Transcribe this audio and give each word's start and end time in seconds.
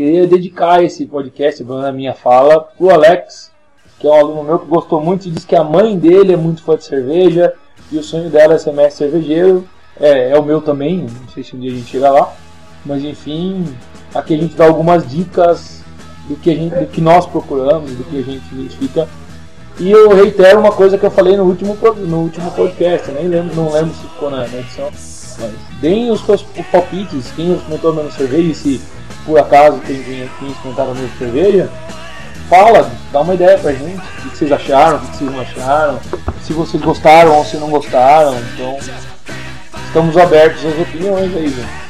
queria 0.00 0.26
dedicar 0.26 0.82
esse 0.82 1.04
podcast, 1.04 1.62
na 1.62 1.92
minha 1.92 2.14
fala, 2.14 2.58
pro 2.60 2.88
Alex, 2.88 3.52
que 3.98 4.06
é 4.06 4.10
um 4.10 4.14
aluno 4.14 4.44
meu 4.44 4.58
que 4.58 4.66
gostou 4.66 4.98
muito 4.98 5.28
e 5.28 5.30
disse 5.30 5.46
que 5.46 5.54
a 5.54 5.62
mãe 5.62 5.98
dele 5.98 6.32
é 6.32 6.36
muito 6.38 6.62
fã 6.62 6.74
de 6.74 6.84
cerveja 6.84 7.52
e 7.92 7.98
o 7.98 8.02
sonho 8.02 8.30
dela 8.30 8.54
é 8.54 8.58
ser 8.58 8.72
mestre 8.72 9.10
cervejeiro. 9.10 9.68
É, 10.00 10.30
é 10.30 10.38
o 10.38 10.42
meu 10.42 10.62
também, 10.62 11.06
não 11.20 11.28
sei 11.28 11.44
se 11.44 11.54
um 11.54 11.60
dia 11.60 11.70
a 11.70 11.74
gente 11.74 11.90
chega 11.90 12.10
lá. 12.10 12.32
Mas 12.82 13.04
enfim, 13.04 13.66
aqui 14.14 14.32
a 14.32 14.38
gente 14.38 14.56
dá 14.56 14.64
algumas 14.64 15.06
dicas 15.06 15.84
do 16.26 16.34
que, 16.34 16.50
a 16.50 16.54
gente, 16.54 16.74
do 16.74 16.86
que 16.86 17.02
nós 17.02 17.26
procuramos, 17.26 17.90
do 17.90 18.04
que 18.04 18.20
a 18.20 18.22
gente 18.22 18.54
identifica. 18.54 19.06
E 19.78 19.90
eu 19.90 20.14
reitero 20.14 20.60
uma 20.60 20.72
coisa 20.72 20.96
que 20.96 21.04
eu 21.04 21.10
falei 21.10 21.36
no 21.36 21.44
último, 21.44 21.76
no 21.98 22.20
último 22.20 22.50
podcast, 22.52 23.10
nem 23.10 23.28
lembro, 23.28 23.54
não 23.54 23.70
lembro 23.70 23.94
se 23.94 24.00
ficou 24.00 24.30
na, 24.30 24.46
edição. 24.46 24.90
Mas 25.38 25.52
deem 25.78 26.10
os 26.10 26.22
seus 26.22 26.42
palpites, 26.72 27.30
quem 27.36 27.52
experimentou 27.52 27.90
a 27.90 27.94
mesma 27.96 28.10
cerveja, 28.12 28.48
e 28.48 28.54
se 28.54 28.80
por 29.24 29.38
acaso 29.38 29.78
tem 29.86 30.02
quem 30.02 30.50
experimentado 30.50 30.90
a 30.90 30.94
mesma 30.94 31.18
cerveja, 31.18 31.70
fala, 32.48 32.90
dá 33.12 33.20
uma 33.20 33.34
ideia 33.34 33.58
pra 33.58 33.72
gente, 33.72 33.98
o 33.98 34.30
que 34.30 34.36
vocês 34.36 34.52
acharam, 34.52 34.96
o 34.96 35.00
que 35.00 35.06
vocês 35.18 35.30
não 35.30 35.40
acharam, 35.40 36.00
se 36.42 36.52
vocês 36.52 36.82
gostaram 36.82 37.36
ou 37.36 37.44
se 37.44 37.56
não 37.56 37.70
gostaram. 37.70 38.36
Então, 38.54 38.78
estamos 39.86 40.16
abertos 40.16 40.64
às 40.64 40.78
opiniões 40.78 41.36
aí, 41.36 41.48
gente. 41.48 41.89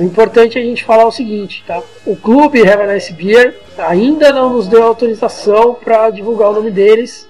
O 0.00 0.02
importante 0.02 0.56
é 0.56 0.62
a 0.62 0.64
gente 0.64 0.82
falar 0.82 1.06
o 1.06 1.12
seguinte, 1.12 1.62
tá? 1.66 1.82
O 2.06 2.16
clube 2.16 2.66
Have 2.66 2.84
a 2.84 2.94
Nice 2.94 3.12
Beer 3.12 3.60
ainda 3.76 4.32
não 4.32 4.48
nos 4.48 4.66
deu 4.66 4.82
autorização 4.82 5.74
para 5.74 6.08
divulgar 6.08 6.48
o 6.48 6.54
nome 6.54 6.70
deles, 6.70 7.28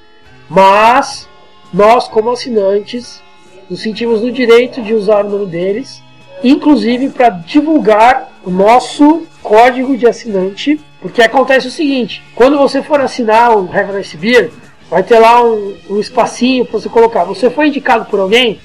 mas 0.48 1.28
nós, 1.74 2.06
como 2.06 2.30
assinantes, 2.30 3.20
nos 3.68 3.82
sentimos 3.82 4.22
no 4.22 4.30
direito 4.30 4.80
de 4.82 4.94
usar 4.94 5.26
o 5.26 5.28
nome 5.28 5.46
deles, 5.46 6.00
inclusive 6.44 7.08
para 7.08 7.30
divulgar 7.30 8.30
o 8.44 8.50
nosso 8.50 9.26
código 9.42 9.96
de 9.96 10.06
assinante, 10.06 10.80
porque 11.00 11.22
acontece 11.22 11.66
o 11.66 11.72
seguinte: 11.72 12.22
quando 12.36 12.56
você 12.56 12.80
for 12.84 13.00
assinar 13.00 13.50
o 13.50 13.68
Have 13.68 13.90
a 13.90 13.98
Nice 13.98 14.16
Beer, 14.16 14.52
vai 14.88 15.02
ter 15.02 15.18
lá 15.18 15.42
um, 15.42 15.76
um 15.90 15.98
espacinho 15.98 16.64
para 16.64 16.78
você 16.78 16.88
colocar. 16.88 17.24
Você 17.24 17.50
foi 17.50 17.66
indicado 17.66 18.04
por 18.04 18.20
alguém? 18.20 18.60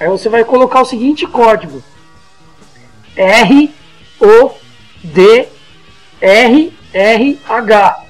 Aí 0.00 0.08
você 0.08 0.28
vai 0.28 0.42
colocar 0.42 0.80
o 0.80 0.84
seguinte 0.84 1.28
código 1.28 1.80
R 3.16 3.74
O 4.20 4.50
D 5.02 5.48
R 6.20 6.72
R 6.92 7.38
H. 7.48 8.04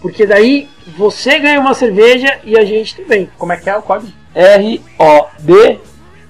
Porque 0.00 0.26
daí 0.26 0.68
você 0.96 1.38
ganha 1.38 1.60
uma 1.60 1.74
cerveja 1.74 2.38
e 2.44 2.58
a 2.58 2.64
gente 2.64 2.96
também. 2.96 3.28
Como 3.38 3.52
é 3.52 3.56
que 3.56 3.68
é 3.68 3.76
o 3.76 3.82
código? 3.82 4.12
R 4.34 4.80
O 4.98 5.26
D 5.40 5.78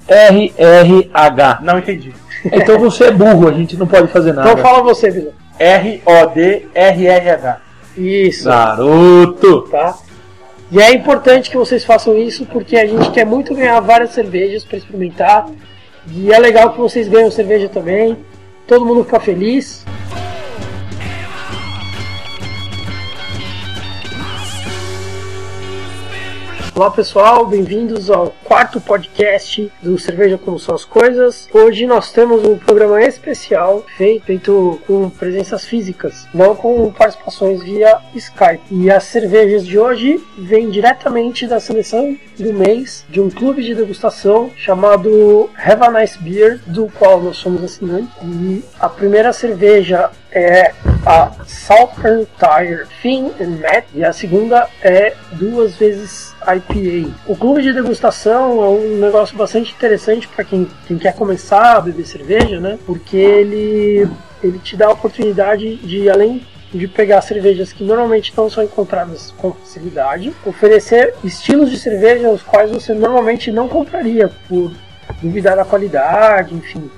R 0.08 0.54
R 0.56 1.10
H. 1.12 1.58
Não 1.62 1.78
entendi. 1.78 2.12
Então 2.44 2.78
você 2.78 3.06
é 3.06 3.10
burro, 3.10 3.48
a 3.48 3.52
gente 3.52 3.76
não 3.76 3.86
pode 3.86 4.08
fazer 4.08 4.32
nada. 4.32 4.52
Então 4.52 4.62
fala 4.62 4.82
você, 4.82 5.10
Vila. 5.10 5.32
R 5.58 6.02
O 6.06 6.26
D 6.26 6.66
R 6.74 7.06
R 7.06 7.30
H. 7.30 7.60
Isso. 7.96 8.44
Garoto! 8.44 9.62
Tá? 9.62 9.96
E 10.70 10.80
é 10.80 10.92
importante 10.92 11.50
que 11.50 11.56
vocês 11.56 11.84
façam 11.84 12.16
isso 12.16 12.44
porque 12.46 12.76
a 12.76 12.86
gente 12.86 13.10
quer 13.10 13.24
muito 13.24 13.54
ganhar 13.54 13.78
várias 13.80 14.10
cervejas 14.10 14.64
para 14.64 14.78
experimentar 14.78 15.46
e 16.12 16.32
é 16.32 16.38
legal 16.38 16.72
que 16.72 16.78
vocês 16.78 17.08
ganham 17.08 17.30
cerveja 17.30 17.68
também. 17.68 18.16
Todo 18.66 18.84
mundo 18.84 19.04
fica 19.04 19.20
feliz. 19.20 19.84
Olá 26.76 26.90
pessoal, 26.90 27.46
bem-vindos 27.46 28.10
ao 28.10 28.34
quarto 28.44 28.78
podcast 28.82 29.72
do 29.82 29.98
Cerveja 29.98 30.36
Como 30.36 30.58
São 30.58 30.74
as 30.74 30.84
Coisas. 30.84 31.48
Hoje 31.50 31.86
nós 31.86 32.12
temos 32.12 32.44
um 32.44 32.58
programa 32.58 33.02
especial 33.02 33.82
feito 33.96 34.78
com 34.86 35.08
presenças 35.08 35.64
físicas, 35.64 36.28
não 36.34 36.54
com 36.54 36.92
participações 36.92 37.62
via 37.62 37.98
Skype. 38.14 38.62
E 38.70 38.90
as 38.90 39.04
cervejas 39.04 39.66
de 39.66 39.78
hoje 39.78 40.22
vêm 40.36 40.68
diretamente 40.68 41.46
da 41.46 41.58
seleção 41.58 42.14
do 42.38 42.52
mês 42.52 43.04
de 43.08 43.20
um 43.20 43.30
clube 43.30 43.62
de 43.62 43.74
degustação 43.74 44.50
chamado 44.56 45.50
Have 45.56 45.82
a 45.82 45.90
Nice 45.90 46.18
Beer, 46.18 46.60
do 46.66 46.86
qual 46.98 47.20
nós 47.20 47.36
somos 47.36 47.62
assinantes. 47.62 48.10
E 48.22 48.64
a 48.78 48.88
primeira 48.88 49.32
cerveja 49.32 50.10
é 50.30 50.72
a 51.04 51.32
Southern 51.46 52.26
Tire 52.38 52.86
Thin 53.00 53.32
and 53.40 53.60
Matte 53.60 53.88
e 53.94 54.04
a 54.04 54.12
segunda 54.12 54.68
é 54.82 55.14
duas 55.32 55.76
vezes 55.76 56.34
IPA. 56.42 57.14
O 57.26 57.36
clube 57.36 57.62
de 57.62 57.72
degustação 57.72 58.62
é 58.62 58.68
um 58.68 58.98
negócio 58.98 59.36
bastante 59.36 59.72
interessante 59.72 60.28
para 60.28 60.44
quem, 60.44 60.68
quem 60.86 60.98
quer 60.98 61.14
começar 61.14 61.76
a 61.76 61.80
beber 61.80 62.06
cerveja, 62.06 62.60
né? 62.60 62.78
Porque 62.84 63.16
ele, 63.16 64.08
ele 64.42 64.58
te 64.58 64.76
dá 64.76 64.86
a 64.86 64.92
oportunidade 64.92 65.76
de, 65.76 66.10
além 66.10 66.44
de 66.72 66.88
pegar 66.88 67.20
cervejas 67.22 67.72
que 67.72 67.84
normalmente 67.84 68.32
não 68.36 68.50
são 68.50 68.64
encontradas 68.64 69.32
com 69.38 69.52
facilidade, 69.52 70.34
oferecer 70.44 71.14
estilos 71.22 71.70
de 71.70 71.78
cerveja 71.78 72.30
os 72.30 72.42
quais 72.42 72.70
você 72.70 72.92
normalmente 72.92 73.50
não 73.50 73.68
compraria 73.68 74.28
por 74.48 74.72
duvidar 75.22 75.56
da 75.56 75.64
qualidade, 75.64 76.54
enfim. 76.54 76.90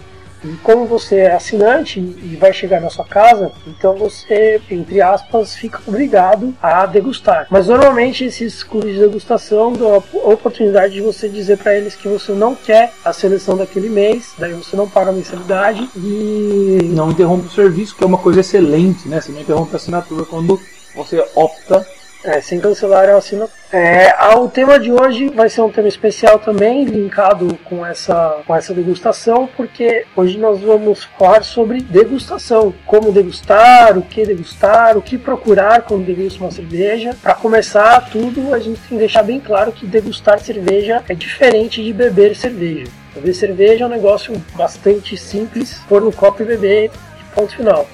E 0.45 0.55
como 0.63 0.87
você 0.87 1.17
é 1.17 1.35
assinante 1.35 1.99
e 1.99 2.37
vai 2.39 2.53
chegar 2.53 2.81
na 2.81 2.91
sua 2.91 3.05
casa, 3.05 3.53
então 3.67 3.97
você, 3.97 4.61
entre 4.71 5.01
aspas, 5.01 5.55
fica 5.55 5.81
obrigado 5.87 6.55
a 6.63 6.87
degustar. 6.87 7.47
Mas 7.51 7.67
normalmente 7.67 8.25
esses 8.25 8.63
clubes 8.63 8.95
de 8.95 9.01
degustação 9.01 9.73
dão 9.73 9.95
a 9.95 10.29
oportunidade 10.29 10.95
de 10.95 11.01
você 11.01 11.29
dizer 11.29 11.59
para 11.59 11.77
eles 11.77 11.95
que 11.95 12.09
você 12.09 12.33
não 12.33 12.55
quer 12.55 12.93
a 13.05 13.13
seleção 13.13 13.57
daquele 13.57 13.89
mês, 13.89 14.33
daí 14.39 14.53
você 14.53 14.77
não 14.77 14.89
paga 14.89 15.11
a 15.11 15.13
mensalidade 15.13 15.89
e. 15.97 16.91
Não 16.95 17.11
interrompe 17.11 17.47
o 17.47 17.51
serviço, 17.51 17.97
que 17.97 18.05
é 18.05 18.07
uma 18.07 18.19
coisa 18.19 18.41
excelente, 18.41 19.09
né? 19.09 19.21
Você 19.21 19.33
não 19.33 19.41
interrompe 19.41 19.73
a 19.73 19.77
assinatura 19.77 20.25
quando 20.25 20.61
você 20.95 21.25
opta 21.35 21.87
é, 22.25 22.41
sem 22.41 22.61
cancelar 22.61 23.09
eu 23.09 23.17
assino. 23.17 23.49
É, 23.73 24.13
o 24.35 24.49
tema 24.49 24.79
de 24.79 24.91
hoje 24.91 25.29
vai 25.29 25.49
ser 25.49 25.61
um 25.61 25.71
tema 25.71 25.89
especial 25.89 26.39
também, 26.39 26.85
linkado 26.85 27.59
com 27.65 27.85
essa, 27.85 28.41
com 28.47 28.57
essa 28.57 28.73
degustação, 28.75 29.49
porque 29.57 30.05
hoje 30.17 30.39
nós 30.39 30.61
vamos 30.61 31.05
falar 31.19 31.43
sobre 31.45 31.81
degustação. 31.81 32.75
Como 32.87 33.13
degustar, 33.13 33.97
o 33.97 34.03
que 34.03 34.25
degustar, 34.25 34.97
o 34.97 35.03
que 35.03 35.19
procurar 35.19 35.83
quando 35.83 36.07
degusta 36.07 36.43
uma 36.43 36.51
cerveja. 36.51 37.15
Para 37.23 37.35
começar 37.35 38.09
tudo, 38.11 38.55
a 38.55 38.59
gente 38.59 38.81
tem 38.81 38.91
que 38.91 38.97
deixar 38.97 39.23
bem 39.23 39.39
claro 39.39 39.71
que 39.71 39.87
degustar 39.87 40.41
cerveja 40.41 41.03
é 41.09 41.15
diferente 41.15 41.83
de 41.83 41.93
beber 41.93 42.35
cerveja. 42.35 42.91
Beber 43.15 43.35
cerveja 43.35 43.85
é 43.85 43.87
um 43.87 43.91
negócio 43.91 44.35
bastante 44.55 45.17
simples, 45.17 45.75
pôr 45.89 46.01
no 46.01 46.13
copo 46.13 46.43
e 46.43 46.47
beber, 46.47 46.91
ponto 47.35 47.55
final. 47.55 47.87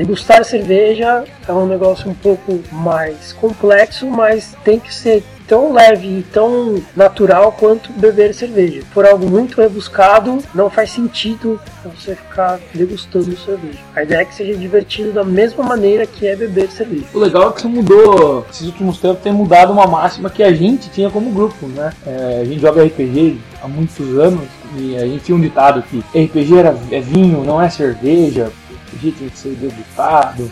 Degustar 0.00 0.42
cerveja 0.46 1.24
é 1.46 1.52
um 1.52 1.66
negócio 1.66 2.08
um 2.08 2.14
pouco 2.14 2.58
mais 2.72 3.34
complexo, 3.34 4.06
mas 4.06 4.56
tem 4.64 4.80
que 4.80 4.94
ser 4.94 5.22
tão 5.46 5.74
leve 5.74 6.06
e 6.06 6.22
tão 6.22 6.82
natural 6.96 7.52
quanto 7.52 7.92
beber 7.92 8.32
cerveja. 8.32 8.80
For 8.94 9.04
algo 9.04 9.28
muito 9.28 9.60
rebuscado, 9.60 10.38
não 10.54 10.70
faz 10.70 10.92
sentido 10.92 11.60
você 11.84 12.14
ficar 12.14 12.58
degustando 12.72 13.36
cerveja. 13.36 13.78
A 13.94 14.02
ideia 14.02 14.22
é 14.22 14.24
que 14.24 14.34
seja 14.34 14.56
divertido 14.56 15.12
da 15.12 15.22
mesma 15.22 15.62
maneira 15.62 16.06
que 16.06 16.26
é 16.26 16.34
beber 16.34 16.70
cerveja. 16.70 17.04
O 17.12 17.18
legal 17.18 17.50
é 17.50 17.52
que 17.52 17.60
você 17.60 17.68
mudou, 17.68 18.46
esses 18.50 18.68
últimos 18.68 18.98
tempos 19.00 19.22
tem 19.22 19.34
mudado 19.34 19.70
uma 19.70 19.86
máxima 19.86 20.30
que 20.30 20.42
a 20.42 20.52
gente 20.54 20.88
tinha 20.88 21.10
como 21.10 21.30
grupo, 21.30 21.66
né? 21.66 21.92
É, 22.06 22.38
a 22.40 22.44
gente 22.46 22.58
joga 22.62 22.82
RPG 22.82 23.38
há 23.62 23.68
muitos 23.68 24.18
anos 24.18 24.48
e 24.78 24.96
a 24.96 25.06
gente 25.06 25.24
tinha 25.24 25.36
um 25.36 25.40
ditado 25.42 25.82
que 25.82 25.98
RPG 26.18 26.56
era, 26.56 26.74
é 26.90 27.00
vinho, 27.00 27.44
não 27.44 27.60
é 27.60 27.68
cerveja, 27.68 28.50
Tinha 28.98 29.12
que 29.12 29.30
ser 29.38 29.54
degustado 29.54 30.50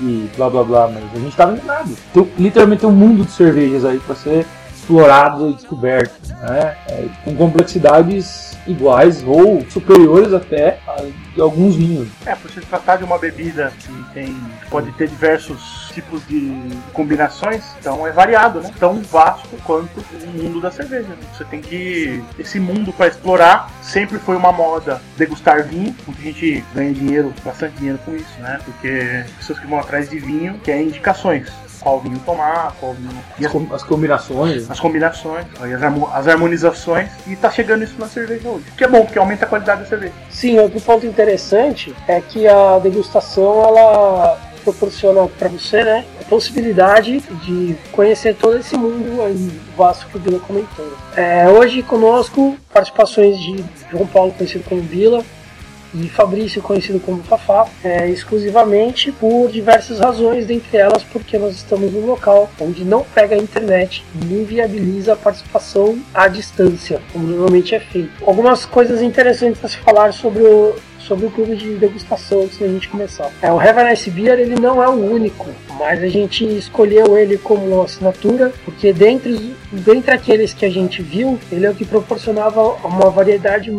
e 0.00 0.30
blá 0.36 0.48
blá 0.48 0.64
blá, 0.64 0.88
mas 0.88 1.04
a 1.14 1.18
gente 1.18 1.36
tava 1.36 1.52
enganado. 1.52 1.96
Tem 2.12 2.30
literalmente 2.38 2.86
um 2.86 2.92
mundo 2.92 3.24
de 3.24 3.32
cervejas 3.32 3.84
aí 3.84 3.98
para 3.98 4.14
ser 4.14 4.46
explorado 4.90 5.50
e 5.50 5.54
descoberto, 5.54 6.28
né? 6.40 6.76
É, 6.88 7.08
com 7.24 7.36
complexidades 7.36 8.58
iguais 8.66 9.22
ou 9.24 9.64
superiores 9.70 10.32
até 10.34 10.80
a 10.86 11.06
de 11.34 11.40
alguns 11.40 11.76
vinhos. 11.76 12.08
É, 12.26 12.34
por 12.34 12.50
se 12.50 12.60
tratar 12.60 12.96
de 12.96 13.04
uma 13.04 13.16
bebida 13.16 13.72
que 13.78 14.04
tem, 14.12 14.36
pode 14.68 14.90
ter 14.92 15.08
diversos 15.08 15.90
tipos 15.94 16.26
de 16.26 16.52
combinações, 16.92 17.64
então 17.78 18.06
é 18.06 18.10
variado, 18.10 18.60
né? 18.60 18.70
Tão 18.78 19.00
vasto 19.02 19.48
quanto 19.64 20.00
o 20.00 20.26
mundo 20.26 20.60
da 20.60 20.70
cerveja. 20.70 21.08
Você 21.32 21.44
tem 21.44 21.60
que 21.60 22.22
esse 22.38 22.58
mundo 22.58 22.92
para 22.92 23.06
explorar. 23.06 23.70
Sempre 23.80 24.18
foi 24.18 24.36
uma 24.36 24.52
moda 24.52 25.00
degustar 25.16 25.64
vinho, 25.64 25.94
muita 26.06 26.22
gente 26.22 26.64
ganha 26.74 26.92
dinheiro, 26.92 27.32
bastante 27.44 27.76
dinheiro 27.76 27.98
com 28.04 28.14
isso, 28.14 28.40
né? 28.40 28.60
Porque 28.64 29.24
pessoas 29.38 29.58
que 29.58 29.66
vão 29.66 29.78
atrás 29.78 30.10
de 30.10 30.18
vinho 30.18 30.58
querem 30.64 30.88
indicações. 30.88 31.48
Qual 31.80 32.00
vinho 32.00 32.18
tomar, 32.24 32.74
qual 32.78 32.92
vinho. 32.94 33.10
E 33.38 33.46
As, 33.46 33.52
as 33.72 33.82
combinações. 33.82 34.70
as 34.70 34.78
combinações, 34.80 35.46
as, 35.60 35.82
harmo- 35.82 36.10
as 36.12 36.28
harmonizações, 36.28 37.08
e 37.26 37.34
tá 37.36 37.50
chegando 37.50 37.82
isso 37.84 37.94
na 37.98 38.06
cerveja 38.06 38.48
hoje. 38.48 38.64
Que 38.76 38.84
é 38.84 38.88
bom, 38.88 39.04
porque 39.04 39.18
aumenta 39.18 39.44
a 39.44 39.48
qualidade 39.48 39.82
da 39.82 39.86
cerveja. 39.88 40.12
Sim, 40.30 40.58
outro 40.58 40.80
ponto 40.80 41.06
interessante 41.06 41.94
é 42.06 42.20
que 42.20 42.46
a 42.46 42.78
degustação 42.78 43.62
ela 43.64 44.38
proporciona 44.62 45.26
para 45.38 45.48
você 45.48 45.82
né, 45.82 46.04
a 46.20 46.24
possibilidade 46.24 47.20
de 47.44 47.74
conhecer 47.92 48.34
todo 48.36 48.58
esse 48.58 48.76
mundo 48.76 49.22
aí 49.22 49.50
vasto 49.74 50.06
que 50.06 50.18
o 50.18 50.20
Vila 50.20 50.38
comentou. 50.40 50.86
É, 51.16 51.48
hoje 51.48 51.82
conosco 51.82 52.56
participações 52.72 53.38
de 53.38 53.64
João 53.90 54.06
Paulo, 54.06 54.32
conhecido 54.32 54.62
como 54.68 54.82
Vila, 54.82 55.24
e 55.94 56.08
Fabrício, 56.08 56.62
conhecido 56.62 57.00
como 57.00 57.22
Fafá, 57.22 57.66
é, 57.82 58.08
exclusivamente 58.08 59.12
por 59.12 59.50
diversas 59.50 59.98
razões, 59.98 60.46
dentre 60.46 60.76
elas 60.76 61.02
porque 61.02 61.38
nós 61.38 61.54
estamos 61.56 61.92
num 61.92 62.06
local 62.06 62.50
onde 62.60 62.84
não 62.84 63.04
pega 63.04 63.34
a 63.34 63.38
internet 63.38 64.04
e 64.14 64.34
inviabiliza 64.34 65.12
a 65.12 65.16
participação 65.16 65.98
à 66.14 66.28
distância, 66.28 67.00
como 67.12 67.26
normalmente 67.26 67.74
é 67.74 67.80
feito. 67.80 68.10
Algumas 68.24 68.64
coisas 68.64 69.02
interessantes 69.02 69.64
a 69.64 69.68
se 69.68 69.76
falar 69.78 70.12
sobre 70.12 70.42
o, 70.42 70.74
sobre 70.98 71.26
o 71.26 71.30
clube 71.30 71.56
de 71.56 71.76
degustação 71.76 72.42
antes 72.42 72.58
da 72.58 72.68
gente 72.68 72.88
começar. 72.88 73.30
É, 73.42 73.50
o 73.52 73.58
Have 73.58 73.80
a 73.80 73.90
Nice 73.90 74.10
Beer 74.10 74.38
ele 74.38 74.54
não 74.54 74.82
é 74.82 74.88
o 74.88 74.92
único, 74.92 75.48
mas 75.78 76.02
a 76.02 76.08
gente 76.08 76.44
escolheu 76.44 77.16
ele 77.18 77.38
como 77.38 77.82
assinatura 77.82 78.52
porque 78.64 78.92
dentre, 78.92 79.56
dentre 79.72 80.12
aqueles 80.12 80.52
que 80.52 80.64
a 80.64 80.70
gente 80.70 81.02
viu, 81.02 81.38
ele 81.50 81.66
é 81.66 81.70
o 81.70 81.74
que 81.74 81.84
proporcionava 81.84 82.60
uma 82.84 83.10
variedade 83.10 83.70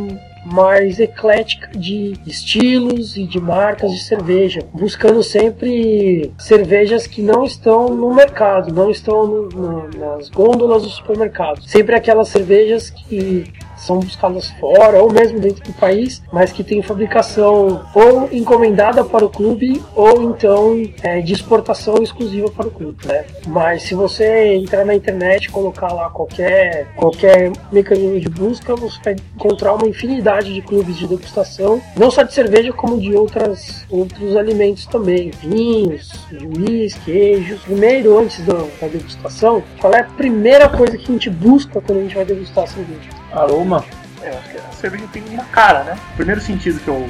mais 0.46 1.00
eclética 1.00 1.70
de 1.78 2.14
estilos 2.26 3.16
e 3.16 3.26
de 3.26 3.40
marcas 3.40 3.92
de 3.92 4.00
cerveja, 4.00 4.62
buscando 4.74 5.22
sempre 5.22 6.32
cervejas 6.38 7.06
que 7.06 7.22
não 7.22 7.44
estão 7.44 7.90
no 7.90 8.14
mercado, 8.14 8.74
não 8.74 8.90
estão 8.90 9.28
no- 9.28 9.50
no- 9.50 9.90
nas 9.90 10.30
gôndolas 10.30 10.84
do 10.84 10.90
supermercado. 10.90 11.62
Sempre 11.64 11.96
aquelas 11.96 12.30
cervejas 12.30 12.90
que 12.90 13.46
são 13.82 14.00
buscadas 14.00 14.50
fora 14.60 15.02
ou 15.02 15.12
mesmo 15.12 15.40
dentro 15.40 15.64
do 15.64 15.74
país, 15.74 16.22
mas 16.32 16.52
que 16.52 16.64
tem 16.64 16.82
fabricação 16.82 17.84
ou 17.94 18.30
encomendada 18.32 19.04
para 19.04 19.26
o 19.26 19.30
clube 19.30 19.82
ou 19.96 20.22
então 20.24 20.82
é, 21.02 21.22
de 21.22 21.34
exportação 21.34 22.02
exclusiva 22.02 22.50
para 22.50 22.68
o 22.68 22.72
clube. 22.72 23.06
Né? 23.06 23.26
Mas 23.48 23.84
se 23.84 23.96
você 23.96 24.54
entrar 24.56 24.86
na 24.86 24.96
internet 24.96 25.46
e 25.46 25.50
colocar 25.50 25.92
lá 25.92 26.10
qualquer, 26.10 26.88
qualquer 26.96 27.52
mecanismo 27.72 28.20
de 28.20 28.30
busca, 28.30 28.76
você 28.76 28.98
vai 29.04 29.16
encontrar 29.36 29.74
uma 29.74 29.88
infinidade 29.88 30.54
de 30.54 30.62
clubes 30.62 30.98
de 30.98 31.08
degustação, 31.08 31.82
não 31.98 32.12
só 32.12 32.24
de 32.24 32.34
cerveja, 32.34 32.72
como 32.72 33.00
de 33.00 33.14
outras, 33.16 33.86
outros 33.90 34.36
alimentos 34.36 34.86
também, 34.86 35.32
vinhos, 35.42 36.12
juiz, 36.32 36.94
queijos. 37.06 37.62
Primeiro, 37.62 38.18
antes 38.18 38.46
da, 38.46 38.54
da 38.54 38.88
degustação, 38.88 39.64
qual 39.80 39.94
é 39.94 40.02
a 40.02 40.04
primeira 40.04 40.70
coisa 40.70 40.98
que 40.98 41.04
a 41.04 41.14
gente 41.14 41.30
busca 41.30 41.82
quando 41.82 42.00
a 42.00 42.02
gente 42.02 42.16
vai 42.16 42.26
degustar 42.26 42.68
cerveja? 42.68 43.21
Aroma. 43.34 43.84
É, 44.22 44.30
eu 44.30 44.38
acho 44.38 44.50
que 44.50 44.58
a 44.58 44.72
cerveja 44.74 45.06
tem 45.12 45.24
uma 45.30 45.44
cara, 45.46 45.84
né? 45.84 45.98
O 46.14 46.16
primeiro 46.18 46.40
sentido 46.42 46.80
que 46.80 46.88
eu 46.88 47.08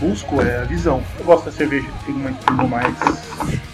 busco 0.00 0.40
é 0.42 0.58
a 0.60 0.64
visão. 0.64 1.02
Eu 1.18 1.24
gosto 1.24 1.44
da 1.46 1.52
cerveja 1.52 1.86
que 1.86 2.04
tem 2.06 2.14
uma 2.14 2.30
espuma 2.30 2.64
mais 2.64 2.94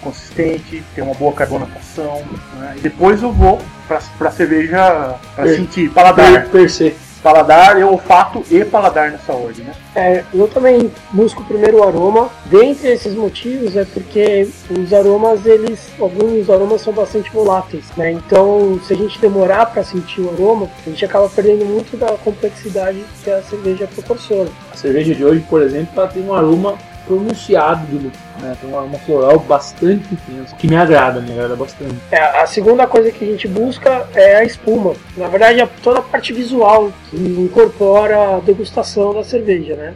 consistente, 0.00 0.82
tem 0.94 1.04
uma 1.04 1.14
boa 1.14 1.32
carbonatação, 1.32 2.22
né? 2.54 2.74
E 2.76 2.80
depois 2.80 3.22
eu 3.22 3.32
vou 3.32 3.60
pra, 3.86 4.00
pra 4.18 4.30
cerveja 4.30 5.16
pra 5.34 5.44
Per- 5.44 5.56
sentir 5.56 5.90
paladar. 5.90 6.42
Per, 6.42 6.48
per 6.50 6.70
se. 6.70 6.96
Paladar, 7.22 7.78
eu 7.78 7.92
olfato 7.92 8.42
e 8.50 8.64
paladar 8.64 9.12
nessa 9.12 9.32
ordem, 9.32 9.64
né? 9.64 9.72
É, 9.94 10.24
eu 10.34 10.48
também 10.48 10.90
busco 11.12 11.44
primeiro 11.44 11.78
o 11.78 11.84
aroma. 11.84 12.28
Dentre 12.46 12.88
esses 12.88 13.14
motivos 13.14 13.76
é 13.76 13.84
porque 13.84 14.48
os 14.70 14.92
aromas, 14.92 15.46
eles, 15.46 15.88
alguns 16.00 16.50
aromas 16.50 16.80
são 16.80 16.92
bastante 16.92 17.30
voláteis, 17.30 17.84
né? 17.96 18.10
Então, 18.10 18.80
se 18.86 18.92
a 18.92 18.96
gente 18.96 19.20
demorar 19.20 19.66
para 19.66 19.84
sentir 19.84 20.20
o 20.20 20.30
aroma, 20.30 20.68
a 20.84 20.90
gente 20.90 21.04
acaba 21.04 21.28
perdendo 21.28 21.64
muito 21.64 21.96
da 21.96 22.08
complexidade 22.18 23.04
que 23.22 23.30
a 23.30 23.40
cerveja 23.42 23.86
proporciona. 23.86 24.50
A 24.72 24.76
cerveja 24.76 25.14
de 25.14 25.24
hoje, 25.24 25.44
por 25.48 25.62
exemplo, 25.62 25.92
ela 25.96 26.08
tem 26.08 26.22
um 26.24 26.34
aroma 26.34 26.76
pronunciado 27.06 27.86
de 27.86 27.94
lúpulo, 27.94 28.12
né? 28.40 28.56
Tem 28.60 28.70
um 28.70 28.78
aroma 28.78 28.98
floral 28.98 29.38
bastante 29.38 30.12
intenso, 30.12 30.54
que 30.56 30.66
me 30.66 30.76
agrada, 30.76 31.20
me 31.20 31.32
agrada 31.32 31.56
bastante. 31.56 31.96
É, 32.10 32.18
a 32.18 32.46
segunda 32.46 32.86
coisa 32.86 33.10
que 33.10 33.24
a 33.24 33.26
gente 33.26 33.48
busca 33.48 34.08
é 34.14 34.36
a 34.36 34.44
espuma. 34.44 34.94
Na 35.16 35.28
verdade, 35.28 35.60
é 35.60 35.68
toda 35.82 36.00
a 36.00 36.02
parte 36.02 36.32
visual 36.32 36.92
que 37.10 37.16
incorpora 37.16 38.36
a 38.36 38.40
degustação 38.40 39.14
da 39.14 39.24
cerveja, 39.24 39.74
né? 39.74 39.94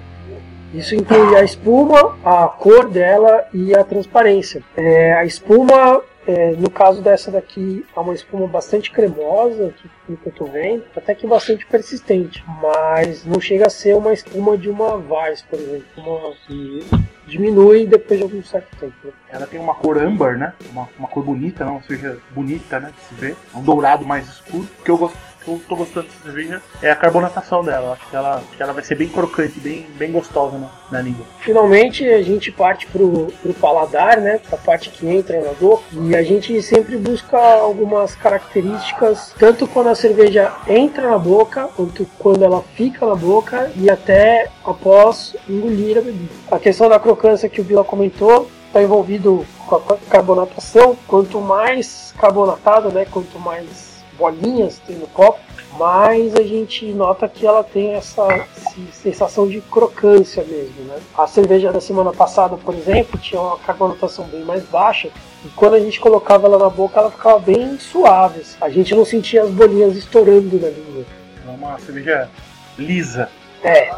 Isso 0.74 0.94
inclui 0.94 1.34
a 1.36 1.42
espuma, 1.42 2.16
a 2.24 2.48
cor 2.48 2.88
dela 2.88 3.44
e 3.54 3.74
a 3.74 3.82
transparência. 3.82 4.62
É, 4.76 5.14
a 5.14 5.24
espuma, 5.24 6.02
é, 6.26 6.52
no 6.52 6.68
caso 6.68 7.00
dessa 7.00 7.30
daqui, 7.30 7.84
é 7.96 8.00
uma 8.00 8.14
espuma 8.14 8.46
bastante 8.46 8.90
cremosa, 8.90 9.72
que, 10.06 10.18
eu 10.26 10.32
tô 10.32 10.44
vendo, 10.46 10.84
até 10.96 11.14
que 11.14 11.26
bastante 11.26 11.64
persistente, 11.66 12.44
mas 12.60 13.24
não 13.24 13.40
chega 13.40 13.66
a 13.66 13.70
ser 13.70 13.94
uma 13.94 14.12
espuma 14.12 14.58
de 14.58 14.68
uma 14.68 14.94
Weiss, 14.94 15.42
por 15.42 15.58
exemplo, 15.58 15.86
uma 15.96 16.34
que 16.46 16.84
diminui 17.26 17.86
depois 17.86 18.18
de 18.18 18.24
algum 18.24 18.42
certo 18.42 18.76
tempo. 18.76 18.94
né? 19.04 19.12
Ela 19.28 19.46
tem 19.46 19.60
uma 19.60 19.74
cor 19.74 19.98
âmbar, 19.98 20.38
né? 20.38 20.52
Uma, 20.70 20.88
uma 20.98 21.08
cor 21.08 21.24
bonita, 21.24 21.64
né? 21.64 21.70
Uma 21.70 21.82
cerveja 21.82 22.18
bonita, 22.30 22.80
né? 22.80 22.92
De 22.96 23.04
se 23.04 23.14
ver. 23.14 23.36
É 23.54 23.58
um 23.58 23.62
dourado 23.62 24.04
mais 24.04 24.28
escuro. 24.28 24.66
Que 24.84 24.90
eu, 24.90 24.96
gosto, 24.96 25.18
eu 25.46 25.60
tô 25.68 25.76
gostando 25.76 26.06
dessa 26.06 26.22
cerveja 26.22 26.62
é 26.82 26.90
a 26.90 26.96
carbonatação 26.96 27.62
dela. 27.62 27.92
Acho 27.92 28.10
que 28.10 28.16
ela, 28.16 28.36
acho 28.36 28.56
que 28.56 28.62
ela 28.62 28.72
vai 28.72 28.82
ser 28.82 28.94
bem 28.94 29.08
crocante, 29.08 29.58
bem, 29.60 29.86
bem 29.96 30.12
gostosa 30.12 30.58
na, 30.58 30.70
na 30.90 31.00
língua. 31.00 31.24
Finalmente 31.40 32.06
a 32.08 32.22
gente 32.22 32.50
parte 32.50 32.86
pro, 32.86 33.32
pro 33.42 33.54
paladar, 33.54 34.20
né? 34.20 34.40
Pra 34.48 34.58
parte 34.58 34.90
que 34.90 35.06
entra 35.06 35.40
na 35.40 35.52
boca. 35.52 35.84
E 35.92 36.14
a 36.14 36.22
gente 36.22 36.60
sempre 36.62 36.96
busca 36.96 37.38
algumas 37.38 38.14
características, 38.14 39.34
tanto 39.38 39.66
quando 39.66 39.88
a 39.88 39.94
cerveja 39.94 40.52
entra 40.66 41.10
na 41.10 41.18
boca, 41.18 41.68
quanto 41.76 42.06
quando 42.18 42.44
ela 42.44 42.62
fica 42.74 43.06
na 43.06 43.14
boca 43.14 43.70
e 43.76 43.90
até 43.90 44.48
após 44.64 45.36
engolir 45.48 45.98
a 45.98 46.00
bebida. 46.00 46.32
A 46.50 46.58
questão 46.58 46.88
da 46.88 46.98
crocância 46.98 47.48
que 47.48 47.60
o 47.60 47.64
Vila 47.64 47.84
comentou 47.84 48.50
está 48.66 48.82
envolvido 48.82 49.46
com 49.66 49.76
a 49.76 49.96
carbonatação. 50.10 50.96
Quanto 51.06 51.40
mais 51.40 52.14
carbonatado, 52.18 52.90
né? 52.90 53.06
Quanto 53.10 53.38
mais 53.38 53.95
bolinhas 54.18 54.80
tem 54.86 54.96
no 54.96 55.06
copo, 55.08 55.38
mais 55.78 56.34
a 56.34 56.42
gente 56.42 56.86
nota 56.92 57.28
que 57.28 57.46
ela 57.46 57.62
tem 57.62 57.94
essa 57.94 58.46
sensação 58.92 59.46
de 59.46 59.60
crocância 59.60 60.42
mesmo, 60.44 60.84
né? 60.84 60.98
A 61.16 61.26
cerveja 61.26 61.72
da 61.72 61.80
semana 61.80 62.12
passada, 62.12 62.56
por 62.56 62.74
exemplo, 62.74 63.18
tinha 63.20 63.40
uma 63.40 63.58
carbonatação 63.58 64.24
bem 64.26 64.44
mais 64.44 64.64
baixa 64.64 65.10
e 65.44 65.48
quando 65.50 65.74
a 65.74 65.80
gente 65.80 66.00
colocava 66.00 66.46
ela 66.46 66.58
na 66.58 66.70
boca, 66.70 66.98
ela 66.98 67.10
ficava 67.10 67.38
bem 67.38 67.78
suave. 67.78 68.42
A 68.60 68.68
gente 68.68 68.94
não 68.94 69.04
sentia 69.04 69.42
as 69.42 69.50
bolinhas 69.50 69.96
estourando 69.96 70.58
na 70.58 70.68
língua. 70.68 71.04
É 71.46 71.50
uma 71.50 71.78
cerveja 71.78 72.30
lisa. 72.78 73.28
É, 73.62 73.90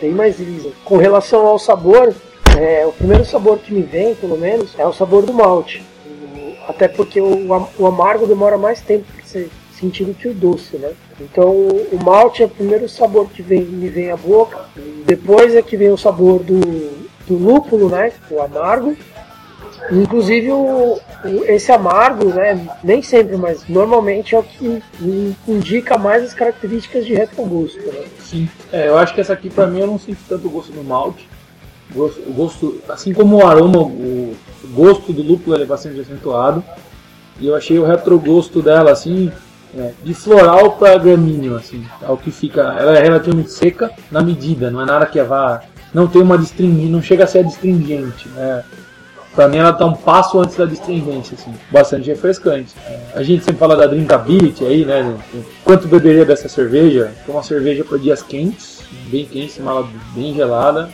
bem 0.00 0.12
mais 0.12 0.38
lisa. 0.38 0.72
Com 0.84 0.96
relação 0.96 1.46
ao 1.46 1.58
sabor, 1.58 2.14
é, 2.58 2.86
o 2.86 2.92
primeiro 2.92 3.24
sabor 3.24 3.58
que 3.58 3.72
me 3.72 3.82
vem, 3.82 4.14
pelo 4.14 4.36
menos, 4.36 4.78
é 4.78 4.86
o 4.86 4.92
sabor 4.92 5.24
do 5.24 5.32
malte. 5.32 5.84
Até 6.68 6.88
porque 6.88 7.20
o, 7.20 7.48
o 7.78 7.86
amargo 7.86 8.26
demora 8.26 8.56
mais 8.56 8.80
tempo 8.80 9.04
para 9.12 9.24
ser 9.24 9.50
sentido 9.72 10.14
que 10.14 10.28
o 10.28 10.34
doce, 10.34 10.76
né? 10.76 10.92
Então 11.20 11.50
o 11.50 11.98
malte 12.04 12.42
é 12.42 12.46
o 12.46 12.48
primeiro 12.48 12.88
sabor 12.88 13.28
que 13.30 13.42
vem, 13.42 13.62
me 13.62 13.88
vem 13.88 14.10
à 14.10 14.16
boca. 14.16 14.66
Depois 15.06 15.54
é 15.54 15.62
que 15.62 15.76
vem 15.76 15.90
o 15.90 15.96
sabor 15.96 16.42
do, 16.42 16.60
do 17.26 17.34
lúpulo, 17.34 17.88
né? 17.88 18.12
O 18.30 18.40
amargo. 18.42 18.96
Inclusive 19.90 20.52
o, 20.52 21.00
esse 21.46 21.72
amargo, 21.72 22.26
né? 22.26 22.68
Nem 22.84 23.02
sempre, 23.02 23.36
mas 23.36 23.66
normalmente 23.68 24.34
é 24.34 24.38
o 24.38 24.42
que 24.42 24.82
indica 25.48 25.98
mais 25.98 26.22
as 26.22 26.34
características 26.34 27.06
de 27.06 27.14
retrogusto, 27.14 27.80
né? 27.86 28.04
Sim. 28.20 28.48
É, 28.72 28.88
eu 28.88 28.98
acho 28.98 29.14
que 29.14 29.20
essa 29.20 29.32
aqui 29.32 29.48
pra 29.50 29.66
mim 29.66 29.80
eu 29.80 29.86
não 29.86 29.98
sinto 29.98 30.20
tanto 30.28 30.48
gosto 30.48 30.72
do 30.72 30.84
malte. 30.84 31.28
O 31.94 32.32
gosto, 32.32 32.80
assim 32.88 33.12
como 33.12 33.36
o 33.36 33.46
aroma, 33.46 33.78
o, 33.80 34.36
gosto 34.72 35.12
do 35.12 35.22
lúpulo 35.22 35.60
é 35.60 35.64
bastante 35.64 36.00
acentuado. 36.00 36.62
E 37.40 37.46
eu 37.46 37.56
achei 37.56 37.78
o 37.78 37.86
retrogosto 37.86 38.60
dela 38.60 38.92
assim, 38.92 39.32
é, 39.76 39.92
de 40.02 40.14
floral 40.14 40.72
para 40.72 40.98
gramíneo, 40.98 41.56
assim. 41.56 41.84
É 42.02 42.10
o 42.10 42.16
que 42.16 42.30
fica. 42.30 42.60
Ela 42.60 42.98
é 42.98 43.02
relativamente 43.02 43.50
seca 43.50 43.90
na 44.10 44.22
medida, 44.22 44.70
não 44.70 44.82
é 44.82 44.86
nada 44.86 45.06
que 45.06 45.20
vá. 45.22 45.62
Não 45.92 46.06
tem 46.06 46.22
uma 46.22 46.38
distringente, 46.38 46.88
não 46.88 47.02
chega 47.02 47.24
a 47.24 47.26
ser 47.26 47.40
adstringente, 47.40 48.28
né? 48.28 48.62
Pra 49.34 49.46
mim 49.46 49.58
ela 49.58 49.72
tá 49.72 49.86
um 49.86 49.94
passo 49.94 50.40
antes 50.40 50.56
da 50.56 50.64
distringência, 50.64 51.36
assim. 51.40 51.54
Bastante 51.70 52.08
refrescante. 52.08 52.74
A 53.14 53.22
gente 53.22 53.44
sempre 53.44 53.58
fala 53.58 53.76
da 53.76 53.86
drinkability 53.86 54.64
aí, 54.64 54.84
né? 54.84 55.16
Quanto 55.64 55.88
beberia 55.88 56.24
dessa 56.24 56.48
cerveja? 56.48 57.12
É 57.26 57.30
uma 57.30 57.42
cerveja 57.42 57.84
para 57.84 57.98
dias 57.98 58.22
quentes, 58.22 58.82
bem 59.08 59.24
quente, 59.24 59.60
uma 59.60 59.88
bem 60.14 60.34
gelada. 60.34 60.90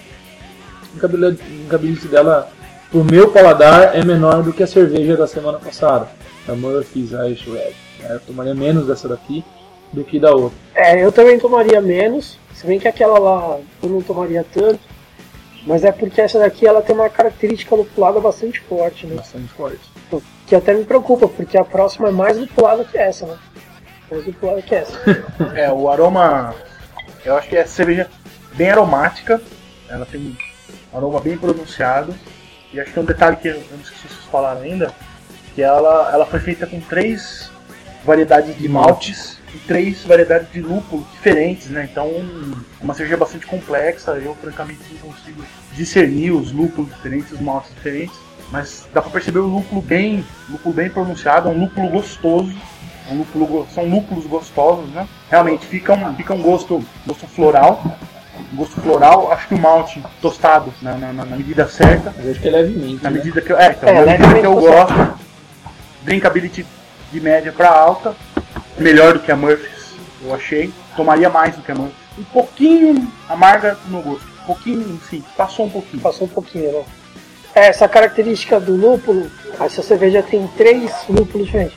A 1.03 1.09
drinkability 1.09 2.09
dela, 2.09 2.49
pro 2.91 3.05
meu 3.05 3.31
paladar, 3.31 3.97
é 3.97 4.05
menor 4.05 4.43
do 4.43 4.53
que 4.53 4.63
a 4.63 4.67
cerveja 4.67 5.17
da 5.17 5.27
semana 5.27 5.59
passada. 5.59 6.09
A 6.49 6.53
Murphy's 6.53 7.13
Irish 7.13 7.47
Red. 7.47 7.75
Eu 8.09 8.21
tomaria 8.21 8.55
menos 8.55 8.87
dessa 8.87 9.09
daqui 9.09 9.45
do 9.93 10.05
que 10.05 10.19
da 10.19 10.31
outra. 10.31 10.57
É, 10.75 11.03
eu 11.03 11.11
também 11.11 11.39
tomaria 11.39 11.81
menos, 11.81 12.39
se 12.55 12.67
bem 12.67 12.79
que 12.79 12.89
aquela 12.89 13.19
lá 13.19 13.59
eu 13.83 13.89
não 13.89 14.03
tomaria 14.03 14.45
tanto, 14.53 14.81
mas 15.67 15.85
é 15.85 15.91
porque 15.91 16.21
essa 16.21 16.39
daqui 16.39 16.67
ela 16.67 16.81
tem 16.81 16.95
uma 16.95 17.11
característica 17.11 17.75
lupulada 17.75 18.21
bastante 18.21 18.61
forte, 18.61 19.07
né? 19.07 19.17
Bastante 19.17 19.49
forte. 19.49 19.81
que 20.47 20.55
até 20.55 20.73
me 20.73 20.85
preocupa, 20.85 21.27
porque 21.27 21.59
a 21.59 21.65
próxima 21.65 22.09
é 22.09 22.13
mais 22.13 22.39
lupulada 22.39 22.85
que 22.85 22.97
essa, 22.97 23.27
né? 23.27 23.37
Mais 24.11 24.25
lupulada 24.25 24.63
que 24.63 24.75
essa. 24.75 24.99
É, 25.55 25.71
o 25.73 25.91
aroma. 25.91 26.55
Eu 27.25 27.37
acho 27.37 27.49
que 27.49 27.57
é 27.57 27.67
cerveja 27.67 28.09
bem 28.55 28.71
aromática. 28.71 29.43
Ela 29.89 30.07
tem 30.07 30.37
aroma 30.97 31.21
bem 31.21 31.37
pronunciado. 31.37 32.15
E 32.73 32.81
acho 32.81 32.93
que 32.93 32.99
é 32.99 33.03
um 33.03 33.07
detalhe 33.07 33.37
que 33.37 33.49
eu 33.49 33.63
não 33.71 33.81
esqueci 33.81 34.03
de 34.03 34.15
vocês 34.15 34.25
falaram 34.31 34.63
ainda. 34.63 34.93
Que 35.55 35.63
ela, 35.63 36.11
ela 36.13 36.27
foi 36.27 36.41
feita 36.41 36.67
com 36.67 36.81
três 36.81 37.51
variedades 38.05 38.57
de 38.57 38.69
maltes 38.69 39.39
e 39.55 39.59
três 39.59 40.03
variedades 40.05 40.53
de 40.53 40.61
lúpulo 40.61 41.07
diferentes, 41.13 41.69
né? 41.69 41.89
Então, 41.91 42.11
uma 42.81 42.95
cerveja 42.95 43.17
bastante 43.17 43.47
complexa. 43.47 44.13
Eu, 44.13 44.35
francamente, 44.35 44.81
não 44.93 45.13
consigo 45.13 45.45
discernir 45.73 46.33
os 46.33 46.53
lúpulos 46.53 46.91
diferentes, 46.95 47.33
os 47.33 47.41
maltes 47.41 47.73
diferentes. 47.75 48.17
Mas 48.51 48.87
dá 48.93 49.03
pra 49.03 49.11
perceber 49.11 49.41
o 49.41 49.47
lúpulo 49.47 49.83
bem, 49.83 50.25
lúpulo 50.49 50.75
bem 50.75 50.89
pronunciado, 50.89 51.49
é 51.49 51.53
um 51.53 51.59
lúpulo 51.59 51.89
gostoso. 51.89 52.55
É 53.09 53.13
um 53.13 53.19
lúpulo, 53.19 53.67
são 53.73 53.85
lúpulos 53.85 54.27
gostosos, 54.27 54.89
né? 54.91 55.09
Realmente 55.31 55.65
fica 55.67 55.95
um, 55.95 56.15
fica 56.15 56.35
um 56.35 56.43
gosto, 56.43 56.85
gosto 57.07 57.27
floral. 57.27 57.99
Gosto 58.53 58.81
floral, 58.81 59.33
acho 59.33 59.49
que 59.49 59.55
o 59.55 59.59
malte 59.59 60.03
tostado 60.21 60.73
na, 60.81 60.95
na, 60.97 61.13
na 61.13 61.25
medida 61.25 61.69
certa. 61.69 62.15
Mas 62.17 62.31
acho 62.31 62.41
que 62.41 62.49
é 62.49 62.51
levemente. 62.51 63.03
Na 63.03 63.11
né? 63.11 63.19
medida 63.19 63.41
que 63.41 63.53
eu, 63.53 63.59
é, 63.59 63.71
então, 63.71 63.89
É, 63.89 64.05
na 64.05 64.13
medida 64.13 64.41
que 64.41 64.47
eu 64.47 64.55
gosto. 64.55 65.19
Drinkability 66.03 66.67
de 67.13 67.21
média 67.21 67.53
para 67.53 67.71
alta. 67.71 68.15
Melhor 68.79 69.15
do 69.15 69.21
que 69.21 69.33
a 69.33 69.37
Murphy's, 69.37 69.95
eu 70.23 70.35
achei. 70.35 70.73
Tomaria 70.95 71.31
mais 71.31 71.57
do 71.57 71.63
que 71.63 71.73
a 71.73 71.75
Murphy's. 71.75 71.97
Um 72.19 72.25
pouquinho 72.25 73.13
amarga 73.29 73.77
no 73.89 74.01
gosto. 74.03 74.27
Um 74.43 74.47
pouquinho, 74.47 75.01
sim, 75.11 75.25
passou 75.37 75.67
um 75.67 75.71
pouquinho. 75.71 76.03
Passou 76.03 76.27
um 76.27 76.31
pouquinho, 76.31 76.73
né? 76.73 76.85
Essa 77.55 77.89
característica 77.89 78.61
do 78.61 78.77
lúpulo, 78.77 79.31
essa 79.59 79.83
cerveja 79.83 80.23
tem 80.23 80.47
três 80.57 80.93
lúpulos 81.09 81.47
diferentes. 81.47 81.77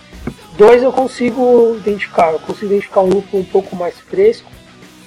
Dois 0.58 0.84
eu 0.84 0.92
consigo 0.92 1.78
identificar. 1.78 2.34
Eu 2.34 2.39
consigo 2.39 2.74
identificar 2.74 3.00
um 3.00 3.08
lúpulo 3.08 3.42
um 3.42 3.46
pouco 3.46 3.75
mais 3.78 3.98
fresco 3.98 4.51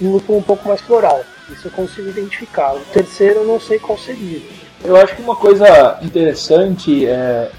e 0.01 0.07
um 0.07 0.13
lúpulo 0.13 0.39
um 0.39 0.43
pouco 0.43 0.67
mais 0.67 0.81
floral. 0.81 1.23
Isso 1.51 1.69
eu 1.69 1.73
consigo 1.73 2.09
identificar. 2.09 2.75
O 2.75 2.81
terceiro 2.93 3.41
eu 3.41 3.47
não 3.47 3.61
sei 3.61 3.79
qual 3.79 3.99
seria. 3.99 4.41
Eu 4.85 4.97
acho 4.97 5.15
que 5.15 5.23
uma 5.23 5.37
coisa 5.37 5.99
interessante, 6.03 7.07
é, 7.07 7.51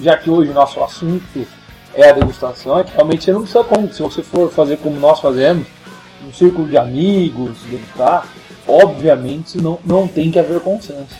já 0.00 0.16
que 0.16 0.30
hoje 0.30 0.50
o 0.50 0.54
nosso 0.54 0.82
assunto 0.82 1.46
é 1.94 2.10
a 2.10 2.12
degustação, 2.12 2.78
é 2.78 2.84
que 2.84 2.92
realmente 2.92 3.24
você 3.24 3.32
não 3.32 3.40
precisa, 3.42 3.64
como, 3.64 3.92
se 3.92 4.02
você 4.02 4.22
for 4.22 4.50
fazer 4.50 4.78
como 4.78 4.98
nós 4.98 5.20
fazemos, 5.20 5.66
um 6.26 6.32
círculo 6.32 6.68
de 6.68 6.76
amigos, 6.76 7.58
degustar, 7.70 8.26
obviamente 8.66 9.58
não, 9.58 9.78
não 9.84 10.06
tem 10.06 10.30
que 10.30 10.38
haver 10.38 10.60
consenso. 10.60 11.16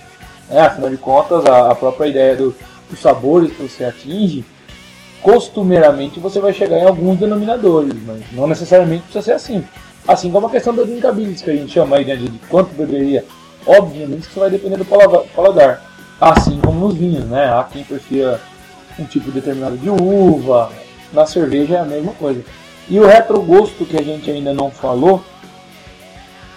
né? 0.49 0.61
afinal 0.61 0.90
de 0.90 0.97
contas, 0.97 1.47
a, 1.47 1.71
a 1.71 1.75
própria 1.75 2.09
ideia 2.09 2.37
do, 2.37 2.55
dos 2.90 3.00
sabores 3.00 3.52
que 3.52 3.62
você 3.62 3.85
atinge, 3.85 4.45
costumeiramente 5.23 6.21
você 6.21 6.40
vai 6.40 6.52
chegar 6.52 6.78
em 6.78 6.85
alguns 6.85 7.19
denominadores, 7.19 7.95
mas 8.07 8.23
não 8.33 8.47
necessariamente 8.47 9.05
precisa 9.05 9.25
ser 9.25 9.33
assim. 9.33 9.64
Assim 10.09 10.31
como 10.33 10.47
a 10.47 10.50
questão 10.50 10.75
da 10.75 10.85
drinkability, 10.85 11.45
que 11.45 11.50
a 11.50 11.55
gente 11.55 11.71
chama 11.71 11.99
aí 11.99 12.05
né, 12.07 12.17
de 12.17 12.31
quanto 12.49 12.75
beberia. 12.75 13.27
Obviamente 13.67 14.27
isso 14.27 14.41
vai 14.41 14.49
depender 14.49 14.79
do 14.79 14.87
paladar. 14.87 15.83
Assim 16.19 16.59
como 16.65 16.88
nos 16.88 16.97
vinhos, 16.97 17.27
né? 17.27 17.53
Há 17.53 17.62
quem 17.71 17.85
prefira 17.85 18.41
um 18.99 19.05
tipo 19.05 19.31
determinado 19.31 19.77
de 19.77 19.91
uva. 19.91 20.73
Na 21.12 21.27
cerveja 21.27 21.77
é 21.77 21.81
a 21.81 21.85
mesma 21.85 22.12
coisa. 22.12 22.43
E 22.88 22.99
o 22.99 23.07
retrogosto 23.07 23.85
que 23.85 23.99
a 23.99 24.03
gente 24.03 24.31
ainda 24.31 24.55
não 24.55 24.71
falou, 24.71 25.23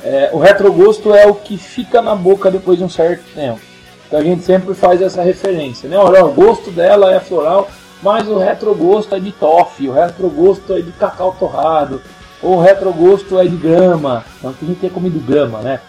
é, 0.02 0.30
o 0.32 0.40
retrogosto 0.40 1.14
é 1.14 1.28
o 1.28 1.36
que 1.36 1.58
fica 1.58 2.02
na 2.02 2.16
boca 2.16 2.50
depois 2.50 2.78
de 2.78 2.86
um 2.86 2.90
certo 2.90 3.26
tempo. 3.36 3.60
Então 4.08 4.18
a 4.18 4.24
gente 4.24 4.44
sempre 4.44 4.74
faz 4.74 5.02
essa 5.02 5.22
referência, 5.22 5.90
né? 5.90 5.98
Olha, 5.98 6.26
o 6.26 6.32
gosto 6.32 6.72
dela 6.72 7.14
é 7.14 7.20
floral, 7.20 7.70
mas 8.02 8.30
o 8.30 8.38
retrogosto 8.38 9.14
é 9.14 9.20
de 9.20 9.34
toffee, 9.34 9.90
o 9.90 9.94
retrogosto 9.94 10.74
é 10.74 10.82
de 10.82 10.92
cacau 10.94 11.36
torrado, 11.38 12.02
o 12.42 12.60
retrogosto 12.60 13.40
é 13.40 13.46
de 13.46 13.56
grama. 13.56 14.26
Não 14.42 14.54
que 14.54 14.66
a 14.66 14.68
gente 14.68 14.80
tenha 14.80 14.94
comido 14.94 15.20
grama, 15.20 15.60
né? 15.60 15.80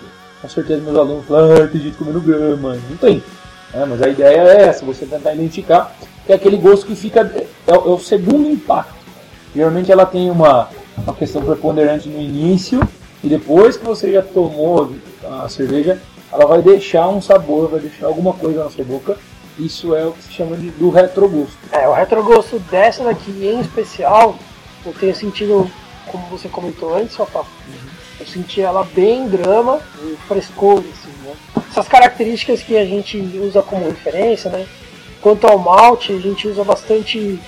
Com 0.41 0.49
certeza 0.49 0.83
meus 0.83 0.97
alunos 0.97 1.25
falam, 1.27 1.55
ah, 1.55 1.69
tem 1.69 1.81
gente 1.81 1.97
comendo 1.97 2.21
grama. 2.21 2.77
Não 2.91 2.97
tem. 2.97 3.23
né? 3.73 3.87
mas 3.89 4.03
a 4.03 4.09
ideia 4.09 4.41
é 4.41 4.63
essa, 4.69 4.85
você 4.85 5.07
tentar 5.07 5.35
identificar 5.35 5.95
que 6.27 6.33
é 6.33 6.37
aquele 6.37 6.57
gosto 6.57 6.87
que 6.87 6.95
fica. 6.95 7.21
É, 7.67 7.73
o 7.73 7.75
é 7.75 7.95
o 7.95 7.99
segundo 7.99 8.49
impacto. 8.49 8.95
Geralmente 9.55 9.93
ela 9.93 10.07
tem 10.07 10.31
uma, 10.31 10.69
uma 10.97 11.15
questão 11.15 11.43
preponderante 11.43 12.09
no 12.09 12.21
início, 12.21 12.81
e 13.23 13.29
depois 13.29 13.77
que 13.77 13.85
você 13.85 14.13
já 14.13 14.23
tomou 14.23 14.93
a 15.43 15.49
cerveja, 15.49 16.01
ela 16.33 16.47
vai 16.47 16.63
deixar 16.63 17.09
um 17.09 17.21
sabor, 17.21 17.69
vai 17.69 17.81
deixar 17.81 18.07
alguma 18.07 18.33
coisa 18.33 18.65
na 18.65 18.71
sua 18.71 18.85
boca. 18.85 19.17
Isso 19.59 19.95
é 19.95 20.07
o 20.07 20.13
que 20.13 20.25
se 20.25 20.33
chama 20.33 20.57
de, 20.57 20.71
do 20.71 20.89
retrogosto. 20.89 21.59
É, 21.71 21.87
o 21.87 21.93
retrogosto 21.93 22.59
dessa 22.71 23.05
daqui 23.05 23.31
em 23.31 23.61
especial, 23.61 24.37
eu 24.87 24.95
tenho 24.95 25.15
sentido, 25.15 25.71
como 26.07 26.27
você 26.27 26.49
comentou 26.49 26.95
antes, 26.95 27.17
eu 27.19 28.27
senti 28.27 28.61
ela 28.61 28.85
bem 28.85 29.29
grama 29.29 29.81
e 30.03 30.17
frescor, 30.29 30.79
assim, 30.79 31.13
né? 31.25 31.35
Essas 31.71 31.89
características 31.89 32.63
que 32.63 32.77
a 32.77 32.85
gente 32.85 33.19
usa 33.19 33.63
como 33.63 33.87
referência, 33.87 34.51
né? 34.51 34.67
Quanto 35.21 35.47
ao 35.47 35.59
malte, 35.59 36.13
a 36.13 36.19
gente 36.19 36.47
usa 36.49 36.65
bastante 36.65 37.41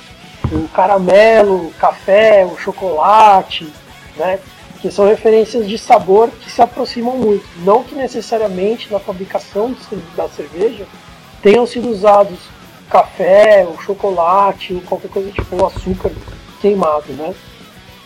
o 0.50 0.68
caramelo, 0.68 1.66
o 1.66 1.72
café, 1.74 2.44
o 2.44 2.56
chocolate, 2.58 3.70
né? 4.16 4.38
Que 4.80 4.90
são 4.90 5.06
referências 5.06 5.68
de 5.68 5.78
sabor 5.78 6.30
que 6.30 6.50
se 6.50 6.60
aproximam 6.60 7.16
muito. 7.16 7.46
Não 7.64 7.82
que 7.82 7.94
necessariamente 7.94 8.92
na 8.92 8.98
fabricação 8.98 9.74
da 10.16 10.28
cerveja 10.28 10.86
tenham 11.42 11.66
sido 11.66 11.88
usados 11.88 12.38
café, 12.90 13.66
o 13.66 13.80
chocolate, 13.80 14.74
ou 14.74 14.80
qualquer 14.82 15.10
coisa 15.10 15.30
tipo 15.30 15.56
o 15.56 15.66
açúcar 15.66 16.12
queimado, 16.60 17.12
né? 17.12 17.34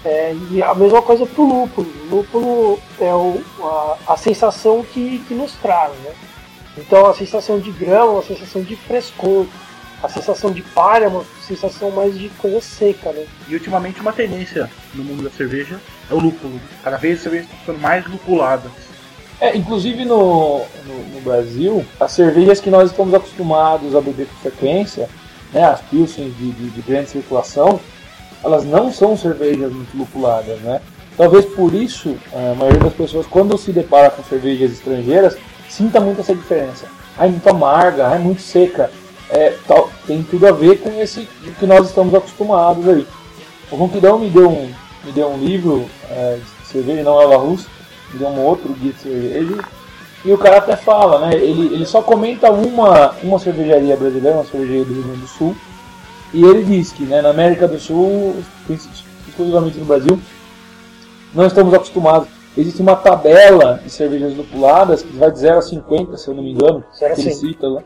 É, 0.05 0.35
e 0.51 0.63
a 0.63 0.75
mesma 0.75 1.03
coisa 1.03 1.27
pro 1.27 1.45
lúpulo. 1.45 1.89
O 1.89 2.17
lúpulo 2.17 2.81
é 3.01 3.13
o, 3.13 3.43
a, 3.61 4.13
a 4.13 4.17
sensação 4.17 4.85
que, 4.85 5.19
que 5.27 5.35
nos 5.35 5.53
traz, 5.55 5.93
né? 6.05 6.13
Então 6.77 7.07
a 7.07 7.15
sensação 7.15 7.59
de 7.59 7.73
grama, 7.73 8.13
uma 8.13 8.23
sensação 8.23 8.63
de 8.63 8.77
frescor, 8.77 9.47
a 10.03 10.09
sensação 10.09 10.53
de 10.53 10.63
palha, 10.63 11.07
é 11.07 11.09
uma 11.09 11.25
sensação 11.43 11.91
mais 11.91 12.17
de 12.17 12.29
coisa 12.31 12.61
seca, 12.61 13.11
né? 13.11 13.27
E 13.49 13.55
ultimamente 13.55 14.01
uma 14.01 14.13
tendência 14.13 14.71
no 14.95 15.03
mundo 15.03 15.25
da 15.25 15.31
cerveja 15.31 15.81
é 16.09 16.15
o 16.15 16.21
lúpulo. 16.21 16.61
Cada 16.85 16.97
vez 16.97 17.19
a 17.19 17.23
cerveja 17.25 17.45
está 17.45 17.57
ficando 17.57 17.81
mais 17.81 18.07
lupulada. 18.07 18.71
É, 19.41 19.57
inclusive 19.57 20.05
no, 20.05 20.65
no, 20.85 21.15
no 21.15 21.21
Brasil, 21.21 21.85
as 21.99 22.13
cervejas 22.13 22.61
que 22.61 22.71
nós 22.71 22.91
estamos 22.91 23.15
acostumados 23.15 23.95
a 23.95 24.01
beber 24.01 24.27
com 24.27 24.37
frequência, 24.37 25.09
né, 25.53 25.65
as 25.65 25.81
pilsens 25.81 26.37
de, 26.37 26.53
de, 26.53 26.71
de 26.71 26.83
grande 26.83 27.11
circulação, 27.11 27.81
elas 28.43 28.65
não 28.65 28.93
são 28.93 29.17
cervejas 29.17 29.73
muito 29.73 29.97
lupuladas, 29.97 30.59
né? 30.61 30.81
Talvez 31.17 31.45
por 31.45 31.75
isso 31.75 32.17
a 32.33 32.55
maioria 32.55 32.81
das 32.81 32.95
pessoas, 32.95 33.27
quando 33.27 33.59
se 33.59 33.73
depara 33.73 34.11
com 34.11 34.23
cervejas 34.23 34.73
estrangeiras, 34.73 35.37
sinta 35.69 36.01
muito 36.01 36.21
essa 36.21 36.35
diferença. 36.35 36.87
Ah, 37.19 37.27
é 37.27 37.29
muito 37.29 37.49
amarga, 37.49 38.09
ah, 38.09 38.15
é 38.15 38.19
muito 38.19 38.41
seca. 38.41 38.91
É, 39.29 39.55
tal, 39.67 39.91
tem 40.07 40.23
tudo 40.23 40.47
a 40.47 40.53
ver 40.53 40.79
com 40.79 40.91
esse 41.01 41.29
que 41.59 41.67
nós 41.67 41.87
estamos 41.89 42.15
acostumados 42.15 42.89
aí. 42.89 43.07
O 43.71 43.77
Ronquidão 43.77 44.19
me 44.19 44.31
deu 44.31 44.49
um, 44.49 44.73
me 45.05 45.13
deu 45.13 45.29
um 45.29 45.37
livro 45.37 45.85
é, 46.09 46.39
de 46.63 46.69
cerveja, 46.69 47.03
não 47.03 47.21
é 47.21 47.27
o 47.27 47.39
Russa, 47.39 47.67
me 48.13 48.19
deu 48.19 48.29
um 48.29 48.41
outro 48.41 48.73
guia 48.73 48.93
de 48.93 49.01
cerveja. 49.01 49.63
E 50.25 50.33
o 50.33 50.39
cara 50.39 50.59
até 50.59 50.77
fala, 50.77 51.27
né? 51.27 51.37
Ele, 51.37 51.75
ele 51.75 51.87
só 51.87 52.01
comenta 52.01 52.51
uma, 52.51 53.15
uma 53.23 53.39
cervejaria 53.39 53.97
brasileira, 53.97 54.39
uma 54.39 54.45
cervejaria 54.45 54.85
do 54.85 54.95
Rio 54.95 55.03
Grande 55.03 55.21
do 55.21 55.29
Sul. 55.29 55.57
E 56.33 56.45
ele 56.45 56.63
diz 56.63 56.93
que 56.93 57.05
né, 57.05 57.23
na 57.23 57.31
América 57.31 57.67
do 57.67 57.79
Sul, 57.79 58.37
exclusivamente 58.69 59.79
no 59.79 59.87
Brasil, 59.87 60.21
não 61.35 61.47
estamos 61.47 61.73
acostumados. 61.73 62.29
Existe 62.57 62.83
uma 62.83 62.97
tabela 62.97 63.81
de 63.85 63.91
cervejas 63.91 64.37
lupuladas 64.37 65.03
que 65.03 65.17
vai 65.17 65.31
de 65.31 65.39
0 65.39 65.59
a 65.59 65.63
50, 65.63 66.17
se 66.17 66.29
eu 66.29 66.35
não 66.35 66.43
me 66.43 66.53
engano, 66.53 66.85
a 66.93 66.99
que 66.99 67.05
ele 67.05 67.31
cinco. 67.31 67.37
cita 67.37 67.69
lá. 67.69 67.83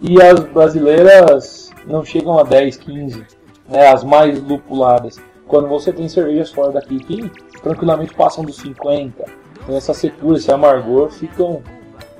E 0.00 0.20
as 0.20 0.40
brasileiras 0.40 1.70
não 1.86 2.04
chegam 2.04 2.38
a 2.38 2.42
10, 2.42 2.76
15, 2.78 3.24
né, 3.68 3.88
as 3.88 4.04
mais 4.04 4.42
lupuladas. 4.42 5.18
Quando 5.46 5.68
você 5.68 5.92
tem 5.92 6.08
cervejas 6.08 6.50
fora 6.50 6.72
daqui 6.72 6.98
que 6.98 7.30
tranquilamente 7.62 8.14
passam 8.14 8.44
dos 8.44 8.56
50. 8.56 9.24
Então 9.62 9.76
essa 9.76 9.94
secura, 9.94 10.36
esse 10.36 10.50
amargor 10.50 11.10
ficam 11.10 11.62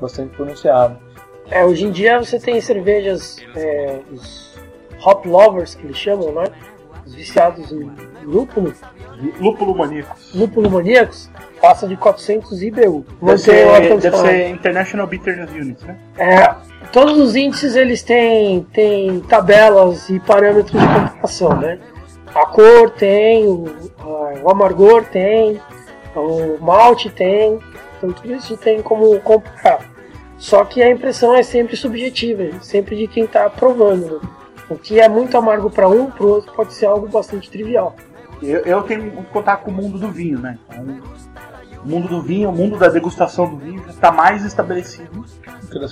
bastante 0.00 0.34
pronunciados. 0.34 0.96
É, 1.50 1.64
hoje 1.64 1.86
em 1.86 1.90
dia 1.90 2.18
você 2.18 2.38
tem 2.38 2.60
cervejas, 2.60 3.38
é, 3.56 4.00
os 4.12 4.48
hop 5.04 5.26
lovers 5.26 5.74
que 5.74 5.86
eles 5.86 5.96
chamam, 5.96 6.32
né? 6.32 6.44
Os 7.06 7.14
viciados 7.14 7.72
em 7.72 7.90
lúpulo, 8.24 8.72
Lúpulo 9.40 9.74
maníacos. 9.76 10.32
lúpulo 10.34 10.70
maníacos, 10.70 11.30
passa 11.60 11.88
de 11.88 11.96
400 11.96 12.62
IBU. 12.62 13.04
Deve 13.20 13.38
Você 13.38 13.50
ser, 13.50 13.80
deve 13.98 14.10
pra- 14.10 14.18
ser 14.20 14.48
International 14.50 15.06
Bitterness 15.06 15.50
Unit, 15.52 15.84
né? 15.86 15.96
É, 16.18 16.54
todos 16.92 17.18
os 17.18 17.34
índices 17.34 17.74
eles 17.76 18.02
têm, 18.02 18.62
têm 18.72 19.20
tabelas 19.20 20.08
e 20.10 20.20
parâmetros 20.20 20.72
de 20.80 20.86
comparação, 20.86 21.56
né? 21.56 21.78
A 22.34 22.44
cor 22.46 22.90
tem, 22.90 23.46
o, 23.46 23.64
a- 23.98 24.34
o 24.44 24.50
amargor 24.50 25.04
tem, 25.04 25.60
o 26.14 26.58
malte 26.60 27.08
tem, 27.10 27.58
então 27.96 28.12
tudo 28.12 28.34
isso 28.34 28.56
tem 28.56 28.82
como 28.82 29.18
comparar. 29.20 29.80
Só 30.36 30.64
que 30.64 30.80
a 30.82 30.90
impressão 30.90 31.34
é 31.34 31.42
sempre 31.42 31.74
subjetiva, 31.74 32.60
sempre 32.60 32.94
de 32.94 33.08
quem 33.08 33.24
está 33.24 33.48
provando. 33.50 34.20
Né? 34.22 34.28
O 34.68 34.76
que 34.76 35.00
é 35.00 35.08
muito 35.08 35.36
amargo 35.36 35.70
para 35.70 35.88
um, 35.88 36.10
para 36.10 36.24
o 36.24 36.28
outro 36.28 36.52
pode 36.52 36.74
ser 36.74 36.86
algo 36.86 37.08
bastante 37.08 37.50
trivial. 37.50 37.96
Eu, 38.42 38.60
eu 38.60 38.82
tenho 38.82 39.02
muito 39.02 39.30
contato 39.30 39.64
com 39.64 39.70
o 39.70 39.74
mundo 39.74 39.98
do 39.98 40.10
vinho, 40.10 40.38
né? 40.38 40.58
Então, 40.68 40.84
o 41.84 41.88
mundo 41.88 42.08
do 42.08 42.22
vinho, 42.22 42.50
o 42.50 42.52
mundo 42.52 42.78
da 42.78 42.88
degustação 42.88 43.48
do 43.48 43.56
vinho 43.56 43.82
já 43.84 43.90
está 43.90 44.12
mais 44.12 44.44
estabelecido 44.44 45.24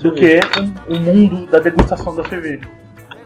do 0.02 0.12
que 0.14 0.40
o, 0.88 0.94
o 0.94 1.00
mundo 1.00 1.46
da 1.46 1.58
degustação 1.58 2.14
da 2.14 2.24
cerveja. 2.28 2.68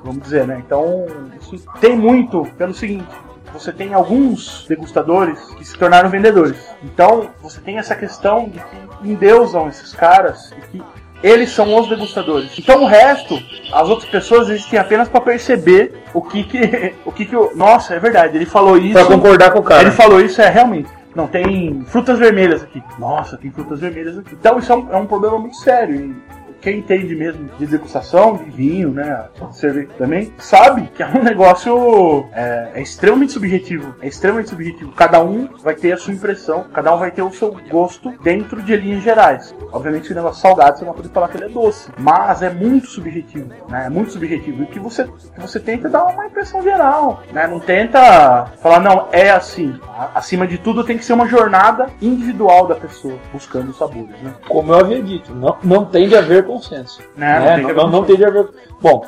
Vamos 0.03 0.23
dizer, 0.23 0.47
né? 0.47 0.63
Então, 0.65 1.07
isso 1.41 1.65
tem 1.81 1.97
muito 1.97 2.47
pelo 2.57 2.73
seguinte: 2.73 3.09
você 3.53 3.73
tem 3.73 3.93
alguns 3.93 4.67
degustadores 4.69 5.39
que 5.55 5.65
se 5.65 5.77
tornaram 5.77 6.09
vendedores. 6.09 6.57
Então, 6.83 7.31
você 7.43 7.61
tem 7.61 7.79
essa 7.79 7.95
questão 7.95 8.49
de 8.49 8.59
que 8.59 9.11
endeusam 9.11 9.69
esses 9.69 9.93
caras 9.93 10.53
e 10.53 10.61
que 10.69 10.83
eles 11.23 11.51
são 11.51 11.75
os 11.79 11.89
degustadores. 11.89 12.59
Então 12.59 12.83
o 12.83 12.87
resto, 12.87 13.41
as 13.73 13.89
outras 13.89 14.09
pessoas 14.09 14.49
existem 14.49 14.79
apenas 14.79 15.09
para 15.09 15.21
perceber 15.21 16.03
o 16.15 16.23
que 16.23 16.45
que 16.45 16.95
o 17.05 17.13
que 17.13 17.27
que 17.27 17.37
o, 17.37 17.55
nossa, 17.55 17.95
é 17.95 17.99
verdade, 17.99 18.37
ele 18.37 18.47
falou 18.47 18.77
isso. 18.77 18.95
Pra 18.95 19.05
concordar 19.05 19.53
com 19.53 19.59
o 19.59 19.63
cara. 19.63 19.83
Ele 19.83 19.91
falou 19.91 20.21
isso 20.21 20.41
é 20.41 20.49
realmente. 20.49 20.89
Não 21.15 21.27
tem 21.27 21.83
frutas 21.87 22.19
vermelhas 22.19 22.63
aqui. 22.63 22.83
Nossa, 22.99 23.37
tem 23.37 23.51
frutas 23.51 23.81
vermelhas 23.81 24.17
aqui. 24.19 24.35
Então 24.35 24.59
isso 24.59 24.73
é 24.73 24.77
um, 24.77 24.93
é 24.93 24.97
um 24.97 25.07
problema 25.07 25.39
muito 25.39 25.57
sério. 25.57 25.97
E 25.97 26.40
quem 26.61 26.79
entende 26.79 27.15
mesmo 27.15 27.49
de 27.59 27.67
degustação, 27.67 28.37
de 28.37 28.51
vinho, 28.51 28.91
né, 28.91 29.27
cerveja 29.53 29.89
também, 29.97 30.33
sabe 30.39 30.89
que 30.95 31.03
é 31.03 31.07
um 31.07 31.23
negócio 31.25 32.27
é, 32.33 32.73
é 32.75 32.83
extremamente 32.83 33.33
subjetivo. 33.33 33.95
É 34.01 34.09
extremamente 34.09 34.51
subjetivo. 34.51 34.93
Cada 34.93 35.23
um 35.23 35.49
vai 35.63 35.75
ter 35.75 35.93
a 35.93 35.97
sua 35.97 36.13
impressão, 36.13 36.67
cada 36.73 36.95
um 36.95 36.99
vai 36.99 37.11
ter 37.11 37.23
o 37.23 37.33
seu 37.33 37.57
gosto 37.69 38.11
dentro 38.23 38.63
de 38.63 38.77
linhas 38.77 39.03
gerais. 39.03 39.55
Obviamente, 39.73 40.13
o 40.13 40.15
negócio 40.15 40.41
salgado 40.41 40.79
você 40.79 40.85
não 40.85 40.93
pode 40.93 41.09
falar 41.09 41.29
que 41.29 41.37
ele 41.37 41.47
é 41.47 41.49
doce, 41.49 41.91
mas 41.99 42.43
é 42.43 42.51
muito 42.51 42.87
subjetivo, 42.89 43.51
né? 43.69 43.87
É 43.87 43.91
muito 43.91 44.13
subjetivo. 44.13 44.63
E 44.63 44.67
que 44.67 44.79
você, 44.79 45.05
que 45.05 45.41
você 45.41 45.59
tenta 45.59 45.89
dar 45.89 46.05
uma 46.05 46.27
impressão 46.27 46.63
geral, 46.63 47.23
né? 47.33 47.47
Não 47.47 47.61
tenta 47.61 48.47
falar, 48.61 48.81
não, 48.81 49.09
é 49.13 49.31
assim. 49.31 49.79
Acima 50.15 50.47
de 50.47 50.59
tudo, 50.59 50.85
tem 50.85 50.97
que 50.97 51.05
ser 51.05 51.13
uma 51.13 51.27
jornada 51.27 51.89
individual 52.01 52.67
da 52.67 52.75
pessoa 52.75 53.19
buscando 53.33 53.73
sabores, 53.73 54.21
né? 54.23 54.35
Como 54.49 54.73
eu 54.73 54.79
havia 54.81 55.03
dito, 55.03 55.35
não, 55.35 55.57
não 55.63 55.85
tem 55.85 56.09
de 56.09 56.17
haver 56.17 56.45
consenso. 56.51 57.01
Né? 57.17 57.41
né? 57.41 57.55
tem 57.57 57.67
que 57.67 57.73
Não, 57.73 57.81
haver 57.83 57.83
não, 57.83 57.91
não 57.91 58.05
tem 58.05 58.17
de 58.17 58.25
haver. 58.25 58.49
Bom, 58.81 59.07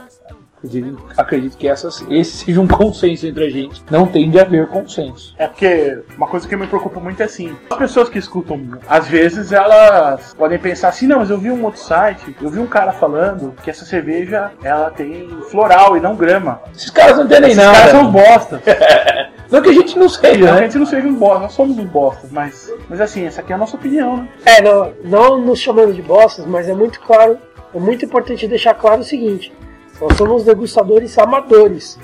acredito 1.16 1.56
que 1.56 1.66
essas, 1.66 2.04
esse 2.08 2.44
seja 2.44 2.60
um 2.60 2.68
consenso 2.68 3.26
entre 3.26 3.44
a 3.44 3.50
gente. 3.50 3.82
Não 3.90 4.06
tem 4.06 4.30
de 4.30 4.38
haver 4.38 4.68
consenso. 4.68 5.34
É 5.38 5.46
porque 5.46 6.00
uma 6.16 6.28
coisa 6.28 6.46
que 6.48 6.56
me 6.56 6.66
preocupa 6.66 7.00
muito 7.00 7.20
é 7.20 7.24
assim: 7.24 7.56
as 7.70 7.76
pessoas 7.76 8.08
que 8.08 8.18
escutam, 8.18 8.60
às 8.88 9.08
vezes 9.08 9.52
elas 9.52 10.34
podem 10.34 10.58
pensar 10.58 10.88
assim, 10.88 11.06
não, 11.06 11.18
mas 11.18 11.30
eu 11.30 11.38
vi 11.38 11.50
um 11.50 11.64
outro 11.64 11.80
site, 11.80 12.36
eu 12.40 12.50
vi 12.50 12.58
um 12.58 12.66
cara 12.66 12.92
falando 12.92 13.54
que 13.62 13.70
essa 13.70 13.84
cerveja 13.84 14.52
ela 14.62 14.90
tem 14.90 15.28
floral 15.50 15.96
e 15.96 16.00
não 16.00 16.14
grama. 16.14 16.60
Esses 16.74 16.90
caras 16.90 17.16
não 17.16 17.24
entendem 17.24 17.50
Esses 17.50 17.62
nada. 17.62 17.76
caras 17.76 17.90
são 17.90 18.12
bosta. 18.12 18.62
Não 19.52 19.60
que 19.60 19.68
a 19.68 19.72
gente 19.74 19.98
não 19.98 20.08
seja, 20.08 20.38
Não 20.38 20.46
que 20.46 20.48
a 20.48 20.54
né? 20.54 20.62
gente 20.62 20.78
não 20.78 20.86
seja 20.86 21.06
um 21.06 21.14
bosta, 21.14 21.40
nós 21.40 21.52
somos 21.52 21.76
um 21.76 21.84
bosta, 21.84 22.26
mas, 22.30 22.72
mas 22.88 23.02
assim, 23.02 23.26
essa 23.26 23.42
aqui 23.42 23.52
é 23.52 23.54
a 23.54 23.58
nossa 23.58 23.76
opinião, 23.76 24.16
né? 24.16 24.28
É, 24.46 24.62
não, 24.62 24.92
não 25.04 25.38
nos 25.38 25.60
chamando 25.60 25.92
de 25.92 26.00
bostas, 26.00 26.46
mas 26.46 26.70
é 26.70 26.74
muito 26.74 26.98
claro, 27.00 27.36
é 27.74 27.78
muito 27.78 28.02
importante 28.02 28.48
deixar 28.48 28.72
claro 28.72 29.02
o 29.02 29.04
seguinte: 29.04 29.52
nós 30.00 30.16
somos 30.16 30.44
degustadores 30.44 31.18
amadores. 31.18 31.98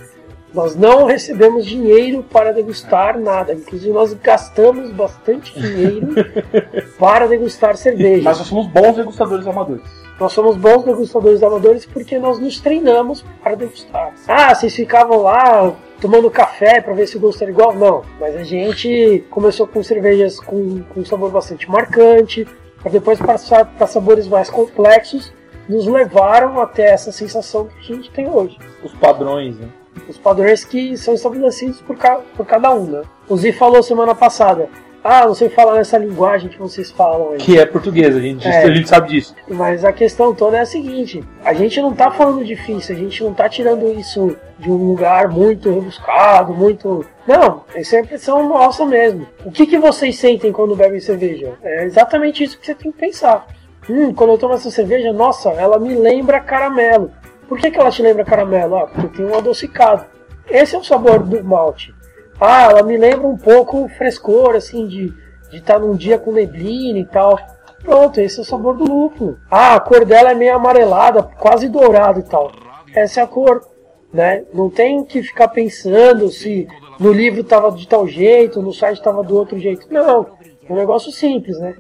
Nós 0.52 0.74
não 0.74 1.04
recebemos 1.04 1.66
dinheiro 1.66 2.22
para 2.22 2.52
degustar 2.52 3.18
nada. 3.18 3.52
Inclusive, 3.52 3.92
nós 3.92 4.14
gastamos 4.14 4.90
bastante 4.92 5.58
dinheiro 5.58 6.08
para 6.98 7.26
degustar 7.26 7.76
cerveja. 7.76 8.22
Mas 8.24 8.38
nós 8.38 8.46
somos 8.46 8.66
bons 8.66 8.96
degustadores 8.96 9.46
amadores. 9.46 10.07
Nós 10.18 10.32
somos 10.32 10.56
bons 10.56 10.82
degustadores 10.84 11.42
amadores 11.42 11.86
porque 11.86 12.18
nós 12.18 12.38
nos 12.38 12.60
treinamos 12.60 13.24
para 13.42 13.54
degustar. 13.54 14.12
Ah, 14.26 14.54
vocês 14.54 14.74
ficavam 14.74 15.22
lá 15.22 15.72
tomando 16.00 16.30
café 16.30 16.80
para 16.80 16.92
ver 16.94 17.06
se 17.06 17.16
o 17.16 17.20
gosto 17.20 17.42
era 17.42 17.50
igual? 17.50 17.74
Não, 17.74 18.02
mas 18.18 18.34
a 18.36 18.42
gente 18.42 19.24
começou 19.30 19.66
com 19.66 19.82
cervejas 19.82 20.40
com, 20.40 20.82
com 20.92 21.04
sabor 21.04 21.30
bastante 21.30 21.70
marcante, 21.70 22.46
para 22.82 22.90
depois 22.92 23.18
passar 23.20 23.64
para 23.64 23.86
sabores 23.86 24.26
mais 24.26 24.50
complexos, 24.50 25.32
nos 25.68 25.86
levaram 25.86 26.60
até 26.60 26.90
essa 26.90 27.12
sensação 27.12 27.66
que 27.66 27.92
a 27.92 27.96
gente 27.96 28.10
tem 28.10 28.28
hoje. 28.28 28.56
Os 28.82 28.92
padrões, 28.94 29.58
né? 29.58 29.68
Os 30.08 30.16
padrões 30.16 30.64
que 30.64 30.96
são 30.96 31.14
estabelecidos 31.14 31.80
por, 31.82 31.96
ca- 31.96 32.20
por 32.36 32.46
cada 32.46 32.72
um, 32.72 32.84
né? 32.86 33.02
O 33.28 33.36
Zi 33.36 33.52
falou 33.52 33.82
semana 33.82 34.14
passada, 34.14 34.68
ah, 35.02 35.26
não 35.26 35.34
sei 35.34 35.48
falar 35.48 35.74
nessa 35.74 35.96
linguagem 35.96 36.48
que 36.50 36.58
vocês 36.58 36.90
falam 36.90 37.32
aí. 37.32 37.38
Que 37.38 37.58
é 37.58 37.64
português, 37.64 38.14
a 38.16 38.20
gente, 38.20 38.46
É. 38.46 38.64
a 38.64 38.70
gente 38.74 38.88
sabe 38.88 39.08
disso. 39.08 39.34
Mas 39.48 39.84
a 39.84 39.92
questão 39.92 40.34
toda 40.34 40.56
é 40.56 40.60
a 40.60 40.66
seguinte: 40.66 41.22
a 41.44 41.54
gente 41.54 41.80
não 41.80 41.92
tá 41.94 42.10
falando 42.10 42.44
difícil, 42.44 42.94
a 42.94 42.98
gente 42.98 43.22
não 43.22 43.32
tá 43.32 43.48
tirando 43.48 43.88
isso 43.98 44.36
de 44.58 44.70
um 44.70 44.88
lugar 44.90 45.28
muito 45.28 45.70
rebuscado, 45.70 46.52
muito. 46.52 47.04
Não, 47.26 47.62
essa 47.74 47.96
é 47.96 47.98
a 48.00 48.02
impressão 48.02 48.48
nossa 48.48 48.84
mesmo. 48.84 49.26
O 49.44 49.50
que, 49.52 49.66
que 49.66 49.78
vocês 49.78 50.18
sentem 50.18 50.52
quando 50.52 50.74
bebem 50.74 51.00
cerveja? 51.00 51.52
É 51.62 51.84
exatamente 51.84 52.42
isso 52.42 52.58
que 52.58 52.66
você 52.66 52.74
tem 52.74 52.90
que 52.90 52.98
pensar. 52.98 53.46
Hum, 53.88 54.12
quando 54.12 54.30
eu 54.30 54.38
tomo 54.38 54.54
essa 54.54 54.70
cerveja, 54.70 55.12
nossa, 55.12 55.50
ela 55.50 55.78
me 55.78 55.94
lembra 55.94 56.40
caramelo. 56.40 57.10
Por 57.48 57.58
que, 57.58 57.70
que 57.70 57.78
ela 57.78 57.90
te 57.90 58.02
lembra 58.02 58.24
caramelo? 58.24 58.76
Ah, 58.76 58.86
porque 58.86 59.16
tem 59.16 59.24
um 59.24 59.36
adocicado. 59.38 60.04
Esse 60.50 60.74
é 60.74 60.78
o 60.78 60.84
sabor 60.84 61.20
do 61.20 61.42
malte. 61.42 61.94
Ah, 62.40 62.70
ela 62.70 62.82
me 62.82 62.96
lembra 62.96 63.26
um 63.26 63.36
pouco 63.36 63.84
o 63.84 63.88
frescor, 63.88 64.54
assim, 64.54 64.86
de 64.86 65.12
estar 65.52 65.78
num 65.78 65.96
dia 65.96 66.18
com 66.18 66.32
neblina 66.32 66.98
e 66.98 67.04
tal. 67.04 67.38
Pronto, 67.82 68.20
esse 68.20 68.38
é 68.38 68.42
o 68.42 68.44
sabor 68.44 68.76
do 68.76 68.84
lúpulo. 68.84 69.38
Ah, 69.50 69.74
a 69.74 69.80
cor 69.80 70.04
dela 70.04 70.30
é 70.30 70.34
meio 70.34 70.54
amarelada, 70.54 71.22
quase 71.22 71.68
dourada 71.68 72.20
e 72.20 72.22
tal. 72.22 72.52
Essa 72.94 73.20
é 73.20 73.22
a 73.24 73.26
cor, 73.26 73.64
né? 74.12 74.44
Não 74.52 74.70
tem 74.70 75.04
que 75.04 75.22
ficar 75.22 75.48
pensando 75.48 76.28
se 76.28 76.68
no 76.98 77.12
livro 77.12 77.44
tava 77.44 77.70
de 77.72 77.86
tal 77.86 78.06
jeito, 78.06 78.62
no 78.62 78.72
site 78.72 79.02
tava 79.02 79.22
do 79.22 79.36
outro 79.36 79.58
jeito. 79.58 79.86
Não, 79.90 80.26
é 80.68 80.72
um 80.72 80.76
negócio 80.76 81.10
simples, 81.12 81.58
né? 81.58 81.74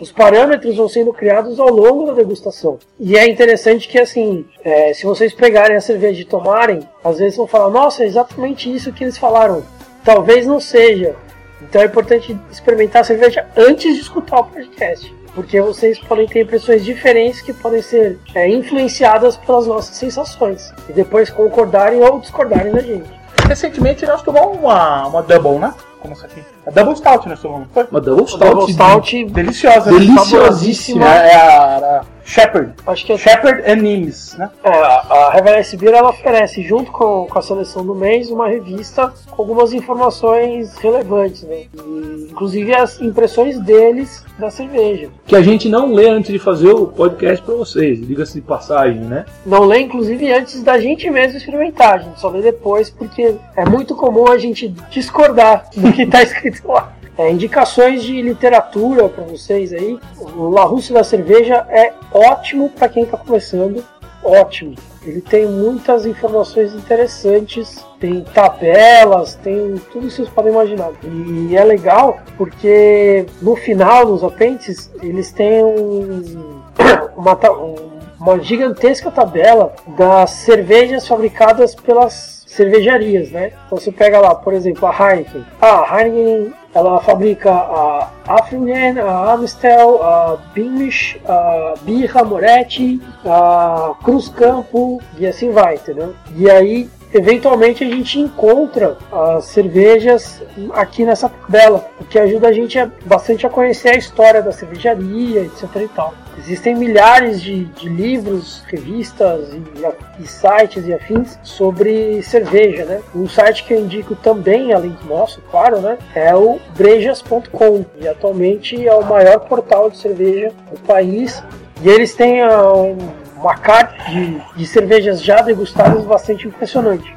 Os 0.00 0.10
parâmetros 0.10 0.76
vão 0.76 0.88
sendo 0.88 1.12
criados 1.12 1.60
ao 1.60 1.70
longo 1.70 2.06
da 2.06 2.14
degustação. 2.14 2.78
E 2.98 3.16
é 3.16 3.28
interessante 3.28 3.88
que, 3.88 3.98
assim, 3.98 4.44
é, 4.64 4.92
se 4.92 5.06
vocês 5.06 5.32
pegarem 5.32 5.76
a 5.76 5.80
cerveja 5.80 6.20
e 6.20 6.24
tomarem, 6.24 6.80
às 7.02 7.18
vezes 7.18 7.36
vão 7.36 7.46
falar, 7.46 7.70
nossa, 7.70 8.02
é 8.02 8.06
exatamente 8.06 8.72
isso 8.72 8.92
que 8.92 9.04
eles 9.04 9.16
falaram. 9.16 9.62
Talvez 10.04 10.46
não 10.46 10.60
seja. 10.60 11.14
Então 11.62 11.80
é 11.80 11.86
importante 11.86 12.38
experimentar 12.50 13.02
a 13.02 13.04
cerveja 13.04 13.46
antes 13.56 13.94
de 13.94 14.00
escutar 14.02 14.40
o 14.40 14.44
podcast. 14.44 15.14
Porque 15.34 15.60
vocês 15.60 15.98
podem 15.98 16.28
ter 16.28 16.42
impressões 16.42 16.84
diferentes 16.84 17.40
que 17.40 17.52
podem 17.52 17.82
ser 17.82 18.20
é, 18.34 18.48
influenciadas 18.48 19.36
pelas 19.36 19.66
nossas 19.66 19.96
sensações. 19.96 20.72
E 20.88 20.92
depois 20.92 21.30
concordarem 21.30 22.00
ou 22.04 22.20
discordarem 22.20 22.72
da 22.72 22.80
gente. 22.80 23.10
Recentemente 23.48 24.06
nós 24.06 24.22
tomamos 24.22 24.58
uma, 24.58 25.08
uma 25.08 25.22
double, 25.22 25.58
né? 25.58 25.74
Como 26.00 26.14
essa 26.14 26.26
aqui? 26.26 26.42
A 26.66 26.70
double 26.70 26.94
stout 26.96 27.28
nós 27.28 27.40
tomamos, 27.40 27.68
foi? 27.72 27.84
Uma 27.90 28.00
double 28.00 28.26
stout. 28.26 28.44
Double 28.44 28.72
Stout, 28.72 29.24
Deliciosa. 29.24 29.90
né? 29.90 29.98
Deliciosíssima. 29.98 31.04
É, 31.06 31.32
é 31.32 31.34
a, 31.36 32.00
a 32.00 32.04
Shepherd. 32.24 32.72
acho 32.86 33.04
que 33.04 33.12
é 33.12 33.18
Shepherd 33.18 33.62
and 33.70 33.76
Nimes, 33.76 34.36
né? 34.38 34.50
É, 34.62 34.70
a 34.70 35.30
Reverence 35.32 35.76
Beer 35.76 35.94
ela 35.94 36.10
oferece, 36.10 36.62
junto 36.62 36.90
com, 36.90 37.26
com 37.26 37.38
a 37.38 37.42
seleção 37.42 37.84
do 37.84 37.94
mês, 37.94 38.30
uma 38.30 38.48
revista 38.48 39.12
com 39.30 39.42
algumas 39.42 39.72
informações 39.72 40.76
relevantes, 40.78 41.42
né? 41.42 41.64
E, 41.74 42.28
inclusive 42.30 42.74
as 42.74 43.00
impressões 43.00 43.58
deles 43.60 44.24
da 44.38 44.50
cerveja. 44.50 45.08
Que 45.26 45.36
a 45.36 45.42
gente 45.42 45.68
não 45.68 45.92
lê 45.92 46.08
antes 46.08 46.32
de 46.32 46.38
fazer 46.38 46.72
o 46.72 46.86
podcast 46.86 47.44
pra 47.44 47.54
vocês, 47.54 48.04
diga-se 48.06 48.34
de 48.34 48.40
passagem, 48.40 49.00
né? 49.00 49.24
Não 49.44 49.64
lê, 49.64 49.80
inclusive, 49.80 50.32
antes 50.32 50.62
da 50.62 50.78
gente 50.78 51.08
mesmo 51.10 51.38
experimentar, 51.38 51.94
a 51.94 51.98
gente 51.98 52.20
só 52.20 52.28
lê 52.28 52.42
depois, 52.42 52.90
porque 52.90 53.34
é 53.56 53.64
muito 53.64 53.94
comum 53.94 54.28
a 54.28 54.38
gente 54.38 54.68
discordar 54.90 55.68
do 55.76 55.92
que 55.92 56.02
está 56.02 56.22
escrito 56.24 56.66
lá. 56.66 56.93
É, 57.16 57.30
indicações 57.30 58.02
de 58.02 58.20
literatura 58.20 59.08
para 59.08 59.24
vocês 59.24 59.72
aí. 59.72 59.98
O 60.18 60.48
La 60.50 60.64
Russa 60.64 60.92
da 60.94 61.04
Cerveja 61.04 61.64
é 61.70 61.92
ótimo 62.12 62.70
para 62.70 62.88
quem 62.88 63.04
está 63.04 63.16
começando. 63.16 63.84
Ótimo. 64.22 64.74
Ele 65.06 65.20
tem 65.20 65.44
muitas 65.46 66.06
informações 66.06 66.74
interessantes, 66.74 67.84
tem 68.00 68.22
tabelas, 68.22 69.34
tem 69.36 69.74
tudo 69.92 70.06
isso 70.06 70.16
que 70.16 70.22
vocês 70.22 70.28
podem 70.30 70.52
imaginar. 70.52 70.90
E 71.04 71.54
é 71.54 71.62
legal 71.62 72.18
porque 72.38 73.26
no 73.42 73.54
final, 73.54 74.06
nos 74.06 74.24
apêndices, 74.24 74.90
eles 75.02 75.30
têm 75.30 75.62
um, 75.62 76.62
uma, 77.16 77.38
um- 77.52 77.94
uma 78.18 78.40
gigantesca 78.40 79.10
tabela 79.10 79.74
das 79.98 80.30
cervejas 80.30 81.06
fabricadas 81.06 81.74
pelas 81.74 82.33
cervejarias, 82.54 83.30
né? 83.30 83.52
Então 83.66 83.78
você 83.78 83.90
pega 83.92 84.18
lá, 84.20 84.34
por 84.34 84.54
exemplo, 84.54 84.86
a 84.86 84.92
Heineken. 84.92 85.44
Ah, 85.60 85.80
a 85.80 86.00
Heineken 86.00 86.52
ela 86.74 87.00
fabrica 87.00 87.52
a 87.52 88.10
Affringen, 88.26 88.98
a 88.98 89.32
Amstel, 89.32 90.02
a 90.02 90.36
Beamish, 90.52 91.16
a 91.24 91.74
Birra 91.82 92.24
Moretti, 92.24 93.00
a 93.24 93.94
Cruz 94.02 94.28
Campo 94.28 95.00
e 95.16 95.26
assim 95.26 95.50
vai, 95.50 95.76
entendeu? 95.76 96.14
E 96.34 96.50
aí 96.50 96.90
eventualmente 97.12 97.84
a 97.84 97.86
gente 97.86 98.18
encontra 98.18 98.98
as 99.12 99.44
cervejas 99.44 100.42
aqui 100.72 101.04
nessa 101.04 101.28
tabela, 101.28 101.86
o 102.00 102.04
que 102.04 102.18
ajuda 102.18 102.48
a 102.48 102.52
gente 102.52 102.76
bastante 103.06 103.46
a 103.46 103.50
conhecer 103.50 103.90
a 103.90 103.96
história 103.96 104.42
da 104.42 104.50
cervejaria, 104.50 105.42
etc 105.42 105.76
e 105.76 105.88
tal. 105.88 106.12
Existem 106.38 106.74
milhares 106.74 107.40
de, 107.40 107.64
de 107.64 107.88
livros, 107.88 108.62
revistas 108.66 109.52
e, 109.52 110.22
e, 110.22 110.26
sites 110.26 110.86
e 110.86 110.92
afins 110.92 111.38
sobre 111.42 112.22
cerveja, 112.22 112.84
né? 112.84 113.00
Um 113.14 113.28
site 113.28 113.64
que 113.64 113.74
eu 113.74 113.80
indico 113.80 114.14
também, 114.16 114.72
além 114.72 114.90
do 114.90 115.06
nosso, 115.06 115.40
claro, 115.50 115.80
né? 115.80 115.96
É 116.14 116.34
o 116.34 116.58
brejas.com 116.76 117.84
e 118.00 118.08
atualmente 118.08 118.86
é 118.86 118.94
o 118.94 119.04
maior 119.04 119.40
portal 119.40 119.90
de 119.90 119.98
cerveja 119.98 120.52
do 120.70 120.80
país. 120.80 121.42
E 121.82 121.88
eles 121.88 122.14
têm 122.14 122.42
uh, 122.42 122.96
uma 123.36 123.56
carta 123.56 124.10
de, 124.10 124.40
de 124.56 124.66
cervejas 124.66 125.22
já 125.22 125.40
degustadas 125.40 126.04
bastante 126.04 126.48
impressionante. 126.48 127.14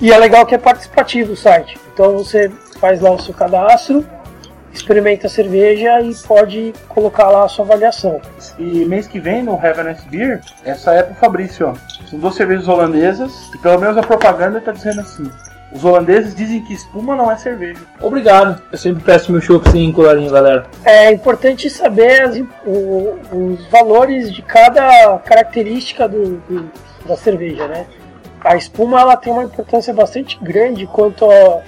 E 0.00 0.12
é 0.12 0.18
legal 0.18 0.44
que 0.44 0.54
é 0.54 0.58
participativo 0.58 1.32
o 1.32 1.36
site. 1.36 1.78
Então 1.92 2.12
você 2.12 2.50
faz 2.80 3.00
lá 3.00 3.10
o 3.10 3.18
seu 3.18 3.32
cadastro, 3.32 4.04
experimenta 4.74 5.26
a 5.26 5.30
cerveja 5.30 6.00
e 6.00 6.14
pode 6.14 6.72
colocar 6.88 7.30
lá 7.30 7.44
a 7.44 7.48
sua 7.48 7.64
avaliação. 7.64 8.20
E 8.58 8.84
mês 8.84 9.06
que 9.06 9.20
vem 9.20 9.42
no 9.42 9.54
Heaven 9.54 9.94
Beer, 10.10 10.40
essa 10.64 10.92
é 10.92 11.02
pro 11.02 11.14
Fabrício, 11.14 11.68
ó. 11.68 11.74
São 12.08 12.18
duas 12.18 12.34
cervejas 12.34 12.68
holandesas 12.68 13.50
e 13.54 13.58
pelo 13.58 13.78
menos 13.78 13.96
a 13.96 14.02
propaganda 14.02 14.60
tá 14.60 14.72
dizendo 14.72 15.00
assim. 15.00 15.30
Os 15.72 15.84
holandeses 15.84 16.34
dizem 16.34 16.62
que 16.62 16.72
espuma 16.72 17.16
não 17.16 17.30
é 17.30 17.36
cerveja. 17.36 17.80
Obrigado. 18.00 18.62
Eu 18.70 18.78
sempre 18.78 19.02
peço 19.02 19.32
meu 19.32 19.40
chopp 19.40 19.68
sem 19.70 19.90
colarinho, 19.90 20.30
galera. 20.30 20.66
É 20.84 21.10
importante 21.10 21.68
saber 21.68 22.22
as, 22.22 22.36
o, 22.64 23.18
os 23.32 23.66
valores 23.66 24.32
de 24.32 24.40
cada 24.40 25.18
característica 25.18 26.08
do, 26.08 26.36
do, 26.48 26.70
da 27.06 27.16
cerveja, 27.16 27.66
né? 27.66 27.86
A 28.40 28.56
espuma 28.56 29.00
ela 29.00 29.16
tem 29.16 29.32
uma 29.32 29.44
importância 29.44 29.92
bastante 29.92 30.38
grande 30.40 30.86
quanto 30.86 31.28
a 31.28 31.62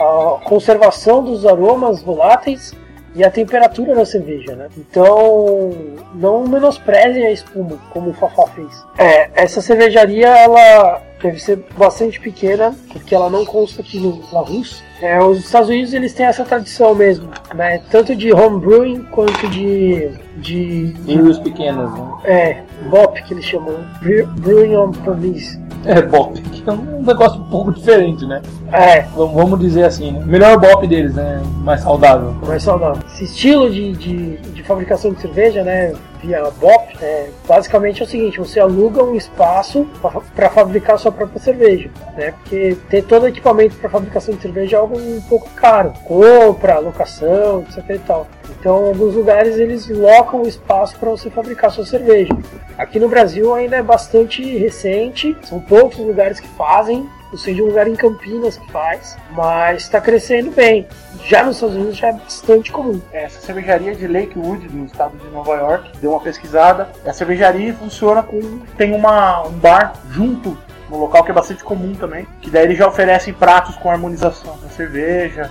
a 0.00 0.40
conservação 0.44 1.22
dos 1.22 1.46
aromas 1.46 2.02
voláteis 2.02 2.74
e 3.14 3.24
a 3.24 3.30
temperatura 3.30 3.94
da 3.94 4.04
cerveja, 4.04 4.54
né? 4.54 4.68
Então, 4.76 5.70
não 6.14 6.46
menosprezem 6.46 7.24
a 7.24 7.30
espuma, 7.30 7.78
como 7.90 8.10
o 8.10 8.14
Fafá 8.14 8.46
fez. 8.48 8.84
É, 8.98 9.30
essa 9.34 9.62
cervejaria, 9.62 10.28
ela 10.28 11.00
deve 11.22 11.38
ser 11.38 11.64
bastante 11.78 12.20
pequena, 12.20 12.76
porque 12.92 13.14
ela 13.14 13.30
não 13.30 13.46
consta 13.46 13.80
aqui 13.80 13.98
no 13.98 14.22
Larus. 14.30 14.82
É, 15.00 15.22
os 15.22 15.38
Estados 15.38 15.68
Unidos, 15.68 15.92
eles 15.92 16.14
têm 16.14 16.26
essa 16.26 16.44
tradição 16.44 16.94
mesmo, 16.94 17.28
né? 17.54 17.80
Tanto 17.90 18.16
de 18.16 18.32
homebrewing, 18.32 19.02
quanto 19.10 19.48
de... 19.48 20.10
de, 20.36 20.92
de 20.92 21.40
pequenas, 21.42 21.92
né? 21.92 22.10
É, 22.24 22.62
BOP, 22.88 23.22
que 23.22 23.34
eles 23.34 23.44
chamam. 23.44 23.74
Brewing 24.00 24.76
on 24.76 24.92
Premise. 24.92 25.60
É, 25.84 26.00
BOP, 26.02 26.40
que 26.40 26.68
é 26.68 26.72
um 26.72 27.02
negócio 27.02 27.40
um 27.40 27.48
pouco 27.50 27.72
diferente, 27.72 28.24
né? 28.26 28.40
É. 28.72 29.02
Vamos 29.14 29.60
dizer 29.60 29.84
assim, 29.84 30.12
né? 30.12 30.24
Melhor 30.24 30.58
BOP 30.58 30.86
deles, 30.86 31.14
né? 31.14 31.42
Mais 31.58 31.82
saudável. 31.82 32.34
Mais 32.46 32.62
saudável. 32.62 33.02
Esse 33.06 33.24
estilo 33.24 33.70
de, 33.70 33.92
de, 33.92 34.36
de 34.38 34.62
fabricação 34.62 35.12
de 35.12 35.20
cerveja, 35.20 35.62
né? 35.62 35.92
Via 36.26 36.42
BOP, 36.50 36.96
é, 37.00 37.30
basicamente 37.46 38.02
é 38.02 38.04
o 38.04 38.08
seguinte: 38.08 38.38
você 38.38 38.58
aluga 38.58 39.02
um 39.04 39.14
espaço 39.14 39.88
para 40.34 40.50
fabricar 40.50 40.98
sua 40.98 41.12
própria 41.12 41.38
cerveja, 41.40 41.88
né? 42.16 42.32
Porque 42.32 42.76
ter 42.90 43.04
todo 43.04 43.22
o 43.22 43.28
equipamento 43.28 43.76
para 43.76 43.88
fabricação 43.88 44.34
de 44.34 44.42
cerveja 44.42 44.76
é 44.76 44.80
algo 44.80 44.98
um 44.98 45.20
pouco 45.22 45.48
caro. 45.50 45.92
Compra, 46.04 46.80
locação, 46.80 47.60
etc 47.60 47.90
e 47.90 47.98
tal. 48.00 48.26
Então, 48.58 48.74
alguns 48.74 49.14
lugares 49.14 49.56
eles 49.56 49.88
locam 49.88 50.42
o 50.42 50.48
espaço 50.48 50.98
para 50.98 51.10
você 51.10 51.30
fabricar 51.30 51.70
sua 51.70 51.86
cerveja. 51.86 52.36
Aqui 52.76 52.98
no 52.98 53.08
Brasil 53.08 53.54
ainda 53.54 53.76
é 53.76 53.82
bastante 53.82 54.42
recente, 54.58 55.36
são 55.44 55.60
poucos 55.60 55.98
lugares 55.98 56.40
que 56.40 56.48
fazem, 56.48 57.08
ou 57.30 57.38
seja, 57.38 57.62
um 57.62 57.66
lugar 57.66 57.88
em 57.88 57.94
Campinas 57.94 58.56
que 58.56 58.70
faz, 58.70 59.16
mas 59.32 59.82
está 59.82 60.00
crescendo 60.00 60.50
bem. 60.50 60.86
Já 61.24 61.44
nos 61.44 61.56
Estados 61.56 61.76
Unidos 61.76 61.96
já 61.96 62.08
é 62.08 62.12
bastante 62.12 62.70
comum. 62.70 63.00
Essa 63.12 63.40
cervejaria 63.40 63.94
de 63.94 64.06
Lakewood, 64.06 64.68
no 64.72 64.86
estado 64.86 65.16
de 65.18 65.28
Nova 65.30 65.54
York, 65.54 65.90
deu 66.00 66.12
uma 66.12 66.20
pesquisada. 66.20 66.88
A 67.04 67.12
cervejaria 67.12 67.74
funciona 67.74 68.22
com. 68.22 68.60
tem 68.76 68.94
uma, 68.94 69.46
um 69.46 69.52
bar 69.52 69.94
junto 70.10 70.56
no 70.88 70.98
local 70.98 71.24
que 71.24 71.30
é 71.30 71.34
bastante 71.34 71.64
comum 71.64 71.94
também. 71.94 72.26
Que 72.40 72.50
daí 72.50 72.64
eles 72.64 72.78
já 72.78 72.86
oferecem 72.86 73.34
pratos 73.34 73.76
com 73.76 73.90
harmonização 73.90 74.56
da 74.62 74.68
cerveja, 74.68 75.50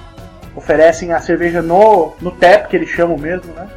oferecem 0.55 1.11
a 1.11 1.19
cerveja 1.19 1.61
no, 1.61 2.13
no 2.21 2.31
tap, 2.31 2.67
que 2.67 2.75
eles 2.75 2.89
chamam 2.89 3.17
mesmo, 3.17 3.53
né? 3.53 3.67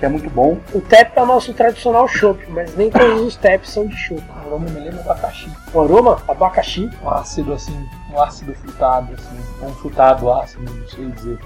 Que 0.00 0.06
é 0.06 0.08
muito 0.08 0.30
bom. 0.30 0.56
O 0.72 0.80
tap 0.80 1.12
é 1.14 1.22
o 1.22 1.26
nosso 1.26 1.52
tradicional 1.52 2.08
chopp, 2.08 2.42
mas 2.48 2.74
nem 2.74 2.88
todos 2.88 3.20
os 3.20 3.36
taps 3.36 3.68
são 3.68 3.86
de 3.86 3.94
chopp. 3.94 4.22
O 4.22 4.48
aroma 4.48 4.66
me 4.70 4.80
lembra 4.80 5.00
abacaxi. 5.02 5.50
O 5.74 5.80
aroma? 5.82 6.22
Abacaxi. 6.26 6.90
Um 7.04 7.10
ácido 7.10 7.52
assim, 7.52 7.86
um 8.10 8.18
ácido 8.18 8.54
frutado, 8.54 9.12
assim. 9.12 9.36
Um 9.62 9.74
frutado 9.74 10.32
ácido, 10.32 10.64
não 10.64 10.88
sei 10.88 11.04
dizer. 11.04 11.38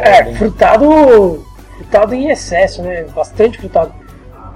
É, 0.00 0.34
frutado, 0.34 1.46
frutado 1.76 2.14
em 2.14 2.30
excesso, 2.30 2.82
né? 2.82 3.04
Bastante 3.14 3.58
frutado. 3.58 3.92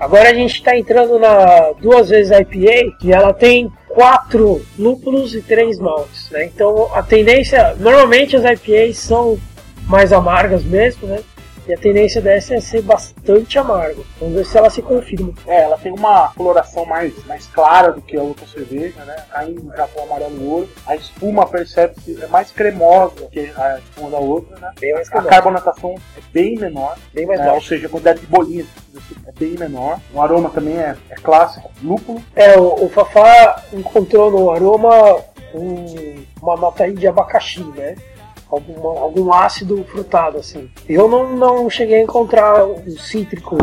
Agora 0.00 0.30
a 0.30 0.34
gente 0.34 0.54
está 0.54 0.74
entrando 0.74 1.18
na 1.18 1.72
duas 1.78 2.08
vezes 2.08 2.32
IPA, 2.32 2.96
que 2.98 3.12
ela 3.12 3.34
tem 3.34 3.70
quatro 3.88 4.64
lúpulos 4.78 5.34
e 5.34 5.42
três 5.42 5.78
maltes, 5.78 6.30
né? 6.30 6.46
Então 6.46 6.90
a 6.94 7.02
tendência, 7.02 7.74
normalmente 7.78 8.34
as 8.34 8.44
IPAs 8.44 8.96
são 8.96 9.38
mais 9.86 10.10
amargas 10.10 10.64
mesmo, 10.64 11.06
né? 11.06 11.20
E 11.68 11.74
a 11.74 11.76
tendência 11.76 12.22
dessa 12.22 12.54
é 12.54 12.60
ser 12.60 12.82
bastante 12.82 13.58
amarga. 13.58 14.00
Vamos 14.20 14.36
ver 14.36 14.46
se 14.46 14.56
ela 14.56 14.70
se 14.70 14.80
confirma. 14.80 15.32
É, 15.46 15.62
ela 15.62 15.76
tem 15.76 15.92
uma 15.92 16.32
coloração 16.36 16.84
mais, 16.84 17.12
mais 17.26 17.46
clara 17.48 17.92
do 17.92 18.00
que 18.00 18.16
a 18.16 18.22
outra 18.22 18.46
cerveja, 18.46 19.04
né? 19.04 19.16
Caindo 19.30 19.72
já 19.76 19.88
com 19.88 20.02
amarelo 20.02 20.48
ouro. 20.48 20.68
A 20.86 20.94
espuma 20.94 21.44
percebe-se 21.46 22.22
é 22.22 22.26
mais 22.28 22.52
cremosa 22.52 23.26
que 23.32 23.52
a 23.56 23.78
espuma 23.78 24.10
da 24.10 24.18
outra, 24.18 24.56
né? 24.60 24.72
Bem 24.78 24.92
mais 24.92 25.12
a 25.12 25.22
carbonatação 25.22 25.96
é 26.16 26.20
bem 26.32 26.56
menor. 26.56 26.96
Bem 27.12 27.26
mais 27.26 27.40
né? 27.40 27.50
Ou 27.50 27.60
seja, 27.60 27.88
a 27.88 27.90
quantidade 27.90 28.20
de 28.20 28.26
bolinhas 28.26 28.66
é 29.26 29.32
bem 29.32 29.56
menor. 29.58 29.98
O 30.14 30.22
aroma 30.22 30.50
também 30.50 30.78
é, 30.78 30.96
é 31.10 31.14
clássico, 31.16 31.68
lúpulo. 31.82 32.22
É, 32.36 32.56
o, 32.56 32.84
o 32.84 32.88
Fafá 32.88 33.64
encontrou 33.72 34.30
no 34.30 34.50
aroma 34.50 35.20
um, 35.52 36.24
uma 36.40 36.72
aí 36.78 36.92
de 36.92 37.08
abacaxi, 37.08 37.64
né? 37.76 37.96
Algum, 38.50 38.86
algum 38.88 39.32
ácido 39.32 39.84
frutado, 39.84 40.38
assim. 40.38 40.70
Eu 40.88 41.08
não, 41.08 41.36
não 41.36 41.70
cheguei 41.70 41.96
a 41.98 42.02
encontrar 42.02 42.64
o 42.64 42.90
cítrico. 42.98 43.56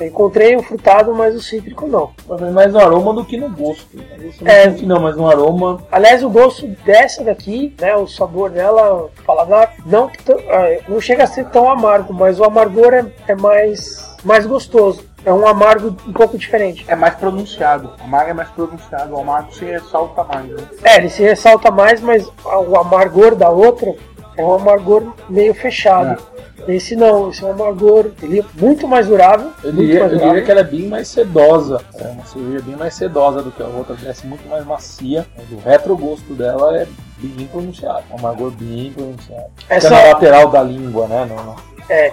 Eu 0.00 0.06
encontrei 0.06 0.54
o 0.54 0.62
frutado, 0.62 1.12
mas 1.12 1.34
o 1.34 1.40
cítrico 1.40 1.86
não. 1.86 2.10
Mais 2.52 2.72
no 2.72 2.78
aroma 2.78 3.12
do 3.12 3.24
que 3.24 3.36
no 3.36 3.50
gosto. 3.50 3.98
É, 4.44 4.68
não, 4.68 5.00
mas 5.00 5.16
no 5.16 5.28
aroma. 5.28 5.82
Aliás, 5.90 6.22
o 6.22 6.30
gosto 6.30 6.68
dessa 6.84 7.24
daqui, 7.24 7.74
né, 7.80 7.96
o 7.96 8.06
sabor 8.06 8.50
dela, 8.50 9.10
paladar, 9.26 9.74
não, 9.84 10.08
é, 10.28 10.82
não 10.88 11.00
chega 11.00 11.24
a 11.24 11.26
ser 11.26 11.46
tão 11.46 11.68
amargo, 11.68 12.14
mas 12.14 12.38
o 12.38 12.44
amargor 12.44 12.94
é, 12.94 13.04
é 13.26 13.34
mais, 13.34 14.16
mais 14.22 14.46
gostoso. 14.46 15.08
É 15.24 15.32
um 15.32 15.46
amargo 15.48 15.88
um 16.06 16.12
pouco 16.12 16.38
diferente. 16.38 16.84
É 16.86 16.94
mais 16.94 17.16
pronunciado. 17.16 17.90
O 18.00 18.04
amargo 18.04 18.30
é 18.30 18.34
mais 18.34 18.48
pronunciado. 18.50 19.14
O 19.14 19.20
amargo 19.20 19.52
se 19.52 19.64
ressalta 19.64 20.22
mais. 20.22 20.46
Né? 20.46 20.68
É, 20.84 20.96
ele 20.96 21.10
se 21.10 21.22
ressalta 21.22 21.72
mais, 21.72 22.00
mas 22.00 22.30
o 22.44 22.76
amargor 22.78 23.34
da 23.34 23.50
outra 23.50 23.94
é 24.38 24.44
um 24.44 24.54
amargor 24.54 25.12
meio 25.28 25.52
fechado. 25.52 26.22
É. 26.66 26.74
Esse 26.74 26.94
não, 26.94 27.30
esse 27.30 27.42
é 27.42 27.46
um 27.46 27.52
amargor 27.52 28.10
ele 28.22 28.40
é 28.40 28.44
muito 28.54 28.86
mais 28.86 29.06
durável. 29.06 29.50
Eu 29.64 29.72
diria, 29.72 30.00
eu 30.00 30.18
diria 30.18 30.42
que 30.42 30.50
ela 30.50 30.60
é 30.60 30.64
bem 30.64 30.86
mais 30.86 31.08
sedosa. 31.08 31.80
É 31.94 32.08
uma 32.08 32.24
cerveja 32.24 32.62
bem 32.64 32.76
mais 32.76 32.94
sedosa 32.94 33.42
do 33.42 33.50
que 33.50 33.62
a 33.62 33.66
outra, 33.66 33.94
desce 33.96 34.26
muito 34.26 34.48
mais 34.48 34.64
macia. 34.64 35.26
Mas 35.36 35.50
o 35.50 35.56
retrogosto 35.62 36.34
dela 36.34 36.76
é 36.76 36.86
bem 37.18 37.46
pronunciado. 37.46 38.04
Um 38.10 38.18
amargor 38.18 38.50
bem 38.52 38.92
pronunciado. 38.92 39.50
Essa... 39.68 39.88
Fica 39.88 40.02
na 40.02 40.08
lateral 40.12 40.50
da 40.50 40.62
língua, 40.62 41.06
né? 41.08 41.24
No, 41.24 41.42
no... 41.42 41.56
É. 41.88 42.12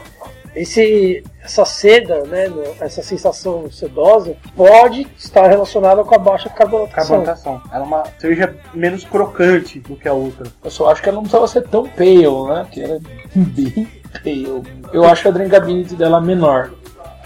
Esse, 0.56 1.24
essa 1.44 1.66
seda, 1.66 2.24
né, 2.24 2.46
essa 2.80 3.04
sensação 3.04 3.70
sedosa, 3.70 4.36
pode 4.56 5.06
estar 5.18 5.48
relacionada 5.48 6.04
com 6.04 6.16
a 6.16 6.18
baixa 6.18 6.50
carbonatação. 6.50 7.24
Carbonatação. 7.24 7.62
Ela 7.72 7.84
é 7.84 7.88
uma 7.88 8.04
cerveja 8.18 8.56
menos 8.74 9.04
crocante 9.04 9.80
do 9.80 9.96
que 9.96 10.08
a 10.08 10.14
outra. 10.14 10.48
Eu 10.64 10.72
só 10.72 10.90
acho 10.90 11.02
que 11.02 11.10
ela 11.10 11.18
não 11.18 11.24
precisava 11.24 11.48
ser 11.48 11.68
tão 11.68 11.88
pale, 11.88 12.46
né? 12.48 12.68
Que 12.72 12.82
ela 12.82 12.96
é 12.96 13.00
bem 13.36 13.88
pale. 14.24 14.64
Eu 14.94 15.04
acho 15.04 15.24
que 15.24 15.28
a 15.28 15.32
drinkability 15.32 15.96
dela 15.96 16.20
é 16.20 16.22
menor. 16.22 16.72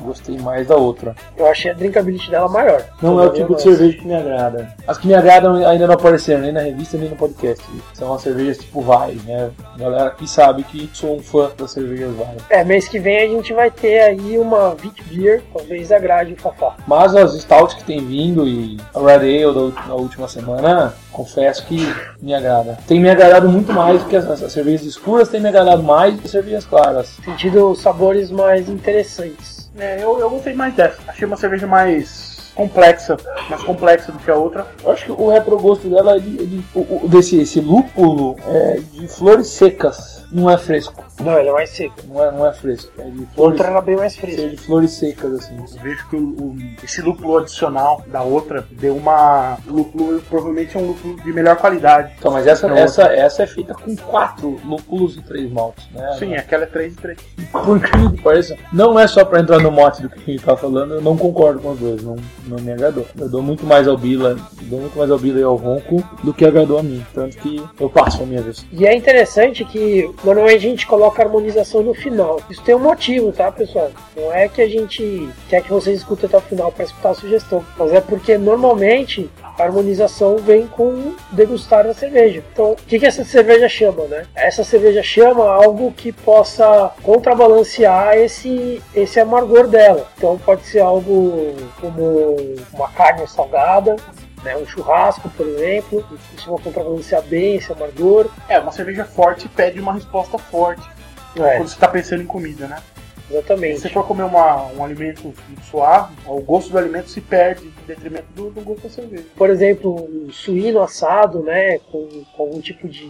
Gostei 0.01 0.37
mais 0.37 0.67
da 0.67 0.75
outra. 0.75 1.15
Eu 1.37 1.47
achei 1.47 1.71
a 1.71 1.73
drinkability 1.73 2.31
dela 2.31 2.47
maior. 2.47 2.83
Não 3.01 3.21
é 3.21 3.27
o 3.27 3.33
tipo 3.33 3.55
de 3.55 3.61
cerveja 3.61 3.97
que 3.97 4.07
me 4.07 4.15
agrada. 4.15 4.73
As 4.87 4.97
que 4.97 5.07
me 5.07 5.13
agradam 5.13 5.55
ainda 5.55 5.87
não 5.87 5.93
apareceram 5.93 6.41
nem 6.41 6.51
na 6.51 6.61
revista 6.61 6.97
nem 6.97 7.09
no 7.09 7.15
podcast. 7.15 7.63
São 7.93 8.13
as 8.13 8.21
cervejas 8.21 8.57
tipo 8.57 8.81
Vai, 8.81 9.17
né? 9.25 9.51
A 9.75 9.77
galera 9.77 10.07
aqui 10.07 10.27
sabe 10.27 10.63
que 10.63 10.89
sou 10.93 11.17
um 11.17 11.19
fã 11.19 11.51
das 11.57 11.71
cervejas 11.71 12.15
Vai. 12.15 12.37
É, 12.49 12.63
mês 12.63 12.87
que 12.87 12.99
vem 12.99 13.19
a 13.19 13.27
gente 13.27 13.53
vai 13.53 13.69
ter 13.69 13.99
aí 13.99 14.37
uma 14.37 14.75
Vit 14.75 15.03
Beer, 15.03 15.43
talvez 15.53 15.91
agrade 15.91 16.33
o 16.33 16.37
Fafá. 16.37 16.75
Mas 16.87 17.15
as 17.15 17.33
stouts 17.33 17.75
que 17.75 17.83
tem 17.83 18.05
vindo 18.05 18.47
e 18.47 18.77
a 18.93 18.99
Red 18.99 19.43
Ale 19.43 19.71
da, 19.71 19.81
da 19.87 19.95
última 19.95 20.27
semana, 20.27 20.93
confesso 21.11 21.65
que 21.65 21.85
me 22.21 22.33
agrada. 22.33 22.77
Tem 22.87 22.99
me 22.99 23.09
agradado 23.09 23.49
muito 23.49 23.73
mais 23.73 24.01
do 24.01 24.09
que 24.09 24.15
as, 24.15 24.29
as 24.29 24.51
cervejas 24.51 24.85
escuras, 24.85 25.29
tem 25.29 25.41
me 25.41 25.49
agradado 25.49 25.83
mais 25.83 26.13
do 26.13 26.19
que 26.19 26.25
as 26.25 26.31
cervejas 26.31 26.65
claras. 26.65 27.17
Sentido 27.23 27.75
sabores 27.75 28.31
mais 28.31 28.69
interessantes. 28.69 29.58
É, 29.79 30.03
eu, 30.03 30.19
eu 30.19 30.29
gostei 30.29 30.53
mais 30.53 30.73
dessa. 30.73 30.97
Achei 31.07 31.25
uma 31.25 31.37
cerveja 31.37 31.65
mais 31.65 32.51
complexa, 32.53 33.15
mais 33.49 33.63
complexa 33.63 34.11
do 34.11 34.19
que 34.19 34.29
a 34.29 34.35
outra. 34.35 34.67
Eu 34.83 34.91
acho 34.91 35.05
que 35.05 35.11
o 35.11 35.29
retrogosto 35.29 35.89
dela 35.89 36.17
é 36.17 36.19
de, 36.19 36.45
de, 36.45 36.45
de 36.45 37.07
desse 37.07 37.39
esse 37.39 37.61
lúpulo 37.61 38.35
é 38.47 38.79
de 38.91 39.07
flores 39.07 39.47
secas. 39.47 40.18
Não 40.31 40.49
é 40.49 40.57
fresco. 40.57 41.03
Não, 41.21 41.37
ele 41.37 41.49
é 41.49 41.51
mais 41.51 41.69
seco. 41.71 41.95
Não 42.07 42.23
é, 42.23 42.31
não 42.31 42.45
é 42.47 42.53
fresco. 42.53 42.91
É 42.97 43.03
de 43.03 43.09
flores, 43.09 43.29
Outra 43.37 43.67
era 43.67 43.81
bem 43.81 43.95
mais 43.97 44.15
fresca. 44.15 44.37
cheio 44.41 44.51
de 44.51 44.57
flores 44.57 44.91
secas, 44.91 45.33
assim. 45.33 45.57
Eu 45.57 45.81
vejo 45.83 46.07
que 46.09 46.15
o, 46.15 46.19
o- 46.19 46.57
esse 46.83 47.01
lúpulo 47.01 47.37
adicional 47.39 48.03
da 48.07 48.21
outra 48.21 48.65
deu 48.71 48.95
uma. 48.95 49.57
Lúpulo, 49.67 50.21
provavelmente 50.29 50.77
é 50.77 50.79
um 50.79 50.87
lúpulo 50.87 51.15
de 51.21 51.33
melhor 51.33 51.57
qualidade. 51.57 52.13
Então, 52.17 52.31
mas 52.31 52.47
essa, 52.47 52.67
essa, 52.67 53.03
essa 53.13 53.43
é 53.43 53.47
feita 53.47 53.73
com 53.73 53.95
quatro 53.97 54.59
lúpulos 54.63 55.17
e 55.17 55.21
três 55.21 55.51
maltes, 55.51 55.85
né? 55.93 56.15
Sim, 56.17 56.35
aquela 56.35 56.63
é 56.63 56.67
3 56.67 56.93
e 56.93 56.95
3. 56.97 57.17
Por 57.51 57.77
incrível 57.77 58.11
que 58.11 58.21
pareça, 58.21 58.55
não 58.71 58.97
é 58.99 59.07
só 59.07 59.25
pra 59.25 59.39
entrar 59.41 59.59
no 59.59 59.71
mote 59.71 60.01
do 60.01 60.09
que 60.09 60.19
a 60.19 60.23
gente 60.33 60.43
tá 60.45 60.55
falando, 60.55 60.93
eu 60.95 61.01
não 61.01 61.17
concordo 61.17 61.59
com 61.59 61.71
os 61.71 61.79
dois, 61.79 62.03
não, 62.03 62.15
não 62.47 62.57
me 62.59 62.71
agradou. 62.71 63.05
Eu 63.19 63.27
dou 63.29 63.41
muito 63.41 63.65
mais 63.65 63.87
ao 63.87 63.97
Bila, 63.97 64.37
dou 64.63 64.79
muito 64.79 64.97
mais 64.97 65.09
ao 65.11 65.17
Bila 65.19 65.39
e 65.39 65.43
ao 65.43 65.55
Ronco 65.55 66.03
do 66.23 66.33
que 66.33 66.45
agradou 66.45 66.77
a 66.79 66.83
mim. 66.83 67.05
Tanto 67.13 67.37
que 67.37 67.61
eu 67.79 67.89
passo 67.89 68.23
a 68.23 68.25
minha 68.25 68.41
vez. 68.41 68.65
E 68.71 68.85
é 68.85 68.95
interessante 68.95 69.65
que 69.65 70.09
normalmente 70.23 70.57
a 70.57 70.69
gente 70.69 70.87
coloca 70.87 71.21
a 71.21 71.25
harmonização 71.25 71.81
no 71.81 71.93
final. 71.93 72.39
Isso 72.49 72.61
tem 72.63 72.75
um 72.75 72.79
motivo, 72.79 73.31
tá, 73.31 73.51
pessoal? 73.51 73.91
Não 74.15 74.33
é 74.33 74.47
que 74.47 74.61
a 74.61 74.67
gente 74.67 75.29
quer 75.47 75.61
que 75.63 75.69
vocês 75.69 75.97
escutem 75.97 76.27
até 76.27 76.37
o 76.37 76.41
final 76.41 76.71
para 76.71 76.85
escutar 76.85 77.09
a 77.09 77.13
sugestão, 77.13 77.65
mas 77.77 77.93
é 77.93 78.01
porque 78.01 78.37
normalmente 78.37 79.29
a 79.43 79.63
harmonização 79.63 80.37
vem 80.37 80.67
com 80.67 81.13
degustar 81.31 81.85
a 81.85 81.93
cerveja. 81.93 82.43
Então, 82.53 82.71
o 82.71 82.75
que, 82.75 82.99
que 82.99 83.05
essa 83.05 83.23
cerveja 83.23 83.67
chama, 83.67 84.05
né? 84.05 84.25
Essa 84.35 84.63
cerveja 84.63 85.03
chama 85.03 85.43
algo 85.43 85.91
que 85.91 86.11
possa 86.11 86.91
contrabalancear 87.03 88.17
esse, 88.17 88.81
esse 88.95 89.19
amargor 89.19 89.67
dela. 89.67 90.07
Então, 90.17 90.37
pode 90.37 90.65
ser 90.65 90.79
algo 90.79 91.53
como 91.79 92.35
uma 92.73 92.89
carne 92.89 93.27
salgada, 93.27 93.95
né, 94.43 94.55
um 94.57 94.65
churrasco, 94.65 95.29
por 95.29 95.47
exemplo, 95.47 96.05
isso 96.37 96.49
vai 96.49 96.63
contrabalancear 96.63 97.21
bem 97.23 97.55
esse 97.55 97.71
amargor. 97.71 98.29
É, 98.47 98.59
uma 98.59 98.71
cerveja 98.71 99.05
forte 99.05 99.47
pede 99.49 99.79
uma 99.79 99.93
resposta 99.93 100.37
forte 100.37 100.87
É, 101.35 101.57
quando 101.57 101.67
você 101.67 101.79
tá 101.79 101.87
pensando 101.87 102.23
em 102.23 102.27
comida, 102.27 102.67
né? 102.67 102.81
Se 103.29 103.35
exatamente. 103.35 103.79
você 103.79 103.89
for 103.89 104.05
comer 104.05 104.23
uma, 104.23 104.65
um 104.73 104.83
alimento 104.83 105.31
suave, 105.69 106.15
o 106.25 106.41
gosto 106.41 106.71
do 106.71 106.77
alimento 106.77 107.09
se 107.09 107.21
perde 107.21 107.65
em 107.65 107.87
detrimento 107.87 108.25
do, 108.35 108.49
do 108.49 108.61
gosto 108.61 108.83
da 108.83 108.89
cerveja. 108.89 109.23
Por 109.35 109.49
exemplo, 109.51 110.09
um 110.11 110.31
suíno 110.31 110.81
assado, 110.81 111.43
né, 111.43 111.77
com, 111.91 112.07
com 112.35 112.43
algum 112.43 112.59
tipo 112.59 112.87
de, 112.87 113.07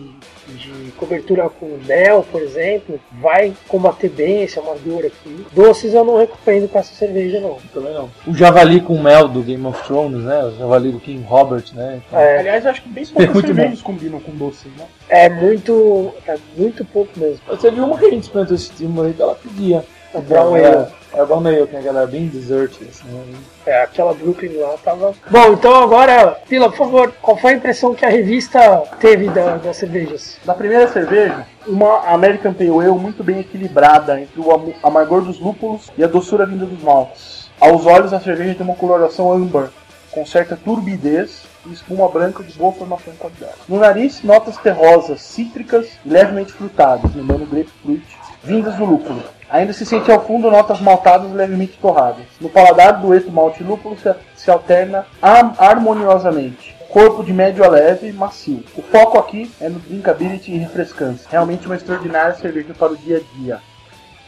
de 0.48 0.92
cobertura 0.98 1.50
com 1.50 1.78
mel, 1.86 2.26
por 2.30 2.42
exemplo, 2.42 3.00
vai 3.22 3.54
combater 3.68 4.10
bem 4.10 4.44
esse 4.44 4.60
amargor 4.60 5.06
aqui. 5.06 5.46
Doces 5.54 5.94
eu 5.94 6.04
não 6.04 6.18
recomendo 6.18 6.68
com 6.70 6.80
essa 6.80 6.94
cerveja, 6.94 7.40
não. 7.40 7.58
Também 7.74 7.94
não. 7.94 8.10
O 8.28 8.34
javali 8.34 8.82
com 8.82 9.02
mel 9.02 9.28
do 9.28 9.42
Game 9.42 9.66
of 9.66 9.82
Thrones, 9.84 10.24
né? 10.24 10.44
O 10.44 10.58
javali 10.58 10.92
do 10.92 11.00
King 11.00 11.24
Robert, 11.24 11.64
né? 11.74 12.02
É, 12.12 12.40
Aliás, 12.40 12.66
eu 12.66 12.72
acho 12.72 12.82
que 12.82 12.90
bem 12.90 13.06
poucas 13.06 13.42
cervejas 13.42 13.82
combinam 13.82 14.20
com 14.20 14.32
doces, 14.34 14.72
né? 14.78 14.86
É 15.10 15.28
muito, 15.30 16.14
é 16.28 16.38
muito 16.56 16.86
pouco 16.86 17.12
mesmo. 17.18 17.40
Você 17.48 17.70
viu 17.72 17.84
uma 17.86 17.98
que 17.98 18.06
a 18.06 18.10
gente 18.10 18.24
experimentou 18.24 18.56
esse 18.56 18.70
tipo 18.72 19.02
aí 19.02 19.14
que 19.14 19.22
ela 19.22 19.36
pedia. 19.36 19.84
O 20.14 20.22
Brown 20.22 20.56
é, 20.58 20.66
Ale. 20.66 20.88
É 21.14 21.22
o 21.24 21.26
Brown 21.26 21.46
Ale, 21.48 21.68
que 21.68 21.76
é 21.76 21.80
aquela 21.80 22.08
bem 22.08 22.28
dessert, 22.28 22.72
assim. 22.90 23.08
né? 23.08 23.38
É, 23.66 23.82
aquela 23.84 24.14
Brooklyn 24.14 24.58
lá 24.58 24.76
tava. 24.84 25.14
Bom, 25.30 25.54
então 25.54 25.76
agora, 25.76 26.38
Pila, 26.48 26.70
por 26.70 26.78
favor, 26.78 27.14
qual 27.22 27.38
foi 27.38 27.54
a 27.54 27.56
impressão 27.56 27.94
que 27.94 28.06
a 28.06 28.10
revista 28.10 28.84
teve 29.00 29.30
da- 29.30 29.58
das 29.58 29.78
cervejas? 29.78 30.38
Da 30.46 30.54
primeira 30.56 30.88
cerveja, 30.88 31.46
uma 31.68 32.08
American 32.08 32.54
Pale 32.54 32.70
Ale 32.70 32.90
muito 32.92 33.24
bem 33.24 33.40
equilibrada 33.40 34.20
entre 34.20 34.40
o 34.42 34.74
amargor 34.82 35.22
dos 35.22 35.40
lúpulos 35.40 35.92
e 35.98 36.04
a 36.04 36.08
doçura 36.08 36.46
vinda 36.46 36.66
dos 36.66 36.82
maltes. 36.82 37.50
Aos 37.60 37.86
olhos, 37.86 38.14
a 38.14 38.20
cerveja 38.20 38.56
tem 38.56 38.66
uma 38.66 38.76
coloração 38.76 39.32
âmbar, 39.32 39.70
com 40.12 40.26
certa 40.26 40.56
turbidez 40.56 41.44
e 41.70 41.74
espuma 41.74 42.08
branca 42.10 42.44
de 42.44 42.54
boa 42.58 42.72
formação 42.74 43.14
e 43.14 43.18
qualidade. 43.18 43.54
No 43.68 43.78
nariz, 43.80 44.24
notas 44.24 44.58
terrosas, 44.58 45.22
cítricas 45.22 45.88
e 46.06 46.10
levemente 46.10 46.52
frutadas, 46.54 47.14
lembrando 47.16 47.46
grapefruit, 47.46 48.06
vindas 48.44 48.76
do 48.76 48.86
lúpulo. 48.86 49.22
Ainda 49.50 49.74
se 49.74 49.86
sente 49.86 50.12
ao 50.12 50.24
fundo 50.26 50.52
notas 50.52 50.80
maltadas 50.80 51.32
levemente 51.32 51.78
torradas. 51.82 52.26
No 52.40 52.50
paladar, 52.50 53.02
dueto 53.02 53.32
malte 53.32 53.64
lúpulo 53.64 53.98
se, 53.98 54.14
se 54.36 54.52
alterna 54.52 55.06
har- 55.22 55.56
harmoniosamente. 55.58 56.76
Corpo 56.90 57.24
de 57.24 57.32
médio 57.34 57.64
a 57.64 57.68
leve 57.68 58.12
macio. 58.12 58.64
O 58.76 58.82
foco 58.82 59.18
aqui 59.20 59.52
é 59.62 59.70
no 59.70 59.80
drinkability 59.80 60.52
e 60.52 60.58
refrescância. 60.58 61.28
Realmente 61.30 61.66
uma 61.68 61.76
extraordinária 61.76 62.34
cerveja 62.36 62.74
para 62.78 62.92
o 62.94 62.98
dia 62.98 63.18
a 63.18 63.38
dia. 63.40 63.60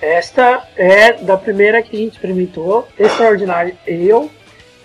Esta 0.01 0.63
é 0.75 1.13
da 1.13 1.38
primeira 1.38 1.82
que 1.84 1.95
a 1.95 1.99
gente 1.99 2.13
experimentou, 2.13 2.88
Extraordinary 2.97 3.75
Ale, 3.88 4.32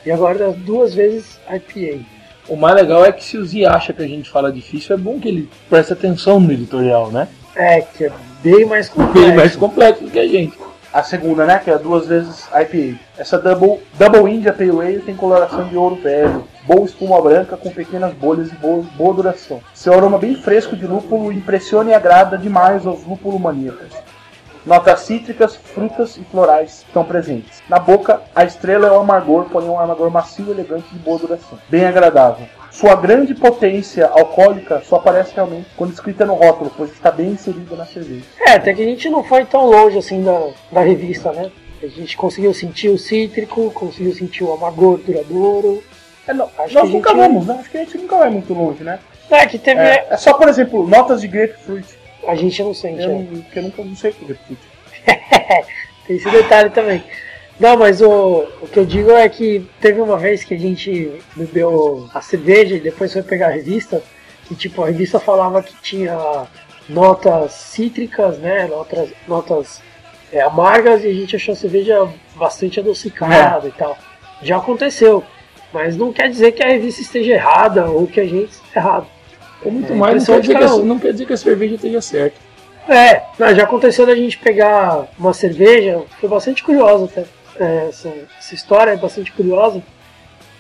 e 0.05 0.11
agora 0.11 0.39
das 0.39 0.57
duas 0.57 0.95
vezes 0.95 1.39
IPA. 1.51 2.05
O 2.49 2.57
mais 2.57 2.77
legal 2.77 3.05
é 3.05 3.13
que 3.13 3.25
se 3.25 3.37
o 3.37 3.45
Z 3.45 3.65
acha 3.67 3.93
que 3.93 4.03
a 4.03 4.07
gente 4.07 4.31
fala 4.31 4.53
difícil, 4.53 4.95
é 4.95 4.99
bom 4.99 5.19
que 5.19 5.29
ele 5.29 5.49
preste 5.69 5.93
atenção 5.93 6.39
no 6.39 6.53
editorial, 6.53 7.11
né? 7.11 7.29
É, 7.55 7.81
que 7.81 8.05
é 8.05 8.13
bem 8.43 8.65
mais 8.65 8.89
Bem 8.89 9.07
complexo. 9.07 9.35
mais 9.37 9.57
complexo 9.57 10.05
do 10.05 10.11
que 10.11 10.19
a 10.19 10.29
gente. 10.29 10.57
A 10.93 11.03
segunda, 11.03 11.45
né, 11.45 11.61
que 11.63 11.71
é 11.71 11.77
duas 11.77 12.07
vezes 12.07 12.47
IPA. 12.47 12.99
Essa 13.19 13.39
Double, 13.39 13.81
double 13.99 14.33
India 14.33 14.53
Pale 14.53 14.71
Ale 14.81 14.99
tem 15.01 15.15
coloração 15.15 15.65
de 15.69 15.77
ouro 15.77 15.97
velho, 15.97 16.45
boa 16.67 16.87
espuma 16.87 17.21
branca 17.21 17.57
com 17.57 17.71
pequenas 17.71 18.15
bolhas 18.15 18.51
e 18.51 18.55
boa, 18.55 18.83
boa 18.97 19.13
duração. 19.13 19.61
Seu 19.75 19.93
aroma 19.93 20.17
bem 20.17 20.35
fresco 20.37 20.75
de 20.75 20.87
lúpulo 20.87 21.31
impressiona 21.33 21.91
e 21.91 21.95
agrada 21.95 22.39
demais 22.39 22.87
aos 22.87 23.05
lúpulo 23.05 23.39
maníacos. 23.39 23.93
Notas 24.67 25.01
cítricas, 25.03 25.55
frutas 25.55 26.17
e 26.17 26.25
florais 26.25 26.85
estão 26.87 27.05
presentes. 27.05 27.63
Na 27.69 27.79
boca, 27.79 28.21
a 28.35 28.45
estrela 28.45 28.89
é 28.89 28.91
o 28.91 28.99
amargor, 28.99 29.45
porém 29.45 29.69
um 29.69 29.79
amargor 29.79 30.11
macio, 30.11 30.51
elegante 30.51 30.87
e 30.91 30.95
de 30.95 30.99
boa 30.99 31.19
duração. 31.21 31.57
Bem 31.69 31.85
agradável. 31.85 32.47
Sua 32.73 32.97
grande 32.97 33.33
potência 33.33 34.07
alcoólica 34.07 34.83
só 34.85 34.97
aparece 34.97 35.33
realmente 35.37 35.69
quando 35.77 35.93
escrita 35.93 36.27
no 36.27 36.35
rótulo, 36.35 36.73
pois 36.77 36.91
está 36.91 37.13
bem 37.13 37.29
inserida 37.29 37.77
na 37.77 37.87
cerveja. 37.87 38.25
É, 38.45 38.51
até 38.55 38.75
que 38.75 38.83
a 38.83 38.85
gente 38.85 39.09
não 39.09 39.23
foi 39.23 39.45
tão 39.45 39.65
longe 39.67 39.99
assim 39.99 40.23
da, 40.25 40.49
da 40.73 40.81
revista, 40.81 41.31
né? 41.31 41.51
A 41.81 41.87
gente 41.87 42.17
conseguiu 42.17 42.53
sentir 42.53 42.89
o 42.89 42.99
cítrico, 42.99 43.71
conseguiu 43.71 44.13
sentir 44.15 44.43
o 44.43 44.53
amargor 44.53 44.99
duradouro. 44.99 45.83
É, 46.27 46.35
não, 46.35 46.51
Acho 46.59 46.75
nós 46.75 46.91
nunca 46.91 47.11
gente- 47.11 47.19
vamos, 47.19 47.47
né? 47.47 47.57
Acho 47.61 47.71
que 47.71 47.79
a 47.79 47.81
gente 47.85 47.99
nunca 47.99 48.17
vai 48.19 48.31
muito 48.31 48.53
longe, 48.53 48.83
né? 48.83 48.99
É, 49.31 49.47
que 49.47 49.59
teve. 49.59 49.81
É, 49.81 50.09
é 50.11 50.17
só, 50.17 50.35
por 50.35 50.49
exemplo, 50.49 50.87
notas 50.87 51.21
de 51.21 51.29
grapefruit. 51.29 51.96
A 52.27 52.35
gente 52.35 52.63
não 52.63 52.75
sente. 52.75 53.03
Eu, 53.03 53.11
é. 53.11 53.15
não, 53.15 53.43
que 53.43 53.59
eu 53.59 53.63
nunca 53.63 53.85
não 53.85 53.97
sei 53.97 54.11
o 54.11 54.15
que 54.15 54.33
é. 55.07 55.65
Tem 56.07 56.17
esse 56.17 56.31
detalhe 56.31 56.71
também. 56.71 57.03
Não, 57.59 57.77
mas 57.77 58.03
o, 58.03 58.47
o 58.61 58.69
que 58.69 58.79
eu 58.79 58.85
digo 58.85 59.11
é 59.11 59.29
que 59.29 59.67
teve 59.81 60.01
uma 60.01 60.19
vez 60.19 60.45
que 60.45 60.55
a 60.55 60.59
gente 60.59 61.13
bebeu 61.35 62.09
a 62.13 62.21
cerveja 62.21 62.77
e 62.77 62.81
depois 62.81 63.13
foi 63.13 63.23
pegar 63.23 63.47
a 63.47 63.53
revista, 63.53 64.03
e 64.51 64.55
tipo, 64.55 64.83
a 64.83 64.87
revista 64.87 65.19
falava 65.19 65.63
que 65.63 65.75
tinha 65.81 66.47
notas 66.89 67.53
cítricas, 67.53 68.39
né? 68.39 68.67
Notas, 68.67 69.11
notas 69.27 69.83
é, 70.33 70.41
amargas 70.41 71.03
e 71.03 71.09
a 71.09 71.13
gente 71.13 71.37
achou 71.37 71.53
a 71.53 71.57
cerveja 71.57 72.09
bastante 72.35 72.79
adocicada 72.79 73.67
e 73.67 73.73
tal. 73.73 73.97
Já 74.43 74.59
aconteceu. 74.59 75.25
Mas 75.73 75.97
não 75.97 76.13
quer 76.13 76.29
dizer 76.29 76.53
que 76.53 76.63
a 76.63 76.69
revista 76.69 77.01
esteja 77.01 77.33
errada 77.33 77.91
ou 77.91 78.07
que 78.07 78.21
a 78.21 78.25
gente 78.25 78.51
esteja 78.51 78.77
errado. 78.77 79.07
Ou 79.65 79.73
muito 79.73 79.93
É, 79.93 79.97
mais, 79.97 80.27
não 80.29 80.41
quer, 80.41 80.59
que 80.59 80.65
um. 80.65 80.85
não 80.85 80.99
quer 80.99 81.13
dizer 81.13 81.27
que 81.27 81.33
a 81.33 81.37
cerveja 81.37 81.75
esteja 81.77 82.01
certa. 82.01 82.37
É, 82.89 83.23
não, 83.39 83.55
já 83.55 83.65
aconteceu 83.65 84.07
da 84.07 84.15
gente 84.15 84.39
pegar 84.39 85.07
uma 85.19 85.33
cerveja, 85.35 86.03
foi 86.21 86.29
bastante 86.29 86.63
curiosa 86.63 87.07
até. 87.07 87.25
É, 87.59 87.87
essa, 87.89 88.13
essa 88.39 88.55
história 88.55 88.91
é 88.93 88.97
bastante 88.97 89.33
curiosa, 89.33 89.83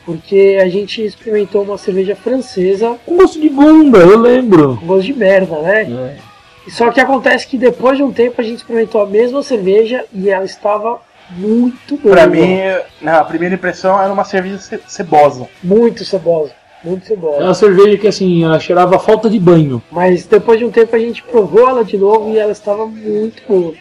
porque 0.04 0.58
a 0.60 0.68
gente 0.68 1.04
experimentou 1.04 1.62
uma 1.62 1.76
cerveja 1.78 2.16
francesa 2.16 2.96
Com 3.04 3.16
gosto 3.16 3.40
de 3.40 3.48
bunda, 3.48 3.98
eu 3.98 4.18
lembro. 4.18 4.76
com 4.78 4.86
gosto 4.86 5.04
de 5.06 5.12
merda, 5.12 5.58
né? 5.60 5.82
É. 5.82 6.70
Só 6.70 6.90
que 6.90 7.00
acontece 7.00 7.46
que 7.46 7.56
depois 7.58 7.96
de 7.96 8.02
um 8.02 8.12
tempo 8.12 8.40
a 8.40 8.44
gente 8.44 8.56
experimentou 8.56 9.00
a 9.02 9.06
mesma 9.06 9.42
cerveja 9.42 10.04
e 10.12 10.28
ela 10.30 10.44
estava 10.44 11.00
muito 11.30 11.96
boa. 11.96 12.14
Pra 12.14 12.26
mim, 12.26 12.58
a 13.04 13.22
primeira 13.24 13.54
impressão 13.54 14.00
era 14.02 14.12
uma 14.12 14.24
cerveja 14.24 14.58
ce- 14.58 14.80
cebosa. 14.88 15.48
Muito 15.62 16.04
cebosa. 16.04 16.52
Muito 16.86 17.02
É 17.02 17.06
cebosa. 17.08 17.42
uma 17.42 17.54
cerveja 17.54 17.98
que 17.98 18.06
assim, 18.06 18.44
ela 18.44 18.60
cheirava 18.60 18.98
falta 18.98 19.28
de 19.28 19.38
banho. 19.40 19.82
Mas 19.90 20.24
depois 20.24 20.58
de 20.58 20.64
um 20.64 20.70
tempo 20.70 20.94
a 20.94 20.98
gente 20.98 21.22
provou 21.24 21.68
ela 21.68 21.84
de 21.84 21.98
novo 21.98 22.30
e 22.30 22.38
ela 22.38 22.52
estava 22.52 22.86
muito 22.86 23.42
boa. 23.48 23.74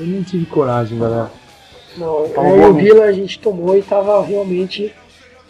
Eu 0.00 0.06
não 0.06 0.22
tive 0.22 0.46
coragem, 0.46 0.98
galera. 0.98 1.30
Não, 1.98 2.24
o 2.24 2.42
mesmo. 2.42 2.74
Bila 2.74 3.04
a 3.04 3.12
gente 3.12 3.38
tomou 3.40 3.76
e 3.76 3.82
tava 3.82 4.22
realmente. 4.24 4.92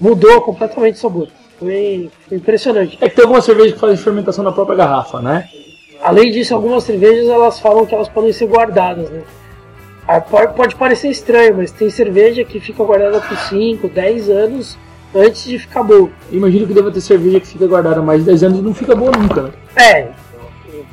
mudou 0.01 0.41
completamente 0.41 0.95
o 0.95 0.99
sabor. 0.99 1.29
Foi, 1.59 2.11
foi 2.27 2.37
impressionante. 2.39 2.99
É 3.01 3.09
que 3.09 3.15
tem 3.15 3.23
algumas 3.25 3.45
cervejas 3.45 3.75
que 3.75 3.79
fazem 3.79 3.97
fermentação 3.97 4.43
na 4.43 4.53
própria 4.53 4.77
garrafa, 4.77 5.21
né? 5.21 5.49
Além 6.03 6.31
disso, 6.31 6.55
algumas 6.55 6.85
cervejas 6.85 7.29
elas 7.29 7.61
falam 7.61 7.87
que 7.87 7.95
elas 7.95 8.09
podem 8.09 8.33
ser 8.33 8.47
guardadas, 8.47 9.09
né? 9.11 9.23
Ah, 10.07 10.21
pode 10.21 10.75
parecer 10.77 11.09
estranho, 11.09 11.57
mas 11.57 11.71
tem 11.71 11.89
cerveja 11.89 12.45
que 12.45 12.61
fica 12.61 12.83
guardada 12.85 13.21
por 13.21 13.37
5, 13.37 13.89
10 13.89 14.29
anos 14.29 14.77
antes 15.15 15.45
de 15.45 15.59
ficar 15.59 15.83
boa. 15.83 16.09
Imagino 16.31 16.67
que 16.67 16.75
deva 16.75 16.91
ter 16.91 17.01
cerveja 17.01 17.41
que 17.41 17.47
fica 17.47 17.67
guardada 17.67 18.03
mais 18.03 18.21
de 18.21 18.27
10 18.27 18.43
anos 18.45 18.59
e 18.59 18.63
não 18.63 18.75
fica 18.75 18.95
boa 18.95 19.13
nunca, 19.13 19.43
né? 19.43 19.51
É, 19.77 20.09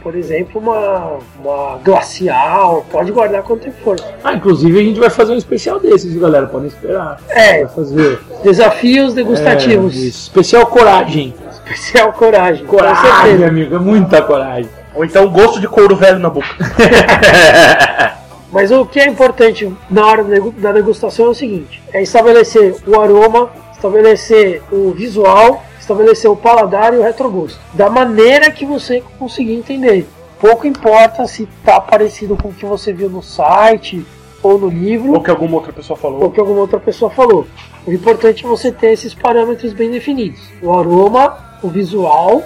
por 0.02 0.16
exemplo, 0.16 0.60
uma, 0.60 1.20
uma 1.40 1.78
glacial, 1.84 2.86
pode 2.92 3.12
guardar 3.12 3.44
quanto 3.44 3.62
tempo 3.64 3.78
for. 3.84 3.98
Ah, 4.24 4.34
inclusive 4.34 4.80
a 4.80 4.84
gente 4.84 5.00
vai 5.00 5.10
fazer 5.10 5.34
um 5.34 5.38
especial 5.38 5.80
desses, 5.80 6.16
galera? 6.18 6.48
Podem 6.48 6.68
esperar. 6.68 7.20
É. 7.30 7.64
Vai 7.66 7.76
fazer. 7.76 8.20
Desafios 8.44 9.14
degustativos. 9.14 9.94
É, 9.96 9.98
isso. 10.00 10.30
especial 10.30 10.66
coragem. 10.66 11.34
Especial 11.52 12.12
coragem. 12.14 12.66
Com 12.66 12.78
Coragem, 12.78 13.12
certeza. 13.12 13.48
amigo. 13.48 13.76
É 13.76 13.80
muita 13.80 14.22
coragem. 14.22 14.70
Ou 14.96 15.06
então 15.06 15.30
gosto 15.30 15.60
de 15.60 15.68
couro 15.68 15.96
velho 15.96 16.20
na 16.20 16.30
boca. 16.30 16.48
Mas 18.52 18.70
o 18.72 18.86
que 18.86 19.00
é 19.00 19.08
importante 19.08 19.72
na 19.90 20.06
hora 20.06 20.26
da 20.58 20.72
degustação 20.74 21.28
é 21.28 21.30
o 21.30 21.34
seguinte: 21.34 21.82
é 21.94 22.02
estabelecer 22.02 22.76
o 22.86 23.00
aroma, 23.00 23.50
estabelecer 23.82 24.62
o 24.72 24.92
visual, 24.92 25.64
estabelecer 25.80 26.30
o 26.30 26.36
paladar 26.36 26.94
e 26.94 26.98
o 26.98 27.02
retrogosto. 27.02 27.60
Da 27.74 27.90
maneira 27.90 28.52
que 28.52 28.66
você 28.66 29.04
conseguir 29.18 29.56
entender. 29.56 30.08
Pouco 30.40 30.68
importa 30.68 31.26
se 31.26 31.44
está 31.44 31.82
parecido 31.82 32.38
com 32.38 32.50
o 32.50 32.54
que 32.54 32.66
você 32.66 32.94
viu 32.94 33.10
no 33.10 33.24
site 33.24 34.06
ou 34.44 34.58
no 34.60 34.70
livro. 34.70 35.14
Ou 35.14 35.22
que 35.22 35.32
alguma 35.32 35.58
outra 35.58 35.74
pessoa 35.74 35.98
falou. 35.98 36.24
Ou 36.24 36.32
que 36.32 36.40
alguma 36.40 36.62
outra 36.62 36.80
pessoa 36.80 37.10
falou. 37.10 37.48
O 37.86 37.92
importante 37.92 38.46
é 38.46 38.48
você 38.48 38.72
ter 38.72 38.92
esses 38.92 39.14
parâmetros 39.14 39.74
bem 39.74 39.90
definidos: 39.90 40.40
o 40.62 40.72
aroma, 40.72 41.38
o 41.64 41.68
visual, 41.68 42.44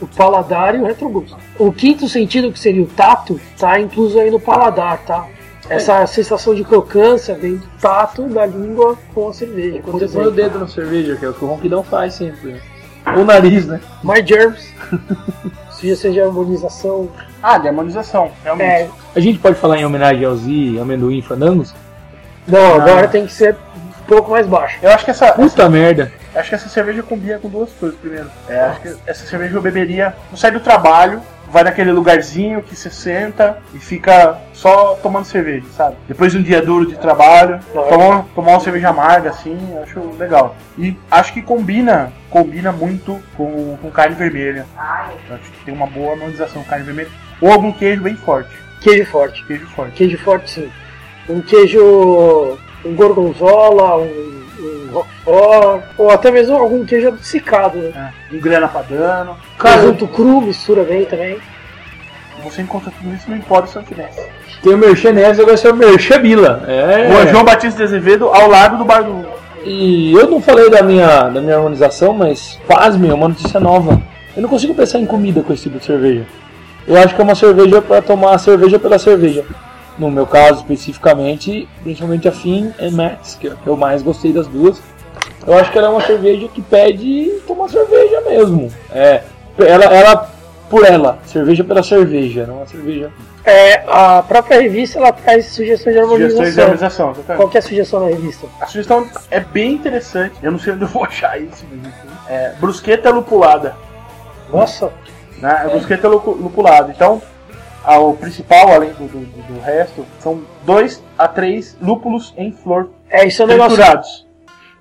o 0.00 0.06
paladar 0.06 0.74
e 0.74 0.78
o 0.78 0.84
retrogosto. 0.84 1.36
O 1.58 1.72
quinto 1.72 2.08
sentido, 2.08 2.52
que 2.52 2.58
seria 2.58 2.82
o 2.82 2.86
tato, 2.86 3.40
está 3.54 3.78
incluso 3.80 4.18
aí 4.18 4.30
no 4.30 4.40
paladar, 4.40 4.98
tá? 5.04 5.26
Essa 5.68 6.06
sensação 6.06 6.54
de 6.54 6.64
crocância 6.64 7.34
vem 7.34 7.56
do 7.56 7.66
tato 7.80 8.22
da 8.28 8.46
língua 8.46 8.96
com 9.14 9.28
a 9.28 9.32
cerveja. 9.32 9.80
Quando 9.82 9.98
você 9.98 10.08
põe 10.08 10.26
o 10.26 10.30
dedo 10.30 10.58
na 10.58 10.68
cerveja, 10.68 11.16
que 11.16 11.24
é 11.24 11.28
o 11.28 11.34
que 11.34 11.44
o 11.44 11.48
ronquidão 11.48 11.82
faz 11.82 12.14
sempre. 12.14 12.52
Né? 12.52 12.60
Ou 13.14 13.22
o 13.22 13.24
nariz, 13.24 13.66
né? 13.66 13.80
My 14.02 14.24
germs. 14.24 14.72
Se 15.72 15.94
seja 15.94 16.24
harmonização. 16.24 17.10
Ah, 17.42 17.58
de 17.58 17.68
harmonização, 17.68 18.32
realmente. 18.42 18.70
É. 18.70 18.90
A 19.14 19.20
gente 19.20 19.38
pode 19.38 19.56
falar 19.56 19.78
em 19.78 19.84
homenagem 19.84 20.24
aos 20.24 20.46
I, 20.46 20.78
amendoim 20.80 21.20
fandangos? 21.20 21.74
Não, 22.46 22.78
Não, 22.78 22.82
agora 22.82 23.08
tem 23.08 23.26
que 23.26 23.32
ser 23.32 23.54
um 23.54 24.04
pouco 24.06 24.30
mais 24.30 24.46
baixo. 24.46 24.78
Eu 24.80 24.90
acho 24.90 25.04
que 25.04 25.10
essa. 25.10 25.32
Puta 25.32 25.62
essa, 25.62 25.68
merda. 25.68 26.12
Acho 26.34 26.48
que 26.48 26.54
essa 26.54 26.68
cerveja 26.68 27.02
combina 27.02 27.38
com 27.38 27.48
duas 27.48 27.70
coisas 27.72 27.98
primeiro. 27.98 28.30
É, 28.48 28.60
acho 28.60 28.80
que 28.80 28.96
essa 29.06 29.26
cerveja 29.26 29.54
eu 29.54 29.62
beberia. 29.62 30.14
Não 30.30 30.38
sai 30.38 30.50
do 30.50 30.60
trabalho, 30.60 31.20
vai 31.50 31.64
naquele 31.64 31.92
lugarzinho 31.92 32.62
que 32.62 32.74
você 32.74 32.90
senta 32.90 33.58
e 33.74 33.78
fica 33.78 34.38
só 34.52 34.94
tomando 35.02 35.24
cerveja, 35.24 35.66
sabe? 35.76 35.96
Depois 36.08 36.32
de 36.32 36.38
um 36.38 36.42
dia 36.42 36.60
duro 36.60 36.86
de 36.86 36.96
trabalho, 36.96 37.60
tomar, 37.72 38.24
tomar 38.34 38.50
uma 38.52 38.60
cerveja 38.60 38.88
amarga, 38.88 39.30
assim, 39.30 39.58
acho 39.82 40.00
legal. 40.18 40.56
E 40.78 40.96
acho 41.10 41.32
que 41.32 41.42
combina, 41.42 42.12
combina 42.30 42.72
muito 42.72 43.20
com, 43.36 43.76
com 43.80 43.90
carne 43.90 44.14
vermelha. 44.14 44.66
Acho 44.76 45.50
que 45.52 45.64
tem 45.64 45.74
uma 45.74 45.86
boa 45.86 46.12
harmonização 46.12 46.62
com 46.62 46.68
carne 46.68 46.84
vermelha. 46.84 47.10
Ou 47.40 47.52
algum 47.52 47.72
queijo 47.72 48.02
bem 48.02 48.16
forte. 48.16 48.50
Queijo 48.80 49.06
forte. 49.06 49.44
Queijo 49.46 49.66
forte. 49.66 49.92
Queijo 49.92 50.18
forte, 50.18 50.50
sim. 50.50 50.70
Um 51.28 51.40
queijo. 51.40 52.58
um 52.84 52.94
gorgonzola, 52.94 53.96
um 53.96 54.35
roquefort, 54.88 55.82
ou 55.96 56.10
até 56.10 56.30
mesmo 56.30 56.56
algum 56.56 56.84
queijo 56.84 57.08
adocicado, 57.08 57.78
né? 57.78 58.12
É, 58.30 58.34
um 58.34 58.40
grana 58.40 58.68
padano. 58.68 59.36
Presunto 59.58 60.08
cru 60.08 60.40
mistura 60.40 60.82
bem 60.84 61.04
também. 61.04 61.38
Você 62.44 62.62
encontra 62.62 62.90
tudo 62.90 63.14
isso 63.14 63.28
no 63.28 63.36
Empório 63.36 63.68
Santinense. 63.68 64.20
Tem 64.62 64.74
o 64.74 64.78
Merchanese, 64.78 65.40
agora 65.40 65.58
é 65.62 65.70
o 65.70 65.76
Merchabila. 65.76 66.62
É. 66.66 67.08
O 67.08 67.28
João 67.28 67.44
Batista 67.44 67.78
de 67.78 67.84
Azevedo 67.84 68.26
ao 68.26 68.48
lado 68.48 68.78
do 68.78 68.84
bar 68.84 69.02
do. 69.02 69.26
E 69.64 70.12
eu 70.12 70.30
não 70.30 70.40
falei 70.40 70.70
da 70.70 70.82
minha, 70.82 71.28
da 71.28 71.40
minha 71.40 71.56
harmonização, 71.56 72.12
mas 72.12 72.58
pasme, 72.68 73.08
é 73.08 73.14
uma 73.14 73.28
notícia 73.28 73.58
nova. 73.58 74.00
Eu 74.36 74.42
não 74.42 74.48
consigo 74.48 74.74
pensar 74.74 74.98
em 74.98 75.06
comida 75.06 75.42
com 75.42 75.52
esse 75.52 75.64
tipo 75.64 75.78
de 75.78 75.84
cerveja. 75.84 76.24
Eu 76.86 76.96
acho 76.96 77.14
que 77.14 77.20
é 77.20 77.24
uma 77.24 77.34
cerveja 77.34 77.82
para 77.82 78.00
tomar 78.00 78.38
cerveja 78.38 78.78
pela 78.78 78.98
cerveja 78.98 79.44
no 79.98 80.10
meu 80.10 80.26
caso 80.26 80.60
especificamente, 80.60 81.68
principalmente 81.82 82.28
a 82.28 82.32
Finn 82.32 82.70
e 82.78 82.90
Max, 82.90 83.36
que 83.40 83.52
eu 83.64 83.76
mais 83.76 84.02
gostei 84.02 84.32
das 84.32 84.46
duas. 84.46 84.80
Eu 85.46 85.56
acho 85.56 85.70
que 85.70 85.78
ela 85.78 85.88
é 85.88 85.90
uma 85.90 86.04
cerveja 86.04 86.48
que 86.48 86.60
pede 86.60 87.40
tomar 87.46 87.68
cerveja 87.68 88.20
mesmo. 88.22 88.72
É, 88.90 89.22
ela, 89.58 89.84
ela 89.84 90.30
por 90.68 90.84
ela, 90.84 91.18
cerveja 91.24 91.62
pela 91.62 91.82
cerveja, 91.82 92.46
não 92.46 92.62
é 92.62 92.66
cerveja. 92.66 93.10
É, 93.44 93.84
a 93.86 94.24
própria 94.26 94.60
revista 94.60 94.98
ela 94.98 95.12
traz 95.12 95.46
sugestões 95.46 95.94
de 95.94 96.00
harmonização. 96.00 96.44
Sugestões 96.44 96.54
de 96.54 96.60
harmonização, 96.60 97.36
Qual 97.36 97.50
é 97.54 97.58
a 97.58 97.62
sugestão 97.62 98.00
da 98.00 98.06
revista? 98.06 98.46
A 98.60 98.66
sugestão 98.66 99.08
é 99.30 99.38
bem 99.38 99.74
interessante. 99.74 100.34
Eu 100.42 100.50
não 100.50 100.58
sei 100.58 100.72
onde 100.72 100.82
eu 100.82 100.88
vou 100.88 101.04
achar 101.04 101.40
isso, 101.40 101.64
mas 101.70 101.92
é 102.28 102.54
brusqueta 102.58 103.10
lupulada. 103.10 103.76
Nossa! 104.52 104.90
Né? 105.38 105.62
É 105.64 105.68
brusqueta 105.68 106.08
lupulada. 106.08 106.92
Então, 106.94 107.22
o 107.94 108.14
principal, 108.14 108.72
além 108.72 108.90
do, 108.90 109.06
do, 109.06 109.54
do, 109.54 109.60
resto, 109.60 110.04
são 110.18 110.42
dois 110.64 111.02
a 111.16 111.28
três 111.28 111.76
lúpulos 111.80 112.34
em 112.36 112.50
flor. 112.50 112.90
É, 113.08 113.26
isso 113.26 113.42
é 113.42 113.44
um 113.44 113.48
triturados. 113.48 113.76
Negócio... 113.78 114.26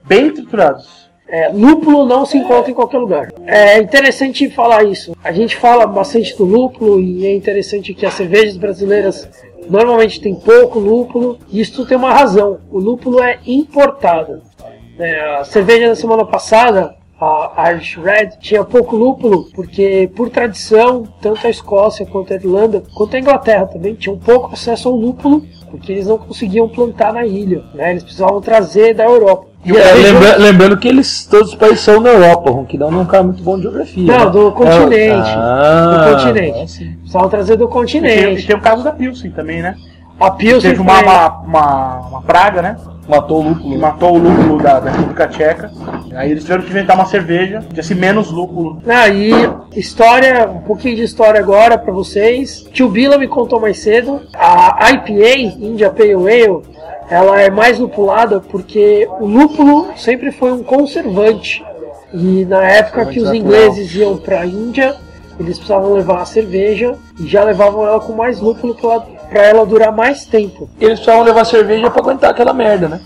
Bem 0.04 0.34
triturados. 0.34 1.06
É, 1.28 1.50
lúpulo 1.50 2.06
não 2.06 2.26
se 2.26 2.38
encontra 2.38 2.70
em 2.70 2.74
qualquer 2.74 3.00
lugar. 3.00 3.32
É 3.46 3.80
interessante 3.80 4.50
falar 4.50 4.84
isso. 4.84 5.16
A 5.24 5.32
gente 5.32 5.56
fala 5.56 5.88
bastante 5.88 6.36
do 6.38 6.46
lúpulo 6.46 7.00
e 7.00 7.26
é 7.26 7.36
interessante 7.36 7.94
que 7.94 8.06
as 8.06 8.14
cervejas 8.14 8.58
brasileiras 8.58 9.28
normalmente 9.68 10.22
têm 10.22 10.36
pouco 10.36 10.78
lúpulo 10.78 11.40
e 11.50 11.60
isso 11.62 11.86
tem 11.86 11.98
uma 11.98 12.14
razão. 12.14 12.60
O 12.72 12.78
lúpulo 12.78 13.22
é 13.22 13.40
importado. 13.46 14.42
É, 15.00 15.38
a 15.38 15.44
cerveja 15.44 15.90
da 15.90 15.96
semana 15.96 16.26
passada 16.26 16.96
a 17.20 17.72
Irish 17.72 17.98
Red 17.98 18.32
tinha 18.40 18.64
pouco 18.64 18.96
lúpulo, 18.96 19.46
porque 19.54 20.10
por 20.16 20.30
tradição, 20.30 21.04
tanto 21.22 21.48
a 21.48 21.50
Escócia 21.50 22.06
quanto 22.06 22.34
a 22.34 22.36
Irlanda, 22.36 22.84
quanto 22.94 23.16
a 23.16 23.20
Inglaterra 23.20 23.66
também, 23.68 23.96
tinham 23.96 24.18
pouco 24.18 24.54
acesso 24.54 24.90
ao 24.90 24.96
lúpulo, 24.96 25.46
porque 25.72 25.94
eles 25.94 26.08
não 26.08 26.18
conseguiam 26.18 26.68
plantar 26.68 27.14
na 27.14 27.26
ilha, 27.26 27.64
né? 27.74 27.92
eles 27.92 28.04
precisavam 28.04 28.42
trazer 28.42 28.94
da 28.94 29.06
Europa. 29.06 29.48
É, 29.66 29.94
lembra, 29.94 30.38
lembrando 30.38 30.78
que 30.78 30.88
eles 30.88 31.26
todos 31.26 31.50
os 31.50 31.56
países 31.56 31.80
são 31.80 32.00
na 32.00 32.10
Europa, 32.10 32.52
o 32.52 32.66
que 32.66 32.78
não 32.78 32.88
é 32.88 32.98
um 32.98 33.06
cara 33.06 33.24
muito 33.24 33.42
bom 33.42 33.56
de 33.56 33.64
geografia. 33.64 34.06
Não, 34.06 34.26
né? 34.26 34.32
do 34.32 34.52
continente. 34.52 35.30
É, 35.30 35.36
ah, 35.36 35.86
do 35.88 36.14
continente. 36.14 36.98
Precisavam 37.00 37.30
trazer 37.30 37.56
do 37.56 37.68
continente. 37.68 38.20
E 38.20 38.26
tem, 38.26 38.38
e 38.38 38.44
tem 38.44 38.56
o 38.56 38.62
caso 38.62 38.84
da 38.84 38.92
Pilsen 38.92 39.32
também, 39.32 39.64
né? 39.64 39.76
A 40.20 40.30
Pilsen 40.30 40.70
teve 40.70 40.82
uma, 40.82 41.02
uma, 41.02 41.28
uma, 41.40 41.98
uma 42.10 42.22
praga, 42.22 42.62
né? 42.62 42.78
Matou 43.08 43.40
o 43.40 43.50
lúpulo. 43.50 43.80
matou 43.80 44.16
o 44.16 44.18
lúpulo 44.18 44.62
da, 44.62 44.80
da, 44.80 44.92
República 44.92 45.28
Tcheca. 45.28 45.72
Aí 46.16 46.32
eles 46.32 46.44
tiveram 46.44 46.64
que 46.64 46.70
inventar 46.70 46.96
uma 46.96 47.06
cerveja, 47.06 47.64
tivesse 47.70 47.94
menos 47.94 48.32
lúpulo. 48.32 48.82
Ah, 48.88 49.08
e 49.10 49.32
história, 49.76 50.50
um 50.50 50.62
pouquinho 50.62 50.96
de 50.96 51.04
história 51.04 51.40
agora 51.40 51.78
para 51.78 51.94
vocês. 51.94 52.66
Tio 52.72 52.90
Bila 52.90 53.18
me 53.18 53.28
contou 53.28 53.60
mais 53.60 53.80
cedo. 53.80 54.22
A 54.34 54.92
IPA, 54.92 55.38
India 55.60 55.90
Pale 55.90 56.14
Ale, 56.14 56.62
ela 57.10 57.40
é 57.40 57.50
mais 57.50 57.78
lupulada 57.78 58.40
porque 58.40 59.08
o 59.20 59.26
lúpulo 59.26 59.88
sempre 59.96 60.32
foi 60.32 60.52
um 60.52 60.64
conservante. 60.64 61.64
E 62.14 62.46
na 62.46 62.64
época 62.64 63.06
que 63.06 63.20
os 63.20 63.34
ingleses 63.34 63.94
iam 63.94 64.18
para 64.18 64.42
a 64.42 64.46
Índia, 64.46 64.96
eles 65.40 65.58
precisavam 65.58 65.94
levar 65.94 66.22
a 66.22 66.26
cerveja 66.26 66.96
e 67.20 67.28
já 67.28 67.44
levavam 67.44 67.86
ela 67.86 68.00
com 68.00 68.14
mais 68.14 68.40
lúpulo 68.40 68.76
para 68.76 69.42
ela 69.42 69.66
durar 69.66 69.92
mais 69.92 70.26
tempo. 70.26 70.70
Eles 70.80 71.00
precisavam 71.00 71.24
levar 71.24 71.46
cerveja 71.46 71.90
para 71.90 72.02
aguentar 72.02 72.32
aquela 72.32 72.54
merda, 72.54 72.88
né? 72.88 73.02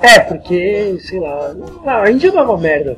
É, 0.00 0.20
porque, 0.20 0.98
sei 1.00 1.20
lá, 1.20 1.54
a 1.84 2.10
Índia 2.10 2.30
não 2.30 2.40
é 2.40 2.42
uma 2.44 2.58
merda. 2.58 2.96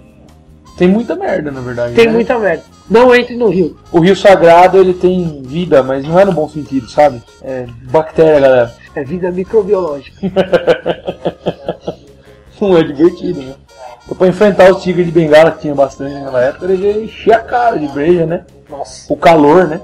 Tem 0.76 0.88
muita 0.88 1.14
merda, 1.14 1.50
na 1.50 1.60
verdade. 1.60 1.94
Tem 1.94 2.06
né? 2.06 2.12
muita 2.12 2.38
merda. 2.38 2.62
Não 2.88 3.14
entre 3.14 3.36
no 3.36 3.48
rio. 3.48 3.76
O 3.92 4.00
rio 4.00 4.16
sagrado, 4.16 4.78
ele 4.78 4.94
tem 4.94 5.42
vida, 5.42 5.82
mas 5.82 6.04
não 6.04 6.18
é 6.18 6.24
no 6.24 6.32
bom 6.32 6.48
sentido, 6.48 6.88
sabe? 6.88 7.22
É 7.42 7.66
bactéria, 7.90 8.40
galera. 8.40 8.74
É 8.94 9.04
vida 9.04 9.30
microbiológica. 9.30 10.16
não 12.60 12.76
é 12.76 12.82
divertido, 12.82 13.42
né? 13.42 13.54
Pra 14.16 14.28
enfrentar 14.28 14.70
os 14.70 14.82
tigres 14.82 15.06
de 15.06 15.12
bengala 15.12 15.52
que 15.52 15.60
tinha 15.60 15.74
bastante 15.74 16.14
naquela 16.14 16.42
época, 16.42 16.66
ele 16.66 17.04
enchia 17.04 17.36
a 17.36 17.40
cara 17.40 17.78
de 17.78 17.88
breja, 17.88 18.26
né? 18.26 18.44
Nossa. 18.68 19.12
O 19.12 19.16
calor, 19.16 19.66
né? 19.66 19.80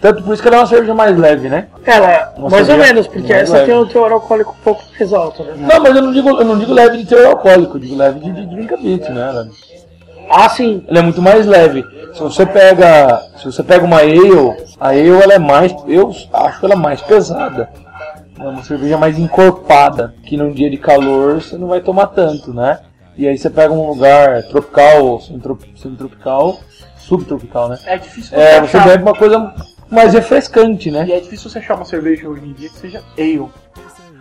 Tanto 0.00 0.22
por 0.22 0.32
isso 0.32 0.42
que 0.42 0.48
ela 0.48 0.56
é 0.56 0.60
uma 0.60 0.66
cerveja 0.66 0.94
mais 0.94 1.16
leve, 1.16 1.48
né? 1.48 1.66
Ela 1.84 2.10
é, 2.10 2.28
uma 2.36 2.48
mais 2.48 2.68
ou 2.68 2.78
menos, 2.78 3.06
porque 3.06 3.32
essa 3.32 3.52
leve. 3.52 3.66
tem 3.66 3.74
um 3.74 3.86
teor 3.86 4.10
alcoólico 4.12 4.56
um 4.58 4.64
pouco 4.64 4.82
mais 4.98 5.12
alto, 5.12 5.44
né? 5.44 5.52
Não, 5.56 5.80
mas 5.80 5.94
eu 5.94 6.02
não 6.02 6.12
digo, 6.12 6.30
eu 6.30 6.44
não 6.44 6.58
digo 6.58 6.72
leve 6.72 6.98
de 6.98 7.06
teor 7.06 7.26
alcoólico, 7.26 7.76
eu 7.76 7.80
digo 7.80 7.96
leve 7.96 8.18
de, 8.18 8.32
de 8.32 8.46
drinkability, 8.46 9.12
né? 9.12 9.28
Ela, 9.28 9.48
ah, 10.30 10.48
sim. 10.48 10.84
Ela 10.88 11.00
é 11.00 11.02
muito 11.02 11.20
mais 11.20 11.44
leve. 11.44 11.84
Se 12.14 12.20
você 12.20 12.46
pega, 12.46 13.20
se 13.36 13.44
você 13.44 13.62
pega 13.62 13.84
uma 13.84 13.98
ale, 13.98 14.54
a 14.78 14.88
ale 14.88 15.08
ela 15.08 15.34
é 15.34 15.38
mais, 15.38 15.74
eu 15.86 16.10
acho 16.32 16.64
ela 16.64 16.76
mais 16.76 17.00
pesada. 17.02 17.68
É 18.38 18.42
uma 18.42 18.62
cerveja 18.62 18.96
mais 18.96 19.18
encorpada, 19.18 20.14
que 20.24 20.36
num 20.36 20.52
dia 20.52 20.70
de 20.70 20.78
calor 20.78 21.42
você 21.42 21.58
não 21.58 21.68
vai 21.68 21.80
tomar 21.80 22.06
tanto, 22.06 22.54
né? 22.54 22.78
E 23.20 23.28
aí 23.28 23.36
você 23.36 23.50
pega 23.50 23.70
um 23.70 23.86
lugar 23.86 24.42
tropical, 24.44 25.20
semi-tropical, 25.20 26.58
subtropical, 26.96 27.68
né? 27.68 27.78
É 27.84 27.98
difícil 27.98 28.30
você, 28.30 28.34
é, 28.34 28.60
você 28.62 28.80
bebe 28.80 29.02
uma 29.02 29.14
coisa 29.14 29.54
mais 29.90 30.14
refrescante, 30.14 30.90
né? 30.90 31.04
E 31.06 31.12
é 31.12 31.20
difícil 31.20 31.50
você 31.50 31.58
achar 31.58 31.74
uma 31.74 31.84
cerveja 31.84 32.26
hoje 32.26 32.46
em 32.46 32.54
dia 32.54 32.70
que 32.70 32.78
seja 32.78 33.02
ale. 33.18 33.46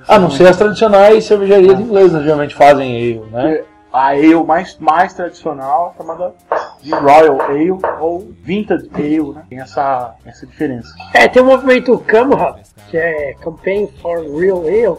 A 0.06 0.20
não 0.20 0.30
ser 0.30 0.50
as 0.50 0.58
tradicionais 0.58 1.24
cervejarias 1.24 1.80
ah. 1.80 1.82
inglesas, 1.82 2.24
geralmente 2.24 2.54
fazem 2.54 2.94
ale, 2.94 3.32
né? 3.32 3.64
A 3.94 4.08
ale 4.08 4.44
mais, 4.44 4.78
mais 4.80 5.14
tradicional 5.14 5.96
chamada 5.98 6.34
de 6.82 6.92
Royal 6.92 7.42
Ale 7.42 7.72
ou 8.02 8.28
Vintage 8.44 8.90
Ale, 8.94 9.32
né? 9.32 9.44
Tem 9.50 9.62
essa, 9.62 10.14
essa 10.26 10.46
diferença. 10.46 10.94
É, 11.14 11.26
tem 11.30 11.42
o 11.42 11.46
movimento 11.46 11.98
CAMRA, 12.00 12.58
que 12.90 12.98
é 12.98 13.34
Campaign 13.36 13.88
for 14.02 14.20
Real 14.38 14.64
Ale, 14.64 14.98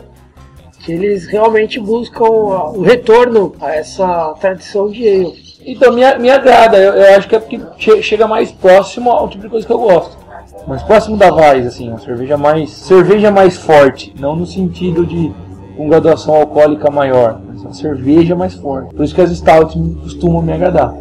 que 0.81 0.93
eles 0.93 1.27
realmente 1.27 1.79
buscam 1.79 2.25
o 2.25 2.83
retorno 2.83 3.55
a 3.61 3.75
essa 3.75 4.35
tradição 4.41 4.91
de 4.91 5.07
ale. 5.07 5.51
Então 5.65 5.93
me, 5.93 6.03
me 6.19 6.31
agrada, 6.31 6.79
eu, 6.79 6.95
eu 6.95 7.17
acho 7.17 7.29
que 7.29 7.37
é 7.37 7.39
porque 7.39 8.03
chega 8.03 8.27
mais 8.27 8.51
próximo 8.51 9.11
ao 9.11 9.29
tipo 9.29 9.45
de 9.45 9.51
coisa 9.51 9.67
que 9.67 9.73
eu 9.73 9.79
gosto. 9.79 10.17
mais 10.67 10.83
próximo 10.83 11.17
da 11.17 11.33
Weiss, 11.33 11.67
assim, 11.67 11.89
uma 11.89 11.99
cerveja 11.99 12.37
mais 12.37 12.71
cerveja 12.71 13.31
mais 13.31 13.57
forte, 13.57 14.15
não 14.19 14.35
no 14.35 14.47
sentido 14.47 15.05
de 15.05 15.31
com 15.77 15.89
graduação 15.89 16.35
alcoólica 16.35 16.91
maior, 16.91 17.41
mas 17.47 17.63
uma 17.63 17.73
cerveja 17.75 18.35
mais 18.35 18.55
forte. 18.55 18.95
Por 18.95 19.05
isso 19.05 19.15
que 19.15 19.21
as 19.21 19.31
stouts 19.31 19.77
costumam 20.03 20.43
me 20.43 20.53
agradar. 20.53 20.93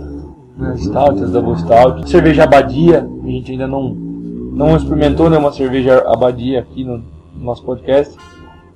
Né? 0.57 0.71
As 0.73 0.81
stout, 0.81 1.23
as 1.23 1.31
double 1.31 1.57
stout, 1.57 2.09
cerveja 2.09 2.43
abadia, 2.43 3.07
a 3.23 3.27
gente 3.27 3.51
ainda 3.51 3.67
não 3.67 4.09
não 4.51 4.75
experimentou 4.75 5.29
nenhuma 5.29 5.53
cerveja 5.53 6.03
abadia 6.07 6.59
aqui 6.59 6.83
no, 6.83 6.97
no 6.97 7.45
nosso 7.45 7.63
podcast, 7.63 8.13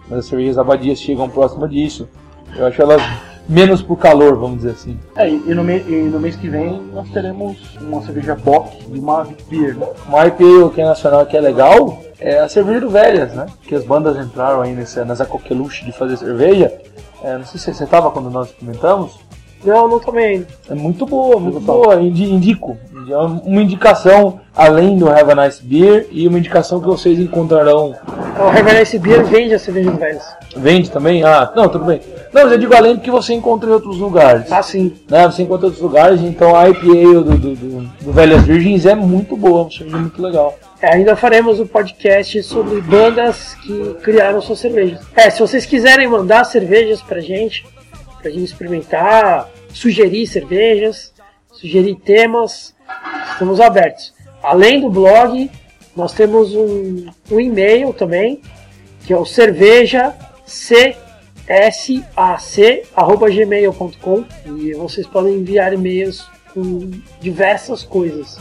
mas 0.09 0.19
as 0.19 0.25
cervejas 0.25 0.57
abadias 0.57 0.99
chegam 0.99 1.29
próximo 1.29 1.67
disso. 1.67 2.07
Eu 2.55 2.65
acho 2.67 2.81
elas 2.81 3.01
menos 3.47 3.81
por 3.81 3.97
calor, 3.97 4.37
vamos 4.37 4.57
dizer 4.57 4.71
assim. 4.71 4.97
É, 5.15 5.29
e 5.29 5.53
no, 5.53 5.63
mês, 5.63 5.85
e 5.87 5.91
no 5.91 6.19
mês 6.19 6.35
que 6.35 6.47
vem 6.47 6.81
nós 6.93 7.09
teremos 7.09 7.57
uma 7.81 8.01
cerveja 8.01 8.35
Bock 8.35 8.77
e 8.91 8.99
uma 8.99 9.27
Beer, 9.49 9.75
né? 9.75 9.87
Uma 10.07 10.27
IPA 10.27 10.69
que 10.73 10.81
é 10.81 10.85
nacional 10.85 11.25
que 11.25 11.35
é 11.35 11.41
legal 11.41 12.01
é 12.19 12.39
a 12.39 12.47
cerveja 12.47 12.81
do 12.81 12.89
Velhas, 12.89 13.33
né? 13.33 13.47
Que 13.63 13.75
as 13.75 13.83
bandas 13.83 14.17
entraram 14.17 14.61
aí 14.61 14.73
nessa, 14.73 15.03
nessa 15.03 15.25
coqueluche 15.25 15.85
de 15.85 15.91
fazer 15.91 16.17
cerveja. 16.17 16.71
É, 17.23 17.37
não 17.37 17.45
sei 17.45 17.59
se 17.59 17.73
você 17.73 17.83
estava 17.83 18.11
quando 18.11 18.29
nós 18.29 18.47
experimentamos. 18.47 19.19
Não, 19.65 19.87
não 19.87 19.99
tomei 19.99 20.25
ainda. 20.25 20.47
É 20.69 20.73
muito 20.75 21.05
boa, 21.05 21.39
muito 21.39 21.59
boa. 21.59 21.95
Indi- 22.01 22.31
Indico. 22.31 22.77
É 23.09 23.17
uma 23.17 23.61
indicação 23.61 24.39
além 24.55 24.97
do 24.97 25.09
Have 25.09 25.31
a 25.31 25.35
Nice 25.35 25.61
Beer 25.61 26.07
e 26.09 26.25
uma 26.27 26.39
indicação 26.39 26.79
que 26.79 26.87
vocês 26.87 27.19
encontrarão. 27.19 27.93
O 28.39 28.49
Reverence 28.49 28.97
Beer 28.97 29.25
vende 29.25 29.53
a 29.53 29.59
cerveja 29.59 29.91
do 29.91 29.97
Velhos. 29.97 30.23
Vende 30.55 30.89
também? 30.89 31.21
Ah, 31.23 31.51
não, 31.55 31.67
tudo 31.67 31.83
bem. 31.85 31.99
Não, 32.31 32.43
mas 32.43 32.51
eu 32.53 32.57
digo 32.57 32.73
além 32.73 32.95
porque 32.95 33.11
você 33.11 33.33
encontra 33.33 33.69
em 33.69 33.73
outros 33.73 33.97
lugares. 33.97 34.49
Ah, 34.51 34.63
sim. 34.63 34.93
né? 35.09 35.25
Você 35.27 35.43
encontra 35.43 35.65
em 35.65 35.69
outros 35.69 35.83
lugares, 35.83 36.21
então 36.21 36.55
a 36.55 36.69
IPA 36.69 36.81
do, 36.85 37.23
do, 37.23 37.37
do, 37.55 37.81
do 37.81 38.11
Velhas 38.13 38.43
Virgens 38.43 38.85
é 38.85 38.95
muito 38.95 39.35
boa, 39.35 39.63
uma 39.63 39.71
cerveja 39.71 39.97
muito 39.97 40.21
legal. 40.21 40.57
É, 40.81 40.93
ainda 40.95 41.15
faremos 41.15 41.59
um 41.59 41.67
podcast 41.67 42.41
sobre 42.43 42.79
bandas 42.81 43.53
que 43.55 43.95
criaram 44.01 44.41
suas 44.41 44.59
cervejas. 44.59 45.01
É, 45.15 45.29
se 45.29 45.39
vocês 45.39 45.65
quiserem 45.65 46.07
mandar 46.07 46.43
cervejas 46.45 47.01
pra 47.01 47.19
gente, 47.19 47.65
pra 48.21 48.29
gente 48.31 48.45
experimentar, 48.45 49.47
sugerir 49.73 50.27
cervejas, 50.27 51.13
sugerir 51.51 51.95
temas, 51.95 52.73
estamos 53.31 53.59
abertos. 53.59 54.13
Além 54.41 54.79
do 54.79 54.89
blog, 54.89 55.49
nós 55.95 56.13
temos 56.13 56.53
um, 56.55 57.07
um 57.31 57.39
e-mail 57.39 57.93
também, 57.93 58.41
que 59.05 59.13
é 59.13 59.17
o 59.17 59.25
cerveja 59.25 60.15
gmail.com 63.29 64.25
e 64.57 64.73
vocês 64.73 65.07
podem 65.07 65.35
enviar 65.35 65.73
e-mails 65.73 66.25
com 66.53 66.91
diversas 67.19 67.83
coisas. 67.83 68.37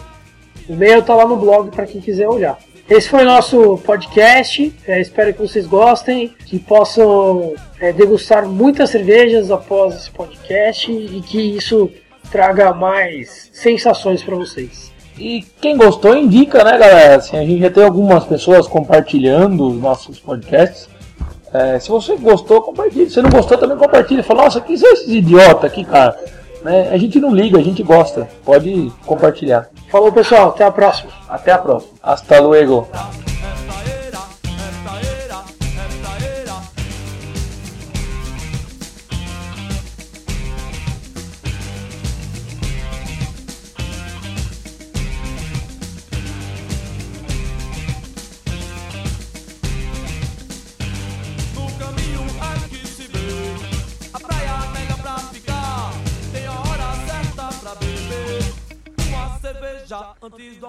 O 0.68 0.72
e-mail 0.72 1.02
tá 1.02 1.14
lá 1.14 1.26
no 1.26 1.36
blog 1.36 1.70
para 1.70 1.86
quem 1.86 2.00
quiser 2.00 2.28
olhar. 2.28 2.58
Esse 2.88 3.08
foi 3.08 3.22
o 3.22 3.26
nosso 3.26 3.78
podcast. 3.78 4.74
É, 4.86 5.00
espero 5.00 5.32
que 5.32 5.40
vocês 5.40 5.66
gostem, 5.66 6.34
que 6.46 6.58
possam 6.58 7.54
é, 7.80 7.92
degustar 7.92 8.46
muitas 8.46 8.90
cervejas 8.90 9.50
após 9.50 9.94
esse 9.94 10.10
podcast 10.10 10.90
e 10.90 11.22
que 11.22 11.56
isso 11.56 11.90
traga 12.30 12.72
mais 12.72 13.50
sensações 13.52 14.22
para 14.22 14.36
vocês. 14.36 14.92
E 15.18 15.42
quem 15.60 15.76
gostou, 15.76 16.16
indica, 16.16 16.64
né, 16.64 16.72
galera? 16.72 17.16
Assim, 17.16 17.36
a 17.36 17.44
gente 17.44 17.60
já 17.60 17.70
tem 17.70 17.84
algumas 17.84 18.24
pessoas 18.24 18.66
compartilhando 18.66 19.68
os 19.68 19.80
nossos 19.80 20.18
podcasts. 20.18 20.88
É, 21.52 21.78
se 21.78 21.88
você 21.90 22.16
gostou, 22.16 22.62
compartilhe. 22.62 23.10
Se 23.10 23.20
não 23.20 23.30
gostou, 23.30 23.58
também 23.58 23.76
compartilhe. 23.76 24.22
Fala, 24.22 24.44
nossa, 24.44 24.60
quem 24.60 24.76
são 24.76 24.90
esses 24.92 25.08
idiotas 25.08 25.70
aqui, 25.70 25.84
cara? 25.84 26.18
Né? 26.64 26.90
A 26.90 26.96
gente 26.96 27.18
não 27.18 27.34
liga, 27.34 27.58
a 27.58 27.62
gente 27.62 27.82
gosta. 27.82 28.28
Pode 28.44 28.92
compartilhar. 29.04 29.68
Falou, 29.90 30.12
pessoal. 30.12 30.50
Até 30.50 30.64
a 30.64 30.70
próxima. 30.70 31.10
Até 31.28 31.52
a 31.52 31.58
próxima. 31.58 31.92
Hasta 32.02 32.40
luego. 32.40 32.88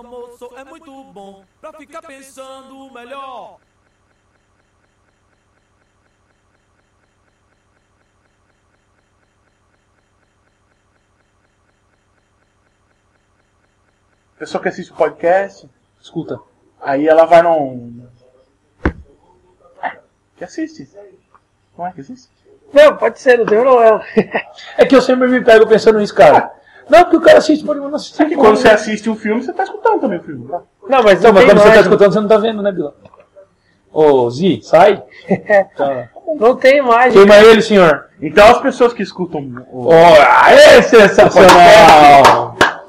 Almoço 0.06 0.50
é 0.56 0.64
muito 0.64 1.04
bom. 1.06 1.44
Pra 1.62 1.74
ficar 1.74 2.02
pensando 2.02 2.92
melhor. 2.92 3.60
Pessoa 14.38 14.62
que 14.62 14.70
assiste 14.70 14.92
o 14.92 14.96
podcast, 14.96 15.70
Escuta. 16.02 16.40
aí 16.82 17.08
ela 17.08 17.26
vai 17.26 17.42
num. 17.42 18.08
Que 20.36 20.44
assiste. 20.44 20.90
Não 21.78 21.88
é 21.88 21.92
que 21.94 22.02
assiste? 22.02 22.30
Não, 22.74 22.98
pode 22.98 23.20
ser, 23.20 23.38
não 23.38 23.46
tem 23.46 23.60
problema. 23.60 24.04
É 24.78 24.86
que 24.86 24.96
eu 24.96 25.02
sempre 25.02 25.28
me 25.28 25.44
pego 25.44 25.68
pensando 25.68 26.00
nisso, 26.00 26.16
cara. 26.16 26.52
Não, 26.90 27.00
porque 27.04 27.18
o 27.18 27.22
cara 27.22 27.38
assiste, 27.38 27.66
pode 27.66 27.80
não 27.80 27.94
assistir. 27.96 28.24
E 28.32 28.36
quando 28.36 28.58
você 28.58 28.70
assiste 28.70 29.10
um 29.10 29.16
filme, 29.16 29.42
você 29.44 29.54
tá 29.54 29.64
escutando 29.64 30.02
também 30.02 30.20
o 30.20 30.24
filme. 30.24 30.48
Tá? 30.48 30.62
Não, 30.88 31.04
mas 31.04 31.22
Não, 31.22 31.30
não, 31.30 31.34
mas 31.34 31.46
quando 31.46 31.58
você 31.58 31.64
tá 31.64 31.70
imagem. 31.70 31.82
escutando, 31.82 32.14
você 32.14 32.20
não 32.20 32.28
tá 32.28 32.38
vendo, 32.38 32.62
né, 32.62 32.72
Bila? 32.72 32.94
Ô, 33.92 34.30
Zi, 34.30 34.60
sai. 34.64 35.02
Tá. 35.78 36.10
Não 36.40 36.56
tem 36.56 36.78
imagem. 36.78 37.12
Queima 37.14 37.38
ele, 37.38 37.62
senhor. 37.62 38.06
Então 38.22 38.48
as 38.48 38.60
pessoas 38.60 38.94
que 38.94 39.04
escutam 39.04 39.42
o, 39.72 39.88
Oh, 39.88 39.92
aê, 39.92 40.82
sensacional! 40.82 42.56